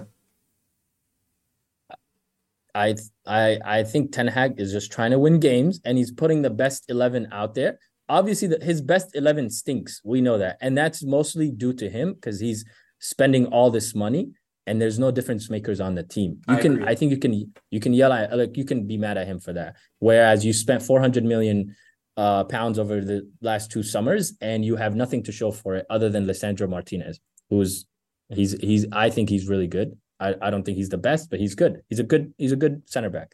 I 2.76 2.96
I 3.26 3.60
I 3.66 3.84
think 3.84 4.12
Ten 4.12 4.28
Hag 4.28 4.60
is 4.60 4.72
just 4.72 4.92
trying 4.92 5.12
to 5.12 5.20
win 5.20 5.40
games 5.40 5.80
and 5.86 5.98
he's 5.98 6.12
putting 6.12 6.42
the 6.42 6.50
best 6.50 6.86
11 6.90 7.28
out 7.32 7.56
there. 7.56 7.80
Obviously 8.10 8.48
the, 8.50 8.64
his 8.64 8.82
best 8.82 9.16
11 9.16 9.50
stinks. 9.50 10.02
We 10.04 10.22
know 10.22 10.38
that. 10.38 10.58
And 10.62 10.78
that's 10.78 11.04
mostly 11.04 11.52
due 11.52 11.74
to 11.74 11.90
him 11.90 12.16
cuz 12.22 12.40
he's 12.40 12.66
spending 13.00 13.48
all 13.48 13.72
this 13.72 13.96
money 13.96 14.32
and 14.68 14.82
there's 14.82 15.00
no 15.00 15.12
difference 15.12 15.50
makers 15.50 15.80
on 15.80 15.96
the 15.96 16.04
team. 16.04 16.40
You 16.48 16.56
I 16.56 16.62
can 16.62 16.74
agree. 16.74 16.88
I 16.88 16.96
think 16.96 17.12
you 17.12 17.18
can 17.18 17.54
you 17.72 17.80
can 17.80 17.94
yell 17.94 18.14
at 18.14 18.38
like 18.38 18.58
you 18.58 18.66
can 18.66 18.88
be 18.88 18.98
mad 18.98 19.18
at 19.18 19.28
him 19.28 19.40
for 19.40 19.54
that. 19.54 19.76
Whereas 20.00 20.46
you 20.46 20.54
spent 20.54 20.84
400 20.84 21.24
million 21.24 21.76
uh 22.18 22.44
pounds 22.44 22.78
over 22.78 23.02
the 23.02 23.30
last 23.42 23.72
two 23.72 23.84
summers 23.84 24.34
and 24.42 24.66
you 24.66 24.76
have 24.76 24.96
nothing 24.96 25.24
to 25.24 25.32
show 25.32 25.52
for 25.52 25.76
it 25.76 25.86
other 25.90 26.10
than 26.10 26.26
Lisandro 26.26 26.70
Martinez 26.70 27.20
who's 27.50 27.86
he's 28.30 28.54
he's 28.60 28.86
I 28.92 29.10
think 29.10 29.30
he's 29.30 29.48
really 29.48 29.68
good. 29.68 29.98
I, 30.22 30.36
I 30.42 30.50
don't 30.52 30.64
think 30.64 30.78
he's 30.78 30.90
the 30.90 30.98
best, 31.10 31.30
but 31.30 31.40
he's 31.40 31.56
good. 31.56 31.82
He's 31.90 32.00
a 32.00 32.04
good 32.04 32.34
he's 32.38 32.52
a 32.52 32.56
good 32.56 32.84
center 32.86 33.10
back. 33.10 33.34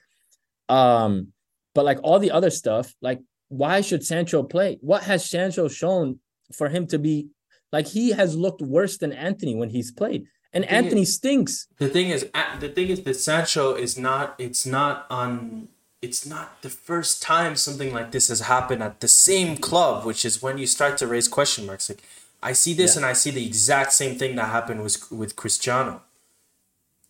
Um, 0.70 1.34
but 1.76 1.86
like 1.86 2.00
all 2.04 2.20
the 2.20 2.32
other 2.32 2.50
stuff, 2.50 2.94
like 3.02 3.20
why 3.50 3.82
should 3.82 4.04
Sancho 4.06 4.44
play? 4.44 4.78
What 4.82 5.04
has 5.04 5.30
Sancho 5.30 5.68
shown 5.68 6.20
for 6.54 6.70
him 6.70 6.88
to 6.88 6.98
be 7.00 7.28
like 7.72 7.88
he 7.88 8.12
has 8.12 8.36
looked 8.36 8.62
worse 8.62 8.98
than 8.98 9.12
Antony 9.14 9.56
when 9.56 9.70
he's 9.70 9.92
played, 9.92 10.26
and 10.54 10.64
thing 10.64 10.74
is- 10.74 10.84
Antony 10.86 11.06
stinks. 11.06 11.68
The 11.78 11.90
thing 11.90 12.10
is, 12.10 12.26
the 12.60 12.70
thing 12.70 12.88
is 12.90 13.04
that 13.04 13.16
Sancho 13.16 13.76
is 13.76 13.98
not. 13.98 14.36
It's 14.40 14.66
not 14.66 15.06
on. 15.10 15.68
It's 16.02 16.26
not 16.28 16.62
the 16.62 16.70
first 16.70 17.24
time 17.24 17.56
something 17.56 17.92
like 17.94 18.12
this 18.12 18.28
has 18.30 18.42
happened 18.42 18.84
at 18.84 19.00
the 19.00 19.08
same 19.08 19.58
club, 19.58 20.06
which 20.06 20.24
is 20.26 20.42
when 20.44 20.58
you 20.60 20.68
start 20.68 20.98
to 21.00 21.08
raise 21.08 21.28
question 21.28 21.66
marks. 21.66 21.90
Like, 21.90 22.04
I 22.42 22.54
see 22.54 22.74
this 22.76 22.94
Yeah. 22.94 23.00
and 23.00 23.06
I 23.06 23.14
see 23.14 23.32
the 23.32 23.46
exact 23.46 23.94
same 23.94 24.16
thing 24.18 24.36
that 24.36 24.50
happened 24.50 24.84
with 24.84 25.12
with 25.12 25.36
Cristiano. 25.36 26.04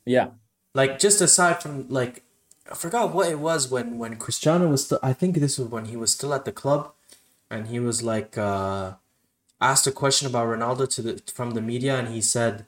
Yeah, 0.07 0.27
Like, 0.73 0.99
just 0.99 1.21
aside 1.21 1.61
from 1.61 1.87
like, 1.89 2.23
I 2.71 2.75
forgot 2.75 3.13
what 3.13 3.29
it 3.29 3.39
was 3.39 3.69
when 3.69 3.97
when 3.97 4.15
Cristiano 4.17 4.67
was 4.67 4.85
still. 4.85 4.99
I 5.01 5.13
think 5.13 5.35
this 5.37 5.57
was 5.59 5.67
when 5.69 5.85
he 5.85 5.95
was 5.95 6.11
still 6.11 6.33
at 6.33 6.43
the 6.45 6.51
club, 6.51 6.91
and 7.49 7.67
he 7.67 7.79
was 7.79 8.03
like 8.03 8.37
uh, 8.37 8.93
asked 9.61 9.87
a 9.87 9.91
question 9.91 10.27
about 10.27 10.47
Ronaldo 10.47 10.87
to 10.95 11.01
the 11.01 11.21
from 11.33 11.51
the 11.51 11.61
media, 11.61 11.93
and 11.99 12.07
he 12.09 12.21
said 12.21 12.65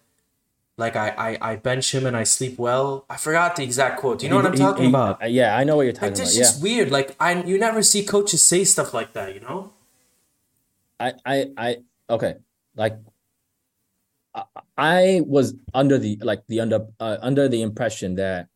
Like 0.79 0.95
I, 0.95 1.09
I, 1.27 1.51
I 1.51 1.55
bench 1.57 1.93
him 1.93 2.05
and 2.05 2.15
I 2.15 2.23
sleep 2.23 2.57
well. 2.57 3.03
I 3.09 3.17
forgot 3.17 3.57
the 3.57 3.63
exact 3.63 3.99
quote. 3.99 4.19
Do 4.19 4.25
you 4.25 4.29
know 4.29 4.37
what 4.37 4.45
I'm 4.45 4.55
talking 4.55 4.85
about? 4.87 5.21
uh, 5.21 5.25
yeah, 5.27 5.57
I 5.57 5.65
know 5.65 5.75
what 5.75 5.83
you're 5.83 5.91
talking 5.91 6.13
about. 6.15 6.19
It's 6.21 6.31
about. 6.31 6.45
just 6.45 6.57
Yeah, 6.57 6.63
weird. 6.63 6.89
Like 6.89 7.17
I, 7.19 7.43
you 7.43 7.57
never 7.59 7.83
see 7.83 8.01
coaches 8.05 8.41
say 8.41 8.63
stuff 8.63 8.93
like 8.93 9.11
that. 9.11 9.33
You 9.35 9.41
know? 9.41 9.73
I, 10.97 11.13
I, 11.25 11.37
I, 11.57 11.77
okay, 12.09 12.35
like, 12.75 12.97
I, 14.77 15.21
was 15.25 15.55
under 15.73 15.97
the 15.97 16.17
like 16.21 16.45
the 16.47 16.59
under 16.59 16.87
uh, 16.99 17.17
under 17.21 17.47
the 17.47 17.61
impression 17.61 18.15
that 18.15 18.47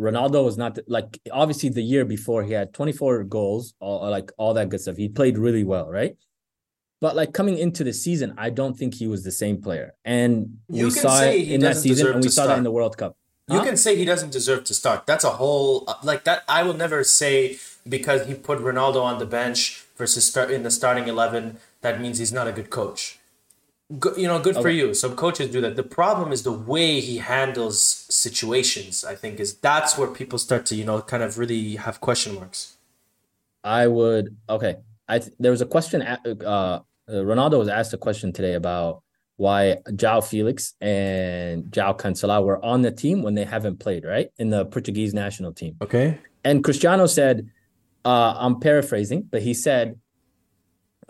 Ronaldo 0.00 0.44
was 0.44 0.56
not 0.56 0.78
like 0.88 1.20
obviously 1.30 1.68
the 1.68 1.82
year 1.82 2.04
before 2.04 2.42
he 2.42 2.52
had 2.52 2.72
24 2.72 3.24
goals, 3.24 3.74
all 3.80 4.08
like 4.10 4.32
all 4.38 4.54
that 4.54 4.68
good 4.68 4.80
stuff. 4.80 4.96
He 4.96 5.08
played 5.08 5.38
really 5.38 5.64
well, 5.64 5.88
right? 5.88 6.16
But 7.00 7.16
like 7.16 7.32
coming 7.32 7.58
into 7.58 7.84
the 7.84 7.92
season, 7.92 8.34
I 8.36 8.50
don't 8.50 8.76
think 8.76 8.94
he 8.94 9.06
was 9.06 9.24
the 9.24 9.30
same 9.30 9.62
player, 9.62 9.94
and 10.04 10.58
You 10.68 10.86
we 10.86 10.90
saw 10.90 11.22
it 11.22 11.48
in 11.48 11.60
that 11.60 11.76
season, 11.76 12.08
and 12.08 12.22
we 12.22 12.28
saw 12.28 12.46
that 12.46 12.58
in 12.58 12.64
the 12.64 12.70
World 12.70 12.96
Cup. 12.96 13.16
You 13.48 13.62
can 13.62 13.76
say 13.76 13.96
he 13.96 14.04
doesn't 14.04 14.30
deserve 14.30 14.64
to 14.64 14.74
start. 14.74 15.06
That's 15.06 15.24
a 15.24 15.30
whole 15.30 15.88
like 16.02 16.24
that. 16.24 16.44
I 16.48 16.62
will 16.62 16.74
never 16.74 17.02
say 17.04 17.58
because 17.88 18.26
he 18.26 18.34
put 18.34 18.58
Ronaldo 18.58 19.02
on 19.02 19.18
the 19.18 19.26
bench 19.26 19.84
versus 19.96 20.26
start 20.26 20.50
in 20.50 20.62
the 20.62 20.70
starting 20.70 21.08
eleven. 21.08 21.58
That 21.80 22.00
means 22.00 22.18
he's 22.18 22.32
not 22.32 22.46
a 22.46 22.52
good 22.52 22.70
coach. 22.70 23.19
Go, 23.98 24.14
you 24.16 24.28
know, 24.28 24.38
good 24.38 24.54
for 24.56 24.70
you. 24.70 24.94
Some 24.94 25.16
coaches 25.16 25.50
do 25.50 25.60
that. 25.62 25.74
The 25.74 25.82
problem 25.82 26.30
is 26.30 26.44
the 26.44 26.52
way 26.52 27.00
he 27.00 27.18
handles 27.18 27.80
situations. 28.08 29.04
I 29.04 29.16
think 29.16 29.40
is 29.40 29.54
that's 29.54 29.98
where 29.98 30.06
people 30.08 30.38
start 30.38 30.64
to 30.66 30.76
you 30.76 30.84
know 30.84 31.00
kind 31.02 31.22
of 31.22 31.38
really 31.38 31.74
have 31.76 32.00
question 32.00 32.34
marks. 32.36 32.76
I 33.64 33.88
would 33.88 34.36
okay. 34.48 34.76
I 35.08 35.18
th- 35.18 35.32
there 35.40 35.50
was 35.50 35.60
a 35.60 35.66
question. 35.66 36.02
a- 36.02 36.20
Uh, 36.24 36.80
uh, 37.08 37.22
Ronaldo 37.30 37.58
was 37.58 37.68
asked 37.68 37.92
a 37.92 37.98
question 37.98 38.32
today 38.32 38.54
about 38.54 39.02
why 39.36 39.78
João 39.88 40.22
Felix 40.22 40.74
and 40.80 41.64
João 41.72 41.98
Cancelo 41.98 42.44
were 42.44 42.64
on 42.64 42.82
the 42.82 42.92
team 42.92 43.22
when 43.22 43.34
they 43.34 43.44
haven't 43.44 43.78
played 43.80 44.04
right 44.04 44.30
in 44.38 44.50
the 44.50 44.66
Portuguese 44.66 45.12
national 45.14 45.52
team. 45.52 45.74
Okay. 45.82 46.18
And 46.44 46.62
Cristiano 46.62 47.06
said, 47.06 47.48
uh, 48.04 48.34
I'm 48.38 48.60
paraphrasing, 48.60 49.22
but 49.32 49.42
he 49.42 49.52
said, 49.54 49.98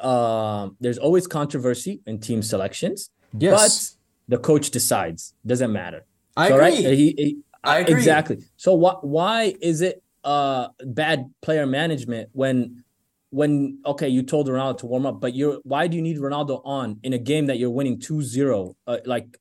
um, 0.04 0.76
"There's 0.80 0.98
always 0.98 1.26
controversy 1.26 2.00
in 2.06 2.18
team 2.20 2.42
selections, 2.42 3.10
Yes, 3.38 3.96
but 4.28 4.36
the 4.36 4.42
coach 4.42 4.70
decides. 4.70 5.34
Doesn't 5.46 5.72
matter." 5.72 6.04
I 6.36 6.48
So, 6.48 6.54
agree. 6.54 6.64
right? 6.64 6.74
He, 6.98 7.14
he- 7.16 7.38
I 7.62 7.80
agree. 7.80 7.94
Exactly. 7.94 8.38
So 8.56 8.74
what? 8.74 9.06
Why 9.06 9.54
is 9.60 9.80
it 9.82 10.02
uh 10.24 10.68
bad 10.84 11.30
player 11.42 11.66
management 11.66 12.28
when 12.32 12.84
when 13.30 13.78
okay 13.86 14.08
you 14.08 14.22
told 14.22 14.48
Ronaldo 14.48 14.78
to 14.78 14.86
warm 14.86 15.06
up, 15.06 15.20
but 15.20 15.34
you're 15.34 15.58
why 15.64 15.86
do 15.86 15.96
you 15.96 16.02
need 16.02 16.18
Ronaldo 16.18 16.60
on 16.64 16.98
in 17.02 17.12
a 17.12 17.18
game 17.18 17.46
that 17.46 17.58
you're 17.58 17.70
winning 17.70 17.98
2-0? 17.98 18.74
Uh, 18.86 18.98
like 19.06 19.38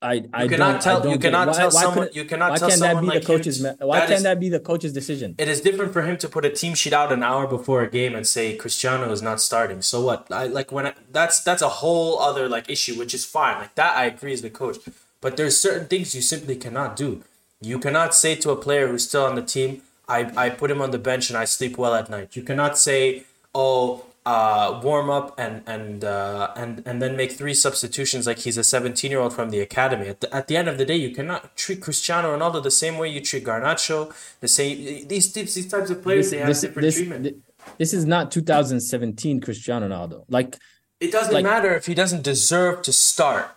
I 0.00 0.10
I 0.10 0.14
You 0.14 0.22
don't, 0.22 0.48
cannot 0.48 0.80
tell. 0.80 1.06
You 1.08 1.18
cannot 1.18 1.48
Why- 1.48 1.54
tell 1.54 1.70
why 1.70 1.82
someone. 1.82 2.08
You 2.12 2.24
cannot 2.24 2.50
why 2.52 2.56
tell 2.58 2.68
can't 2.68 2.80
that 2.80 2.86
someone 2.88 3.04
be 3.04 3.10
like 3.10 3.20
the 3.22 3.26
coach's 3.26 3.64
him. 3.64 3.76
why 3.80 3.98
that 4.00 4.06
can't 4.08 4.16
is- 4.18 4.22
that 4.22 4.40
be 4.40 4.48
the 4.48 4.60
coach's 4.60 4.92
decision? 4.92 5.34
It 5.38 5.48
is 5.48 5.60
different 5.60 5.92
for 5.92 6.02
him 6.02 6.16
to 6.18 6.28
put 6.28 6.44
a 6.44 6.50
team 6.50 6.74
sheet 6.74 6.92
out 6.92 7.12
an 7.12 7.22
hour 7.22 7.46
before 7.46 7.82
a 7.82 7.90
game 7.90 8.14
and 8.14 8.26
say 8.26 8.56
Cristiano 8.56 9.10
is 9.12 9.22
not 9.22 9.40
starting. 9.40 9.82
So 9.82 10.00
what? 10.00 10.26
I 10.30 10.46
like 10.46 10.70
when 10.72 10.86
I, 10.86 10.94
that's 11.10 11.40
that's 11.42 11.62
a 11.62 11.68
whole 11.82 12.20
other 12.20 12.48
like 12.48 12.70
issue, 12.70 12.94
which 12.98 13.12
is 13.12 13.24
fine. 13.24 13.58
Like 13.58 13.74
that, 13.74 13.96
I 13.96 14.04
agree 14.06 14.32
as 14.32 14.42
the 14.42 14.50
coach. 14.50 14.78
But 15.20 15.36
there's 15.36 15.56
certain 15.58 15.86
things 15.88 16.14
you 16.14 16.22
simply 16.22 16.56
cannot 16.56 16.96
do. 16.96 17.22
You 17.60 17.78
cannot 17.78 18.14
say 18.14 18.34
to 18.36 18.50
a 18.50 18.56
player 18.56 18.88
who's 18.88 19.06
still 19.08 19.24
on 19.24 19.34
the 19.36 19.42
team, 19.42 19.82
I, 20.08 20.30
I 20.36 20.50
put 20.50 20.68
him 20.70 20.82
on 20.82 20.90
the 20.90 20.98
bench 20.98 21.28
and 21.30 21.38
I 21.38 21.44
sleep 21.44 21.78
well 21.78 21.94
at 21.94 22.10
night. 22.10 22.34
You 22.34 22.42
cannot 22.42 22.76
say, 22.76 23.22
oh, 23.54 24.04
uh, 24.24 24.80
warm 24.84 25.10
up 25.10 25.34
and 25.38 25.62
and 25.66 26.04
uh, 26.04 26.52
and 26.56 26.82
and 26.86 27.02
then 27.02 27.16
make 27.16 27.32
three 27.32 27.54
substitutions 27.54 28.26
like 28.26 28.38
he's 28.40 28.56
a 28.56 28.62
17 28.64 29.10
year 29.10 29.20
old 29.20 29.32
from 29.34 29.50
the 29.50 29.58
academy. 29.60 30.06
At 30.08 30.20
the, 30.20 30.32
at 30.34 30.46
the 30.48 30.56
end 30.56 30.68
of 30.68 30.78
the 30.78 30.84
day, 30.84 30.96
you 30.96 31.10
cannot 31.10 31.56
treat 31.56 31.80
Cristiano 31.80 32.36
Ronaldo 32.36 32.62
the 32.62 32.70
same 32.70 32.98
way 32.98 33.08
you 33.08 33.20
treat 33.20 33.44
Garnacho. 33.44 34.12
The 34.40 34.48
same 34.48 35.08
these 35.08 35.32
these, 35.32 35.54
these 35.54 35.66
types 35.68 35.90
of 35.90 36.02
players 36.02 36.30
they 36.30 36.38
have 36.38 36.48
different 36.48 36.82
this, 36.86 36.96
treatment. 36.96 37.44
this 37.78 37.92
is 37.92 38.04
not 38.06 38.30
2017 38.30 39.40
Cristiano 39.40 39.88
Ronaldo. 39.88 40.24
Like 40.28 40.56
It 41.00 41.10
doesn't 41.10 41.34
like- 41.34 41.44
matter 41.44 41.74
if 41.74 41.86
he 41.86 41.94
doesn't 41.94 42.22
deserve 42.22 42.82
to 42.82 42.92
start 42.92 43.50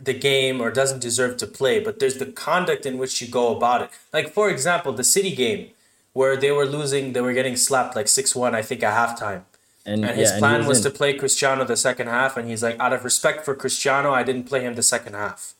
the 0.00 0.14
game 0.14 0.60
or 0.60 0.70
doesn't 0.70 1.00
deserve 1.00 1.36
to 1.38 1.46
play, 1.46 1.78
but 1.80 1.98
there's 2.00 2.16
the 2.16 2.26
conduct 2.26 2.86
in 2.86 2.98
which 2.98 3.20
you 3.20 3.28
go 3.28 3.56
about 3.56 3.82
it. 3.82 3.90
Like 4.12 4.32
for 4.32 4.48
example, 4.50 4.92
the 4.92 5.04
City 5.04 5.34
game 5.34 5.70
where 6.12 6.36
they 6.36 6.52
were 6.52 6.66
losing, 6.66 7.12
they 7.12 7.20
were 7.20 7.32
getting 7.32 7.56
slapped 7.56 7.96
like 7.96 8.06
six 8.08 8.36
one, 8.36 8.54
I 8.54 8.62
think 8.62 8.82
at 8.84 8.92
halftime. 8.94 9.42
And, 9.84 10.04
And 10.04 10.10
yeah, 10.10 10.12
his 10.14 10.30
and 10.30 10.36
he 10.36 10.40
plan 10.40 10.66
was 10.66 10.78
in. 10.78 10.84
to 10.92 10.96
play 10.98 11.14
Cristiano 11.14 11.64
the 11.64 11.76
second 11.76 12.06
half, 12.08 12.36
and 12.36 12.48
he's 12.48 12.62
like, 12.62 12.78
out 12.78 12.92
of 12.92 13.04
respect 13.04 13.44
for 13.44 13.54
Cristiano, 13.54 14.12
I 14.12 14.22
didn't 14.22 14.44
play 14.44 14.60
him 14.60 14.74
the 14.74 14.82
second 14.82 15.14
half. 15.14 15.54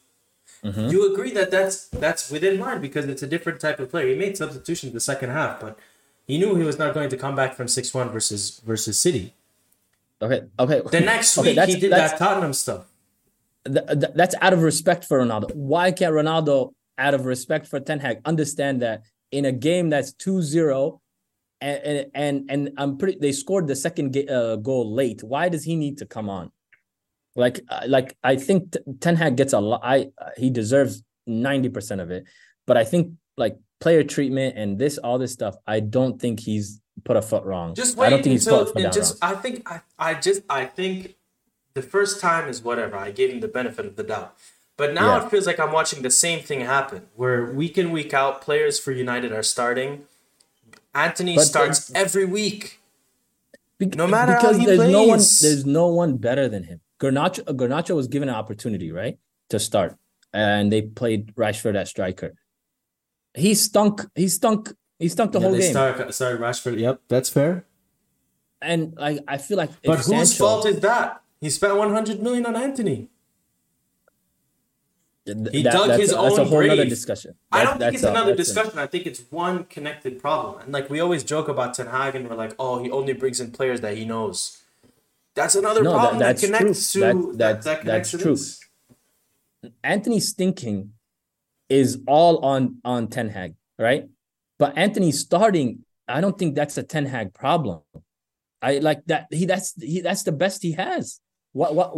Mm-hmm. 0.64 0.89
You 0.91 1.12
agree 1.12 1.33
that 1.33 1.51
that's 1.51 1.89
that's 1.89 2.31
within 2.31 2.61
line 2.61 2.81
because 2.81 3.07
it's 3.07 3.23
a 3.23 3.27
different 3.27 3.59
type 3.61 3.81
of 3.81 3.91
player. 3.91 4.07
He 4.07 4.14
made 4.14 4.37
substitutions 4.37 4.93
the 4.93 5.01
second 5.01 5.31
half, 5.31 5.59
but 5.61 5.77
he 6.25 6.39
knew 6.39 6.55
he 6.55 6.62
was 6.62 6.79
not 6.79 6.95
going 6.95 7.09
to 7.11 7.16
come 7.16 7.35
back 7.35 7.55
from 7.55 7.66
six 7.66 7.93
one 7.93 8.11
versus 8.11 8.61
versus 8.64 8.97
City. 8.97 9.35
okay 10.23 10.43
okay 10.61 10.81
The 10.91 11.01
next 11.01 11.37
week 11.43 11.57
that's- 11.57 11.75
he 11.75 11.81
did 11.81 11.91
that 11.91 12.16
Tottenham 12.16 12.53
stuff. 12.53 12.85
th- 13.66 13.85
th- 13.89 14.12
that's 14.14 14.37
out 14.41 14.53
of 14.53 14.62
respect 14.62 15.05
for 15.05 15.18
Ronaldo. 15.20 15.53
Why 15.55 15.91
can't 15.91 16.14
Ronaldo, 16.14 16.73
out 16.97 17.14
of 17.14 17.27
respect 17.27 17.66
for 17.66 17.81
Ten 17.81 17.99
Hag, 17.99 18.20
understand 18.25 18.83
that 18.83 19.03
in 19.33 19.45
a 19.47 19.53
game 19.53 19.91
that's 19.91 20.12
2-0 20.12 21.01
and 21.62 22.06
and 22.14 22.50
and, 22.50 22.70
I'm 22.76 22.98
pretty 22.98 23.18
they 23.20 23.32
scored 23.32 23.66
the 23.68 23.76
second 23.76 24.16
uh, 24.28 24.56
goal 24.56 24.92
late. 24.94 25.22
Why 25.22 25.48
does 25.48 25.64
he 25.64 25.76
need 25.76 25.98
to 25.98 26.06
come 26.06 26.28
on? 26.28 26.50
Like 27.36 27.60
uh, 27.68 27.82
like 27.86 28.16
I 28.22 28.36
think 28.36 28.72
T- 28.72 28.80
Ten 29.00 29.16
Hag 29.16 29.36
gets 29.36 29.52
a 29.52 29.60
lot. 29.60 29.80
I 29.82 30.10
uh, 30.18 30.30
he 30.36 30.50
deserves 30.50 31.02
90% 31.28 32.00
of 32.02 32.10
it, 32.10 32.24
but 32.66 32.76
I 32.76 32.84
think 32.84 33.12
like 33.36 33.56
player 33.80 34.02
treatment 34.04 34.58
and 34.58 34.78
this 34.78 34.98
all 34.98 35.18
this 35.18 35.32
stuff, 35.32 35.54
I 35.66 35.80
don't 35.80 36.20
think 36.20 36.40
he's 36.40 36.80
put 37.04 37.16
a 37.16 37.22
foot 37.22 37.44
wrong. 37.44 37.74
Just 37.74 37.96
I 37.96 38.02
wait 38.02 38.10
don't 38.10 38.22
think 38.22 38.32
he's 38.32 38.46
until 38.46 38.66
put 38.66 38.76
a 38.76 38.84
foot 38.84 38.92
just. 38.92 39.22
wrong. 39.22 39.32
I 39.32 39.36
think 39.36 39.70
I, 39.70 39.80
I 39.98 40.14
just 40.14 40.42
I 40.50 40.64
think 40.66 41.16
the 41.74 41.82
first 41.82 42.20
time 42.20 42.48
is 42.48 42.62
whatever. 42.62 42.96
I 42.96 43.10
gave 43.12 43.30
him 43.30 43.40
the 43.40 43.48
benefit 43.48 43.86
of 43.86 43.96
the 43.96 44.02
doubt, 44.02 44.36
but 44.76 44.92
now 44.92 45.16
Yeah. 45.16 45.24
it 45.24 45.30
feels 45.30 45.46
like 45.46 45.58
I'm 45.58 45.72
watching 45.72 46.02
the 46.02 46.10
same 46.10 46.40
thing 46.40 46.60
happen, 46.60 47.06
where 47.14 47.46
week 47.46 47.78
in 47.78 47.92
week 47.92 48.12
out, 48.12 48.42
players 48.42 48.78
for 48.78 48.92
United 48.92 49.32
are 49.32 49.42
starting. 49.42 50.04
Antony 50.95 51.34
But 51.36 51.43
uh, 51.43 51.45
starts 51.45 51.93
every 51.95 52.24
week. 52.24 52.80
Be- 53.78 53.86
No 53.86 54.07
matter 54.07 54.32
how 54.32 54.40
because 54.40 54.57
he 54.59 54.66
there's 54.66 54.90
no 54.90 55.05
one 55.05 55.18
there's 55.18 55.66
no 55.66 55.86
one 55.88 56.16
better 56.18 56.49
than 56.49 56.64
him. 56.64 56.80
Garnacho 57.01 57.40
uh, 57.49 57.53
Garnacho 57.53 57.97
was 57.97 58.07
given 58.09 58.28
an 58.28 58.34
opportunity, 58.34 58.93
right, 58.93 59.18
to 59.49 59.59
start, 59.59 59.97
and 60.32 60.70
they 60.72 60.82
played 60.82 61.34
Rashford 61.34 61.74
at 61.76 61.88
striker. 61.88 62.34
He 63.34 63.55
stunk. 63.55 64.03
He 64.14 64.28
stunk. 64.28 64.72
He 64.99 65.09
stunk 65.09 65.32
the 65.32 65.40
whole 65.40 65.57
game. 65.59 65.70
start 65.70 66.14
started 66.14 66.40
Rashford. 66.40 66.78
Yep, 66.78 67.01
that's 67.09 67.28
fair. 67.28 67.66
and 68.61 68.95
I 69.01 69.18
I 69.26 69.38
feel 69.38 69.57
like 69.57 69.70
But 69.82 70.01
if 70.01 70.07
whose 70.07 70.36
fault 70.36 70.66
is 70.66 70.80
that? 70.80 71.22
He 71.40 71.51
spent 71.51 71.74
100 71.76 72.22
million 72.22 72.47
on 72.47 72.55
Antony. 72.55 73.09
He 75.25 75.62
that- 75.62 75.73
dug 75.73 76.01
his 76.01 76.11
that's 76.11 76.12
a 76.12 76.18
own 76.18 76.47
whole 76.49 76.59
other 76.59 76.77
grave. 76.77 76.89
discussion. 76.89 77.35
I 77.53 77.64
don't 77.64 77.79
think 77.79 77.95
it's 77.95 78.03
a- 78.03 78.11
another 78.11 78.35
discussion. 78.35 78.79
I 78.79 78.87
think 78.87 79.07
it's 79.07 79.20
one 79.31 79.64
connected 79.64 80.18
problem. 80.20 80.61
And 80.62 80.73
like 80.73 80.91
we 80.91 80.99
always 81.01 81.23
joke 81.23 81.49
about 81.49 81.75
Ten 81.75 81.87
Hag 81.87 82.16
and 82.16 82.29
we're 82.29 82.35
like, 82.37 82.55
oh, 82.59 82.83
he 82.83 82.91
only 82.91 83.12
brings 83.12 83.41
in 83.41 83.53
players 83.53 83.81
that 83.83 83.97
he 83.97 84.05
knows. 84.05 84.59
That's 85.35 85.55
another 85.55 85.83
No, 85.83 85.93
problem 85.93 86.18
that, 86.18 86.27
that's 86.37 86.43
true. 86.43 86.51
connects 86.59 86.93
to 86.93 87.01
That- 87.01 87.14
that, 87.14 87.39
that's- 87.39 87.64
that, 87.64 87.81
connects 87.83 88.11
that's 88.11 88.23
to 88.23 88.29
true. 88.29 88.37
this. 88.37 88.61
Antony 89.85 90.18
stinking 90.20 90.93
is 91.68 92.01
all 92.07 92.45
on 92.45 92.79
on 92.85 93.07
Ten 93.09 93.29
Hag, 93.29 93.55
right? 93.79 94.09
But 94.59 94.77
Antony 94.77 95.12
starting, 95.12 95.85
I 96.09 96.20
don't 96.20 96.37
think 96.37 96.57
that's 96.57 96.77
a 96.79 96.83
Ten 96.83 97.07
Hag 97.07 97.33
problem. 97.33 97.83
I 98.61 98.79
like 98.79 99.05
that 99.07 99.29
he 99.31 99.45
that's 99.47 99.81
he 99.81 100.01
that's 100.01 100.25
the 100.25 100.33
best 100.33 100.62
he 100.62 100.73
has. 100.73 101.20
What 101.53 101.75
what 101.77 101.95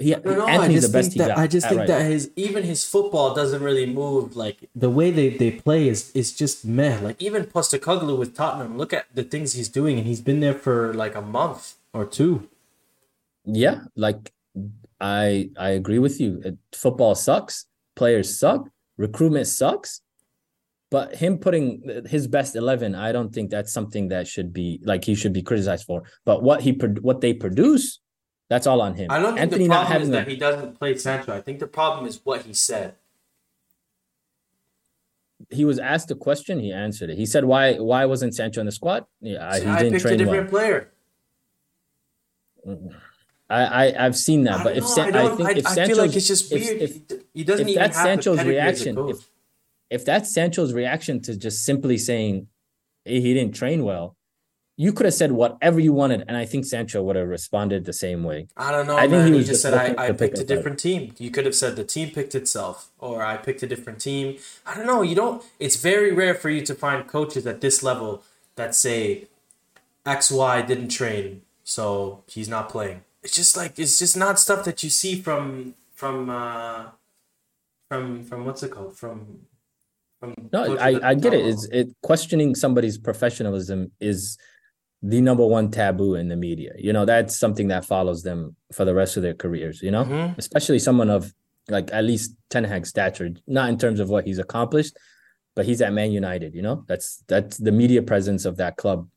he 0.00 0.14
No, 0.24 0.46
Antony's 0.46 0.80
just 0.80 0.92
the 0.92 0.98
best 0.98 1.12
think 1.12 1.12
he 1.12 1.18
that 1.18 1.28
got. 1.28 1.38
I 1.38 1.46
just 1.46 1.66
at 1.66 1.70
think 1.70 1.80
right 1.80 1.88
that 1.88 2.06
his 2.10 2.30
even 2.36 2.62
his 2.64 2.84
football 2.84 3.34
doesn't 3.34 3.62
really 3.62 3.86
move 3.86 4.34
like 4.36 4.68
the 4.74 4.90
way 4.90 5.10
they, 5.10 5.30
they 5.30 5.50
play 5.50 5.88
is 5.88 6.10
is 6.12 6.32
just 6.32 6.64
meh. 6.64 6.98
Like 7.00 7.20
even 7.20 7.44
Postecoglou 7.44 8.18
with 8.18 8.34
Tottenham, 8.34 8.78
look 8.78 8.92
at 8.92 9.06
the 9.14 9.24
things 9.24 9.54
he's 9.54 9.68
doing, 9.68 9.98
and 9.98 10.06
he's 10.06 10.20
been 10.20 10.40
there 10.40 10.54
for 10.54 10.94
like 10.94 11.14
a 11.14 11.22
month 11.22 11.74
or 11.92 12.04
two. 12.04 12.48
yeah, 13.44 13.84
like 13.96 14.32
I 15.00 15.50
I 15.58 15.70
agree 15.70 15.98
with 15.98 16.20
you. 16.20 16.58
Football 16.72 17.14
sucks, 17.14 17.66
players 17.94 18.38
suck, 18.38 18.68
recruitment 18.96 19.46
sucks. 19.46 20.00
But 20.90 21.16
him 21.16 21.38
putting 21.38 22.04
his 22.06 22.28
best 22.28 22.54
eleven, 22.54 22.94
I 22.94 23.10
don't 23.10 23.34
think 23.34 23.50
that's 23.50 23.72
something 23.72 24.08
that 24.08 24.28
should 24.28 24.52
be 24.52 24.80
like 24.84 25.04
he 25.04 25.16
should 25.16 25.32
be 25.32 25.42
criticized 25.42 25.84
for. 25.86 26.04
But 26.24 26.42
what 26.42 26.60
he 26.60 26.72
what 27.00 27.20
they 27.20 27.34
produce, 27.34 27.98
that's 28.48 28.66
all 28.66 28.80
on 28.80 28.94
him. 28.94 29.10
I 29.10 29.18
don't 29.18 29.34
think 29.34 29.40
Antony 29.40 29.64
the 29.64 29.68
not 29.68 29.86
problem 29.86 30.02
is 30.02 30.08
having 30.08 30.10
that 30.12 30.28
he 30.28 30.36
doesn't 30.36 30.78
play 30.78 30.96
Sancho. 30.96 31.34
I 31.34 31.40
think 31.40 31.58
the 31.58 31.66
problem 31.66 32.06
is 32.06 32.20
what 32.24 32.42
he 32.42 32.52
said. 32.52 32.94
he 35.50 35.64
was 35.64 35.78
asked 35.78 36.10
a 36.10 36.14
question, 36.14 36.60
he 36.60 36.72
answered 36.72 37.10
it. 37.10 37.16
He 37.16 37.26
said, 37.26 37.44
"Why 37.44 37.74
why 37.74 38.04
wasn't 38.06 38.34
Sancho 38.34 38.60
in 38.60 38.66
the 38.66 38.72
squad? 38.72 39.06
Yeah, 39.20 39.58
he 39.58 39.66
I 39.66 39.78
didn't 39.78 39.92
picked 39.94 40.04
a 40.04 40.08
train 40.08 40.18
different 40.18 40.52
well." 40.52 40.60
player. 40.60 40.90
I, 43.50 43.92
I 43.98 44.02
have 44.02 44.16
seen 44.16 44.44
that, 44.44 44.64
but 44.64 44.76
if 44.76 44.84
know, 44.84 44.88
San- 44.88 45.16
I, 45.16 45.26
I, 45.26 45.36
think 45.36 45.48
I, 45.48 45.52
if 45.52 45.66
I 45.66 45.74
Sancho's 45.74 45.96
feel 45.96 46.06
like 46.06 46.16
it's 46.16 46.26
just 46.26 46.52
weird. 46.52 46.82
if 46.82 47.00
he 47.34 47.44
doesn't 47.44 47.66
if 47.66 47.72
even 47.72 47.82
that's 47.82 47.96
have 47.96 48.06
Sancho's 48.06 48.44
reaction, 48.44 49.08
if 49.08 49.28
if 49.90 50.04
that's 50.04 50.32
Sancho's 50.32 50.72
reaction 50.72 51.20
to 51.22 51.36
just 51.36 51.64
simply 51.64 51.98
saying 51.98 52.48
he 53.04 53.34
didn't 53.34 53.54
train 53.54 53.84
well, 53.84 54.16
you 54.76 54.92
could 54.92 55.06
have 55.06 55.14
said 55.14 55.30
whatever 55.32 55.78
you 55.78 55.92
wanted, 55.92 56.24
and 56.26 56.36
I 56.36 56.44
think 56.46 56.64
Sancho 56.64 57.02
would 57.02 57.14
have 57.16 57.28
responded 57.28 57.84
the 57.84 57.92
same 57.92 58.24
way. 58.24 58.48
I 58.56 58.72
don't 58.72 58.86
know, 58.86 58.96
I 58.96 59.02
think 59.02 59.12
man. 59.12 59.32
he 59.32 59.38
He 59.38 59.38
just 59.40 59.50
just 59.50 59.62
said 59.62 59.74
I, 59.74 60.08
I 60.08 60.12
picked 60.12 60.38
a 60.38 60.44
different 60.44 60.78
team. 60.80 61.14
You 61.18 61.30
could 61.30 61.44
have 61.44 61.54
said 61.54 61.76
the 61.76 61.84
team 61.84 62.10
picked 62.10 62.34
itself, 62.34 62.90
or 62.98 63.22
I 63.22 63.36
picked 63.36 63.62
a 63.62 63.66
different 63.68 64.00
team. 64.00 64.38
I 64.66 64.74
don't 64.74 64.86
know. 64.86 65.02
You 65.02 65.14
don't. 65.14 65.44
It's 65.60 65.76
very 65.76 66.12
rare 66.12 66.34
for 66.34 66.50
you 66.50 66.62
to 66.62 66.74
find 66.74 67.06
coaches 67.06 67.46
at 67.46 67.60
this 67.60 67.82
level 67.82 68.24
that 68.56 68.74
say 68.74 69.28
X 70.04 70.30
Y 70.30 70.62
didn't 70.62 70.88
train, 70.88 71.42
so 71.62 72.24
he's 72.26 72.48
not 72.48 72.68
playing. 72.68 73.02
It's 73.22 73.34
just 73.34 73.56
like 73.56 73.78
it's 73.78 73.98
just 73.98 74.16
not 74.16 74.40
stuff 74.40 74.64
that 74.64 74.82
you 74.82 74.90
see 74.90 75.20
from 75.20 75.74
from 75.94 76.28
uh 76.28 76.86
from 77.88 78.24
from 78.24 78.44
what's 78.44 78.62
it 78.64 78.72
called 78.72 78.96
from 78.96 79.46
from 80.18 80.34
No, 80.52 80.76
I 80.78 81.10
I 81.10 81.14
get 81.14 81.32
it. 81.32 81.46
It's 81.46 81.64
it 81.66 81.88
questioning 82.02 82.56
somebody's 82.56 82.98
professionalism 82.98 83.92
is 84.00 84.36
the 85.06 85.20
number 85.20 85.46
one 85.46 85.70
taboo 85.70 86.14
in 86.14 86.28
the 86.28 86.36
media. 86.36 86.72
You 86.78 86.92
know, 86.94 87.04
that's 87.04 87.36
something 87.36 87.68
that 87.68 87.84
follows 87.84 88.22
them 88.22 88.56
for 88.72 88.86
the 88.86 88.94
rest 88.94 89.18
of 89.18 89.22
their 89.22 89.34
careers, 89.34 89.82
you 89.82 89.90
know? 89.90 90.04
Mhm. 90.04 90.38
Especially 90.38 90.78
someone 90.78 91.10
of 91.10 91.32
like 91.68 91.92
at 91.92 92.04
least 92.04 92.34
Ten 92.48 92.64
Hag 92.64 92.86
stature, 92.86 93.30
not 93.46 93.68
in 93.68 93.76
terms 93.76 94.00
of 94.00 94.08
what 94.08 94.24
he's 94.26 94.38
accomplished, 94.38 94.96
but 95.54 95.66
he's 95.66 95.82
at 95.82 95.92
Man 95.92 96.10
United, 96.10 96.54
you 96.54 96.62
know? 96.62 96.84
That's 96.88 97.22
that's 97.28 97.58
the 97.58 97.70
media 97.72 98.00
presence 98.02 98.46
of 98.46 98.56
that 98.56 98.78
club 98.78 99.08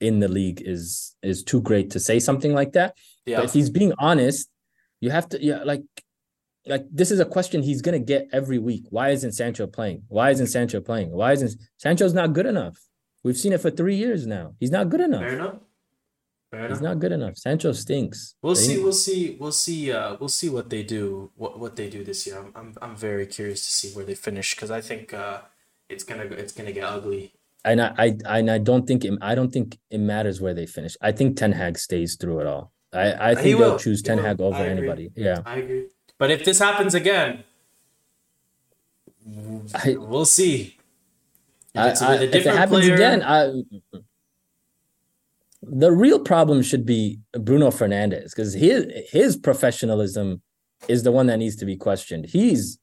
in 0.00 0.20
the 0.20 0.28
league 0.28 0.62
is 0.64 1.14
is 1.22 1.42
too 1.42 1.60
great 1.60 1.90
to 1.90 2.00
say 2.00 2.18
something 2.18 2.54
like 2.54 2.72
that. 2.72 2.96
Yeah, 3.26 3.36
But 3.36 3.44
if 3.46 3.52
he's 3.52 3.68
being 3.70 3.92
honest, 3.98 4.48
you 5.00 5.10
have 5.10 5.28
to 5.30 5.42
yeah, 5.44 5.62
like 5.64 5.84
like 6.66 6.86
this 6.90 7.10
is 7.10 7.20
a 7.20 7.26
question 7.26 7.62
he's 7.62 7.82
gonna 7.82 7.98
get 7.98 8.28
every 8.32 8.58
week. 8.58 8.84
Why 8.88 9.10
isn't 9.10 9.32
Sancho 9.32 9.66
playing? 9.66 10.02
Why 10.08 10.30
isn't 10.30 10.46
Sancho 10.46 10.80
playing? 10.80 11.10
Why 11.12 11.32
isn't 11.32 11.54
Sancho's 11.76 12.14
not 12.14 12.32
good 12.32 12.46
enough? 12.46 12.78
We've 13.26 13.36
seen 13.36 13.52
it 13.52 13.60
for 13.60 13.72
three 13.72 13.96
years 13.96 14.24
now. 14.26 14.54
He's 14.60 14.70
not 14.70 14.88
good 14.88 15.00
enough. 15.00 15.20
fair 15.22 15.34
enough. 15.40 15.56
Fair 16.52 16.60
enough. 16.60 16.70
He's 16.78 16.80
not 16.88 17.00
good 17.00 17.10
enough. 17.10 17.36
Sancho 17.36 17.72
stinks. 17.72 18.36
We'll 18.40 18.54
They- 18.54 18.60
see. 18.60 18.78
We'll 18.84 18.92
see. 19.06 19.36
We'll 19.40 19.52
see. 19.66 19.80
Uh, 19.92 20.16
we'll 20.20 20.28
see 20.40 20.48
what 20.56 20.70
they 20.70 20.82
do. 20.96 21.32
What 21.34 21.58
what 21.62 21.74
they 21.78 21.88
do 21.96 22.04
this 22.04 22.20
year. 22.26 22.36
I'm 22.38 22.52
I'm, 22.60 22.68
I'm 22.80 22.94
very 23.08 23.26
curious 23.26 23.60
to 23.66 23.70
see 23.78 23.88
where 23.96 24.04
they 24.04 24.14
finish 24.14 24.54
because 24.54 24.70
I 24.70 24.80
think 24.80 25.12
uh, 25.12 25.40
it's 25.88 26.04
gonna 26.04 26.22
it's 26.42 26.52
gonna 26.52 26.70
get 26.78 26.84
ugly. 26.84 27.32
And 27.64 27.80
I, 27.82 27.92
I 27.98 28.06
and 28.38 28.48
I 28.48 28.58
don't 28.58 28.86
think 28.86 29.04
it, 29.04 29.12
I 29.20 29.34
don't 29.34 29.52
think 29.52 29.68
it 29.90 29.98
matters 29.98 30.40
where 30.40 30.54
they 30.54 30.66
finish. 30.66 30.94
I 31.00 31.10
think 31.10 31.36
Ten 31.36 31.50
Hag 31.60 31.78
stays 31.78 32.14
through 32.14 32.38
it 32.42 32.46
all. 32.46 32.64
I, 32.92 33.06
I 33.12 33.28
He 33.30 33.42
think 33.42 33.58
will. 33.58 33.70
they'll 33.70 33.78
choose 33.86 34.00
He 34.02 34.04
Ten. 34.08 34.18
Hag 34.18 34.40
over 34.40 34.62
anybody. 34.62 35.10
Yeah. 35.16 35.42
I 35.44 35.56
agree. 35.56 35.86
But 36.16 36.30
if 36.30 36.44
this 36.44 36.60
happens 36.60 36.94
again, 36.94 37.42
I, 39.74 39.96
we'll 39.98 40.24
see. 40.26 40.78
If 41.76 41.82
I, 41.82 41.88
it's 41.90 42.02
I, 42.02 42.12
with 42.12 42.20
a 42.34 42.36
if 42.38 42.46
it 42.46 42.54
happens 42.54 42.80
player, 42.80 42.94
again, 42.94 43.22
I 43.22 43.62
the 45.62 45.90
real 45.90 46.20
problem 46.20 46.62
should 46.62 46.86
be 46.86 47.18
Bruno 47.32 47.70
Fernandes 47.70 48.30
because 48.30 48.54
his 48.54 48.86
his 49.10 49.36
professionalism 49.36 50.42
is 50.88 51.02
the 51.02 51.12
one 51.12 51.26
that 51.26 51.38
needs 51.38 51.56
to 51.56 51.64
be 51.64 51.76
questioned. 51.76 52.26
He's 52.26 52.78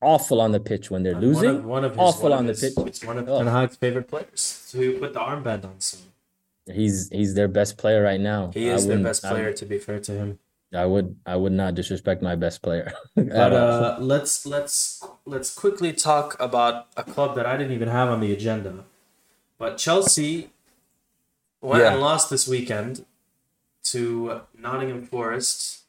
awful 0.00 0.40
on 0.40 0.52
the 0.52 0.60
pitch 0.60 0.90
when 0.90 1.02
they're 1.02 1.14
one 1.14 1.22
losing. 1.22 1.56
of, 1.56 1.64
one 1.64 1.84
of 1.84 1.90
his, 1.92 1.98
awful 2.00 2.22
one 2.30 2.32
of 2.32 2.38
on 2.38 2.46
the 2.46 2.52
his- 2.52 2.74
pitch. 2.74 2.86
It's 2.86 3.04
one 3.04 3.18
of 3.18 3.28
Oh. 3.28 3.38
Ten 3.38 3.48
Hag's 3.48 3.76
favorite 3.76 4.08
players. 4.08 4.40
So 4.40 4.80
he 4.80 4.92
put 4.92 5.12
the 5.12 5.20
armband 5.20 5.64
on 5.64 5.80
soon. 5.80 6.02
He's 6.72 7.08
he's 7.10 7.34
their 7.34 7.48
best 7.48 7.76
player 7.78 8.02
right 8.02 8.20
now. 8.20 8.50
He 8.54 8.68
is 8.68 8.86
their 8.86 8.98
best 8.98 9.22
player. 9.22 9.52
To 9.52 9.66
be 9.66 9.78
fair 9.78 10.00
to 10.00 10.12
him. 10.12 10.38
I 10.74 10.84
would 10.84 11.16
I 11.24 11.36
would 11.36 11.52
not 11.52 11.74
disrespect 11.74 12.22
my 12.22 12.34
best 12.36 12.60
player. 12.62 12.92
But 13.14 13.52
uh, 13.52 13.96
let's 14.00 14.44
let's 14.44 15.02
let's 15.24 15.54
quickly 15.54 15.92
talk 15.92 16.36
about 16.38 16.86
a 16.96 17.02
club 17.04 17.34
that 17.36 17.46
I 17.46 17.56
didn't 17.56 17.72
even 17.72 17.88
have 17.88 18.08
on 18.10 18.20
the 18.20 18.32
agenda. 18.32 18.84
But 19.58 19.78
Chelsea 19.78 20.50
went 21.60 21.82
Yeah. 21.82 21.92
and 21.92 22.00
lost 22.00 22.28
this 22.30 22.46
weekend 22.46 23.04
to 23.84 24.42
Nottingham 24.56 25.04
Forest. 25.06 25.84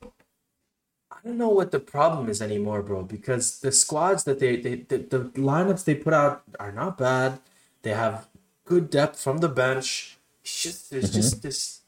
I 1.12 1.18
don't 1.26 1.38
know 1.38 1.50
what 1.50 1.72
the 1.72 1.80
problem 1.82 2.30
is 2.30 2.42
anymore, 2.42 2.82
bro. 2.82 3.04
Because 3.04 3.60
the 3.60 3.74
squads 3.74 4.24
that 4.24 4.40
they, 4.40 4.56
they 4.56 4.76
the, 4.76 4.98
the 5.00 5.20
lineups 5.36 5.84
they 5.84 5.96
put 5.96 6.14
out 6.14 6.44
are 6.60 6.72
not 6.72 6.98
bad. 6.98 7.40
They 7.82 7.92
have 7.92 8.28
good 8.64 8.90
depth 8.90 9.20
from 9.20 9.40
the 9.40 9.50
bench. 9.50 10.18
It's 10.42 10.64
just 10.64 10.90
there's 10.90 11.12
just 11.12 11.44
this 11.44 11.82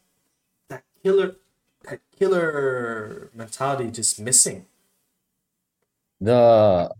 that 0.67 0.83
killer 1.01 1.37
that 1.89 1.99
killer 2.17 3.29
mentality 3.33 3.89
just 3.91 4.19
missing. 4.19 4.65
the 6.19 6.93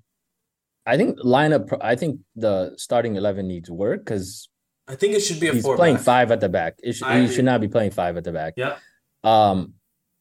I 0.85 0.97
think 0.97 1.19
lineup. 1.19 1.77
I 1.81 1.95
think 1.95 2.21
the 2.35 2.73
starting 2.77 3.15
eleven 3.15 3.47
needs 3.47 3.69
work 3.69 4.03
because 4.03 4.49
I 4.87 4.95
think 4.95 5.13
it 5.13 5.19
should 5.21 5.39
be 5.39 5.47
a 5.47 5.53
he's 5.53 5.63
four 5.63 5.75
playing 5.75 5.97
back. 5.97 6.03
five 6.05 6.31
at 6.31 6.39
the 6.39 6.49
back. 6.49 6.75
It 6.81 6.93
sh- 6.93 7.03
I 7.03 7.21
he 7.21 7.27
should 7.27 7.45
not 7.45 7.61
be 7.61 7.67
playing 7.67 7.91
five 7.91 8.17
at 8.17 8.23
the 8.23 8.31
back. 8.31 8.53
Yeah, 8.57 8.77
Um, 9.23 9.73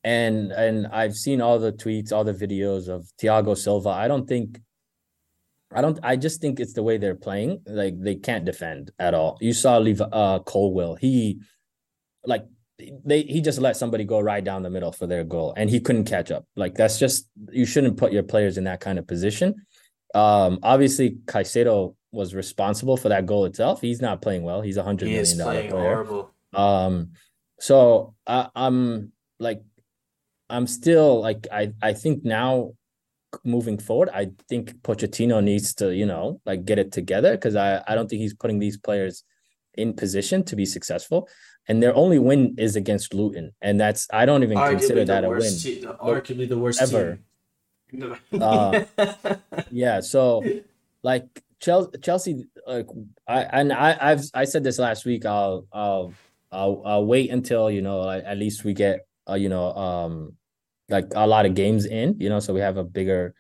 and 0.05 0.53
and 0.53 0.87
I've 0.89 1.17
seen 1.17 1.41
all 1.41 1.59
the 1.59 1.73
tweets, 1.73 2.13
all 2.13 2.25
the 2.25 2.35
videos 2.35 2.89
of 2.89 3.11
Thiago 3.21 3.57
Silva. 3.57 3.89
I 3.89 4.07
don't 4.07 4.27
think, 4.29 4.61
I 5.73 5.81
don't. 5.81 5.99
I 6.03 6.17
just 6.17 6.43
think 6.43 6.61
it's 6.61 6.75
the 6.75 6.83
way 6.83 6.99
they're 6.99 7.15
playing. 7.15 7.63
Like 7.67 7.99
they 7.99 8.17
can't 8.17 8.45
defend 8.45 8.93
at 8.99 9.15
all. 9.15 9.39
You 9.41 9.55
saw 9.55 9.79
leave 9.79 10.03
uh 10.03 10.41
Colwill. 10.41 10.97
He, 10.97 11.41
like 12.27 12.45
they 13.05 13.23
he 13.23 13.41
just 13.41 13.59
let 13.59 13.77
somebody 13.77 14.05
go 14.05 14.21
right 14.21 14.43
down 14.43 14.63
the 14.63 14.71
middle 14.71 14.93
for 14.93 15.07
their 15.07 15.25
goal, 15.25 15.55
and 15.57 15.69
he 15.69 15.81
couldn't 15.81 16.05
catch 16.05 16.31
up. 16.31 16.45
Like 16.57 16.75
that's 16.75 16.99
just 16.99 17.29
you 17.51 17.67
shouldn't 17.67 17.97
put 17.97 18.13
your 18.13 18.23
players 18.23 18.59
in 18.59 18.65
that 18.65 18.81
kind 18.81 18.99
of 18.99 19.07
position. 19.07 19.67
Um, 20.15 20.59
obviously 20.63 21.19
Caicedo 21.27 21.95
was 22.13 22.35
responsible 22.35 22.97
for 22.97 23.09
that 23.11 23.27
goal 23.27 23.45
itself. 23.45 23.81
He's 23.81 24.01
not 24.01 24.23
playing 24.23 24.43
well. 24.43 24.61
He's 24.61 24.77
a 24.77 24.83
hundred 24.83 25.09
he 25.09 25.15
million 25.15 25.39
dollar 25.39 25.53
playing 25.53 25.71
player. 25.71 25.95
horrible. 25.95 26.35
Um, 26.53 27.13
so 27.61 28.15
I, 28.27 28.49
I'm 28.55 29.13
like, 29.39 29.63
I'm 30.49 30.67
still 30.67 31.21
like, 31.21 31.47
I, 31.53 31.73
I 31.81 31.93
think 31.93 32.25
now 32.25 32.73
moving 33.45 33.79
forward, 33.79 34.11
I 34.13 34.31
think 34.49 34.83
Pochettino 34.83 35.43
needs 35.43 35.75
to, 35.75 35.95
you 35.95 36.07
know, 36.07 36.41
like 36.45 36.65
get 36.65 36.79
it 36.79 36.91
together 36.91 37.33
because 37.33 37.55
I, 37.55 37.83
I 37.87 37.95
don't 37.95 38.09
think 38.09 38.21
he's 38.21 38.35
putting 38.35 38.59
these 38.59 38.77
players 38.77 39.23
in 39.75 39.95
position 39.95 40.43
to 40.45 40.57
be 40.57 40.67
successful. 40.67 41.29
And 41.71 41.81
their 41.81 41.95
only 41.95 42.19
win 42.19 42.57
is 42.59 42.75
against 42.75 43.15
Luton, 43.15 43.53
and 43.63 43.79
that's 43.79 44.09
I 44.13 44.27
don't 44.27 44.43
even 44.43 44.59
consider 44.59 45.05
that 45.05 45.23
a 45.23 45.31
win. 45.31 45.55
Te- 45.57 45.87
arguably 45.87 46.49
the 46.49 46.59
worst 46.59 46.83
ever. 46.83 47.21
team. 47.93 48.17
Uh, 48.43 48.83
Yeah, 49.71 50.01
so 50.01 50.43
like 51.05 51.27
Chelsea, 51.61 51.99
Chelsea, 52.03 52.33
like 52.67 52.89
I 53.29 53.43
and 53.43 53.73
I, 53.73 53.97
I've 54.01 54.25
I 54.35 54.47
said 54.47 54.65
this 54.65 54.81
last 54.81 55.05
week. 55.05 55.25
I'll 55.25 55.69
I'll 55.73 56.13
I'll, 56.51 56.83
I'll 56.85 57.07
wait 57.07 57.31
until 57.31 57.71
you 57.71 57.83
know 57.83 58.03
at 58.11 58.37
least 58.37 58.65
we 58.65 58.75
get 58.75 59.07
uh, 59.31 59.35
you 59.35 59.49
know 59.49 59.71
um 59.75 60.35
like 60.89 61.07
a 61.15 61.25
lot 61.25 61.47
of 61.47 61.55
games 61.55 61.87
in, 61.87 62.17
you 62.19 62.29
know, 62.29 62.41
so 62.41 62.53
we 62.53 62.59
have 62.59 62.79
a 62.79 62.85
bigger 62.99 63.33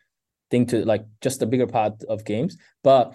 thing 0.52 0.66
to 0.66 0.84
like 0.84 1.04
just 1.20 1.42
a 1.42 1.46
bigger 1.46 1.66
pot 1.66 2.04
of 2.08 2.24
games, 2.24 2.56
but 2.84 3.12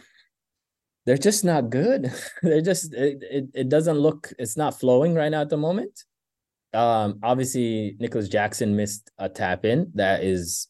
they're 1.05 1.17
just 1.17 1.43
not 1.45 1.69
good. 1.69 2.11
they're 2.43 2.61
just 2.61 2.93
it, 2.93 3.23
it 3.29 3.45
it 3.53 3.69
doesn't 3.69 3.97
look 3.97 4.31
it's 4.39 4.57
not 4.57 4.79
flowing 4.79 5.13
right 5.15 5.29
now 5.29 5.41
at 5.41 5.49
the 5.49 5.57
moment. 5.57 6.03
Um, 6.73 7.19
obviously 7.23 7.95
Nicolas 7.99 8.27
Jackson 8.27 8.75
missed 8.75 9.09
a 9.17 9.29
tap 9.29 9.63
in 9.65 9.91
that 9.95 10.23
is 10.23 10.67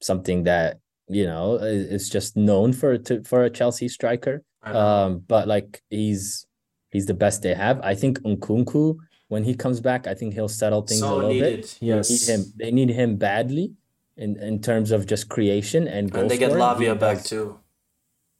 something 0.00 0.44
that 0.44 0.78
you 1.08 1.26
know 1.26 1.58
i- 1.58 1.64
is 1.96 2.10
just 2.10 2.36
known 2.36 2.72
for 2.72 2.98
to 2.98 3.22
for 3.24 3.44
a 3.44 3.50
Chelsea 3.50 3.88
striker. 3.88 4.42
Um, 4.64 5.20
but 5.26 5.48
like 5.48 5.82
he's 5.88 6.44
he's 6.90 7.06
the 7.06 7.14
best 7.14 7.42
they 7.42 7.54
have. 7.54 7.80
I 7.82 7.94
think 7.94 8.20
Nkunku 8.22 8.96
when 9.28 9.44
he 9.44 9.54
comes 9.54 9.80
back, 9.80 10.06
I 10.06 10.14
think 10.14 10.34
he'll 10.34 10.48
settle 10.48 10.82
things 10.82 11.00
a 11.02 11.04
so 11.04 11.14
little 11.16 11.30
needed. 11.30 11.60
bit. 11.62 11.78
Yes. 11.80 12.08
They 12.08 12.14
need 12.14 12.28
him. 12.40 12.52
They 12.56 12.70
need 12.72 12.90
him 12.90 13.16
badly 13.16 13.72
in 14.16 14.36
in 14.42 14.60
terms 14.60 14.90
of 14.90 15.06
just 15.06 15.28
creation 15.28 15.86
and 15.88 16.10
goal 16.10 16.22
And 16.22 16.30
they 16.30 16.36
get 16.38 16.50
scoring. 16.50 16.78
He 16.80 16.86
Lavia 16.86 16.98
back 16.98 17.22
too. 17.24 17.58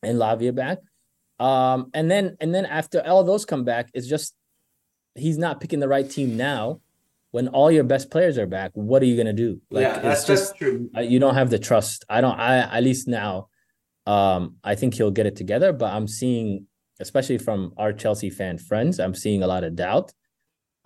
and 0.03 0.18
Lavia 0.18 0.55
back. 0.55 0.78
Um, 1.39 1.91
and 1.95 2.11
then 2.11 2.36
and 2.41 2.55
then 2.55 2.66
after 2.66 3.01
all 3.07 3.22
those 3.24 3.45
come 3.45 3.64
back, 3.64 3.91
it's 3.95 4.07
just 4.07 4.34
he's 5.14 5.39
not 5.39 5.61
picking 5.61 5.80
the 5.80 5.89
right 5.89 6.09
team 6.09 6.36
now. 6.36 6.80
When 7.30 7.49
all 7.49 7.70
your 7.70 7.84
best 7.84 8.11
players 8.11 8.39
are 8.39 8.47
back, 8.47 8.70
what 8.74 9.03
are 9.03 9.05
you 9.05 9.16
gonna 9.16 9.34
do? 9.34 9.61
Like 9.70 9.82
yeah, 9.82 9.99
that's 9.99 10.20
it's 10.20 10.26
just 10.26 10.47
that's 10.53 10.59
true. 10.59 10.91
uh, 10.97 11.01
you 11.01 11.18
don't 11.18 11.34
have 11.34 11.51
the 11.51 11.59
trust. 11.59 12.05
I 12.09 12.20
don't. 12.22 12.39
I 12.39 12.59
at 12.59 12.82
least 12.82 13.07
now, 13.07 13.49
um, 14.07 14.57
I 14.64 14.74
think 14.74 14.95
he'll 14.95 15.11
get 15.11 15.26
it 15.26 15.36
together. 15.36 15.72
But 15.74 15.93
I'm 15.93 16.09
seeing, 16.09 16.66
especially 17.01 17.36
from 17.39 17.74
our 17.76 17.93
Chelsea 17.93 18.30
fan 18.30 18.57
friends, 18.57 18.99
I'm 18.99 19.14
seeing 19.14 19.43
a 19.43 19.47
lot 19.47 19.62
of 19.62 19.76
doubt. 19.76 20.12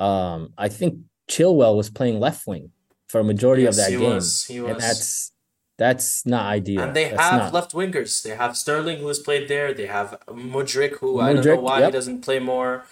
Um, 0.01 0.53
I 0.59 0.69
think 0.69 0.99
Chilwell 1.31 1.77
was 1.77 1.91
playing 1.91 2.19
left 2.19 2.45
wing 2.47 2.73
for 3.09 3.21
a 3.21 3.25
majority 3.25 3.63
Yes, 3.63 3.79
of 3.79 3.85
that 3.85 3.91
game, 3.99 4.11
was. 4.11 4.45
He 4.47 4.57
and 4.59 4.81
that's 4.81 5.31
that's 5.79 6.25
not 6.27 6.47
ideal. 6.47 6.83
And 6.83 6.95
they 6.95 7.09
That's 7.11 7.23
have 7.23 7.41
not- 7.43 7.53
left 7.55 7.73
wingers. 7.73 8.23
They 8.23 8.31
have 8.37 8.57
Sterling, 8.57 8.99
who 8.99 9.09
has 9.09 9.19
played 9.19 9.49
there. 9.49 9.73
They 9.75 9.87
have 9.87 10.19
Mudryk, 10.29 10.99
who 10.99 11.19
I 11.21 11.33
don't 11.33 11.45
know 11.45 11.57
why 11.61 11.79
yep. 11.81 11.89
he 11.89 11.93
doesn't 11.93 12.21
play 12.23 12.39
more. 12.39 12.85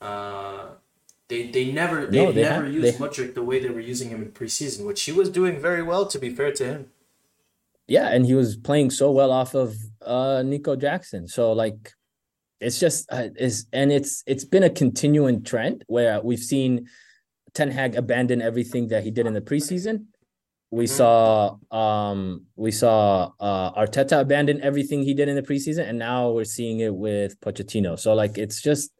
Uh, 0.00 0.66
They 1.28 1.42
they 1.56 1.66
never 1.72 2.06
they 2.06 2.24
No, 2.24 2.32
they 2.32 2.42
never 2.42 2.64
have- 2.64 2.72
used 2.72 2.86
they- 2.98 3.04
Mudryk 3.04 3.34
the 3.34 3.42
way 3.42 3.58
they 3.60 3.68
were 3.76 3.86
using 3.94 4.08
him 4.12 4.20
in 4.22 4.30
preseason, 4.32 4.86
which 4.86 5.02
he 5.08 5.12
was 5.12 5.28
doing 5.28 5.54
very 5.68 5.82
well. 5.90 6.06
To 6.06 6.18
be 6.18 6.30
fair 6.38 6.52
to 6.60 6.64
him, 6.72 6.80
Yeah, 7.96 8.06
and 8.14 8.22
he 8.30 8.34
was 8.34 8.56
playing 8.68 8.90
so 9.00 9.06
well 9.18 9.30
off 9.40 9.54
of 9.54 9.68
uh 10.14 10.42
Nico 10.50 10.72
Jackson. 10.76 11.22
So 11.28 11.52
like 11.52 11.80
it's 12.60 12.78
just 12.84 13.00
uh, 13.12 13.28
is 13.36 13.66
and 13.78 13.88
it's 13.98 14.12
it's 14.26 14.44
been 14.54 14.62
a 14.70 14.70
continuing 14.84 15.42
trend 15.50 15.84
where 15.86 16.14
we've 16.28 16.46
seen 16.54 16.88
Ten 17.58 17.70
Hag 17.76 17.92
abandon 18.02 18.40
everything 18.50 18.88
that 18.88 19.02
he 19.06 19.10
did 19.10 19.26
in 19.26 19.34
the 19.38 19.40
preseason. 19.50 19.96
We 20.70 20.84
Mhm. 20.84 20.88
saw 20.88 21.56
um 21.70 22.46
we 22.56 22.70
saw 22.70 23.32
uh 23.40 23.72
Arteta 23.82 24.20
abandon 24.20 24.60
everything 24.60 25.02
he 25.02 25.14
did 25.14 25.28
in 25.28 25.36
the 25.36 25.42
preseason 25.42 25.88
and 25.88 25.98
now 25.98 26.30
we're 26.30 26.44
seeing 26.44 26.80
it 26.80 26.94
with 26.94 27.40
Pochettino. 27.40 27.98
So 27.98 28.12
like 28.14 28.36
it's 28.36 28.60
just 28.60 28.92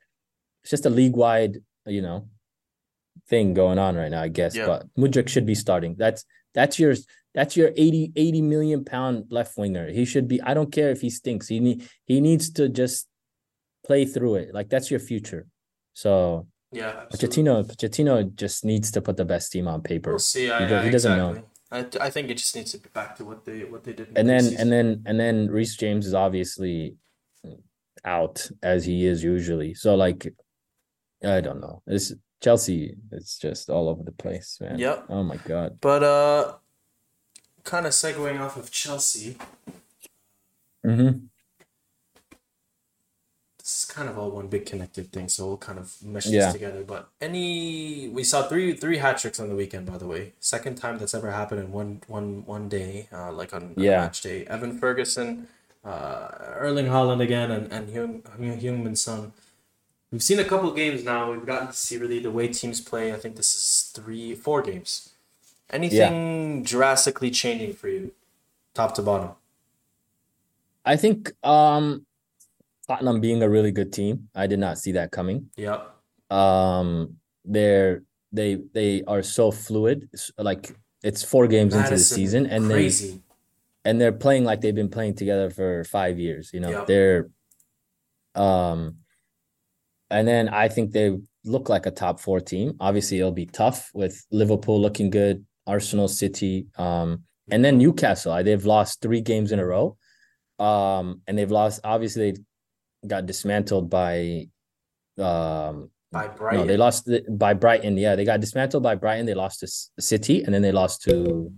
it's 0.63 0.71
just 0.71 0.87
a 0.87 0.91
league 0.91 1.15
wide, 1.17 1.59
you 1.87 2.01
know, 2.03 2.29
thing 3.29 3.53
going 3.55 3.79
on 3.79 3.97
right 3.97 4.11
now, 4.11 4.23
I 4.23 4.29
guess. 4.29 4.57
Yeah. 4.57 4.67
But 4.67 4.87
Mudryk 4.97 5.29
should 5.29 5.45
be 5.47 5.55
starting. 5.55 5.95
That's 5.99 6.25
that's 6.55 6.79
your 6.79 6.95
that's 7.35 7.55
your 7.57 7.71
80 7.77 8.13
80 8.17 8.41
million 8.43 8.85
pound 8.85 9.27
left 9.31 9.59
winger. 9.59 9.91
He 9.91 10.07
should 10.07 10.27
be 10.27 10.41
I 10.41 10.55
don't 10.55 10.73
care 10.73 10.91
if 10.91 11.03
he 11.03 11.11
stinks. 11.11 11.49
He 11.49 11.61
need 11.61 11.87
he 12.07 12.21
needs 12.23 12.51
to 12.53 12.71
just 12.71 13.07
play 13.87 14.07
through 14.07 14.37
it. 14.37 14.55
Like 14.55 14.71
that's 14.71 14.91
your 14.91 15.01
future. 15.01 15.47
So 15.93 16.47
yeah, 16.73 17.05
absolutely. 17.13 17.43
Pochettino 17.45 17.65
Pochettino 17.71 18.35
just 18.35 18.65
needs 18.65 18.91
to 18.93 19.03
put 19.03 19.19
the 19.19 19.25
best 19.27 19.53
team 19.53 19.69
on 19.69 19.83
paper. 19.83 20.13
We'll 20.13 20.19
see. 20.19 20.51
I, 20.51 20.67
He 20.67 20.75
I- 20.75 20.85
he 20.85 20.91
doesn't 20.91 21.17
know. 21.17 21.43
I, 21.71 21.87
I 22.01 22.11
think 22.11 22.31
it 22.31 22.39
just 22.39 22.57
needs 22.57 22.73
to 22.73 22.79
be 22.79 22.89
back 22.93 23.17
to 23.17 23.25
what 23.25 23.45
they 23.45 23.65
what 23.65 23.85
they 23.85 23.93
did. 23.93 24.09
In 24.09 24.17
and 24.17 24.29
then 24.29 24.45
preseason. 24.45 24.59
and 24.61 24.73
then 24.73 25.03
and 25.07 25.21
then 25.21 25.51
Reece 25.51 25.77
James 25.77 26.07
is 26.07 26.15
obviously 26.15 26.97
out 28.05 28.51
as 28.63 28.85
he 28.87 29.07
is 29.07 29.23
usually. 29.23 29.75
So 29.75 29.95
like 29.95 30.35
I 31.25 31.41
don't 31.41 31.61
know. 31.61 31.83
It's 31.87 32.13
Chelsea, 32.41 32.95
it's 33.11 33.39
just 33.39 33.69
all 33.69 33.89
over 33.89 34.03
the 34.05 34.13
place, 34.13 34.59
man. 34.61 34.79
Yep. 34.79 35.07
Oh 35.09 35.25
my 35.25 35.37
god. 35.39 35.79
But 35.81 36.03
uh, 36.05 36.55
kind 37.65 37.87
of 37.87 37.93
segueing 37.93 38.41
off 38.41 38.57
of 38.57 38.71
Chelsea, 38.71 39.37
Mm-hmm. 40.87 41.27
Kind 43.99 44.09
of 44.09 44.17
all 44.21 44.31
one 44.41 44.47
big 44.55 44.65
connected 44.73 45.07
thing, 45.15 45.29
so 45.35 45.41
we'll 45.49 45.57
kind 45.69 45.79
of 45.83 45.87
mesh 46.13 46.27
Yeah. 46.27 46.45
this 46.45 46.53
together. 46.59 46.83
But 46.93 47.03
any, 47.21 48.09
we 48.17 48.23
saw 48.31 48.39
three 48.51 48.69
three 48.83 48.99
hat 49.05 49.19
tricks 49.19 49.39
on 49.43 49.49
the 49.53 49.57
weekend, 49.63 49.85
by 49.93 49.99
the 50.03 50.07
way. 50.15 50.23
Second 50.55 50.75
time 50.85 50.99
that's 50.99 51.15
ever 51.19 51.31
happened 51.41 51.61
in 51.65 51.69
one 51.81 51.91
one 52.19 52.29
one 52.57 52.69
day, 52.79 53.09
uh, 53.19 53.33
like 53.41 53.53
on, 53.59 53.63
on 53.77 53.85
match 54.05 54.21
day. 54.29 54.39
Evan 54.55 54.73
Ferguson, 54.79 55.29
uh, 55.85 56.29
Erling 56.65 56.87
Haaland 56.95 57.21
again, 57.29 57.51
and 57.57 57.65
and 57.77 57.85
Heung 57.95 58.23
Heung 58.63 58.97
Son. 58.97 59.33
We've 60.13 60.23
seen 60.31 60.39
a 60.39 60.49
couple 60.53 60.71
games 60.83 61.01
now. 61.13 61.21
We've 61.33 61.45
gotten 61.53 61.69
to 61.69 61.79
see 61.85 61.97
really 62.03 62.21
the 62.21 62.31
way 62.39 62.47
teams 62.61 62.81
play. 62.91 63.13
I 63.13 63.19
think 63.23 63.33
this 63.37 63.51
is 63.61 63.67
three, 63.99 64.35
four 64.35 64.63
games. 64.63 64.91
Anything 65.79 66.63
drastically 66.63 67.31
changing 67.43 67.73
for 67.75 67.89
you, 67.89 68.13
top 68.79 68.95
to 68.97 69.03
bottom? 69.03 69.31
I 70.93 70.97
think 70.97 71.33
um 71.45 72.07
Tottenham 72.89 73.21
being 73.21 73.43
a 73.43 73.49
really 73.49 73.71
good 73.73 73.93
team. 73.93 74.29
I 74.35 74.47
did 74.47 74.59
not 74.59 74.79
see 74.79 74.93
that 74.93 75.11
coming. 75.11 75.51
Yep. 75.57 75.95
Um 76.31 77.17
they're 77.45 78.03
they 78.33 78.59
they 78.75 79.03
are 79.07 79.23
so 79.23 79.51
fluid. 79.51 80.09
Like 80.39 80.75
it's 81.03 81.23
four 81.23 81.47
games 81.47 81.75
into 81.75 81.91
the 81.91 81.99
season 81.99 82.47
and 82.47 82.71
they 82.71 82.91
and 83.85 84.01
they're 84.01 84.13
playing 84.13 84.45
like 84.45 84.61
they've 84.61 84.75
been 84.75 84.91
playing 84.91 85.15
together 85.15 85.49
for 85.51 85.85
five 85.85 86.19
years. 86.19 86.51
You 86.53 86.61
know, 86.61 86.71
Yep. 86.71 86.87
they're 86.87 87.31
um, 88.35 88.97
and 90.11 90.27
then 90.27 90.49
I 90.49 90.69
think 90.69 90.93
they 90.93 91.17
look 91.45 91.69
like 91.69 91.87
a 91.87 91.91
top 91.91 92.21
four 92.21 92.41
team. 92.41 92.75
Obviously, 92.81 93.19
it'll 93.19 93.33
be 93.33 93.47
tough 93.47 93.91
with 93.95 94.25
Liverpool 94.31 94.81
looking 94.81 95.11
good, 95.11 95.45
Arsenal, 95.67 96.09
City, 96.09 96.67
um, 96.77 97.25
and 97.51 97.65
then 97.65 97.79
Newcastle. 97.79 98.43
They've 98.45 98.65
lost 98.65 99.01
three 99.03 99.21
games 99.21 99.53
in 99.53 99.59
a 99.59 99.67
row, 99.67 99.97
um, 100.59 101.23
and 101.27 101.37
they've 101.39 101.51
lost. 101.51 101.81
Obviously, 101.85 102.33
they 102.33 102.39
got 103.07 103.27
dismantled 103.27 103.91
by. 103.91 104.49
Um, 105.19 105.91
by 106.11 106.27
no, 106.27 106.33
Brighton. 106.33 106.67
they 106.67 106.77
lost 106.79 107.05
the, 107.05 107.23
by 107.29 107.53
Brighton. 107.53 107.99
Yeah, 107.99 108.17
they 108.17 108.25
got 108.25 108.41
dismantled 108.41 108.83
by 108.83 108.95
Brighton. 108.95 109.27
They 109.27 109.35
lost 109.35 109.61
to 109.61 109.67
City, 110.03 110.43
and 110.43 110.55
then 110.55 110.63
they 110.63 110.73
lost 110.73 111.03
to 111.03 111.53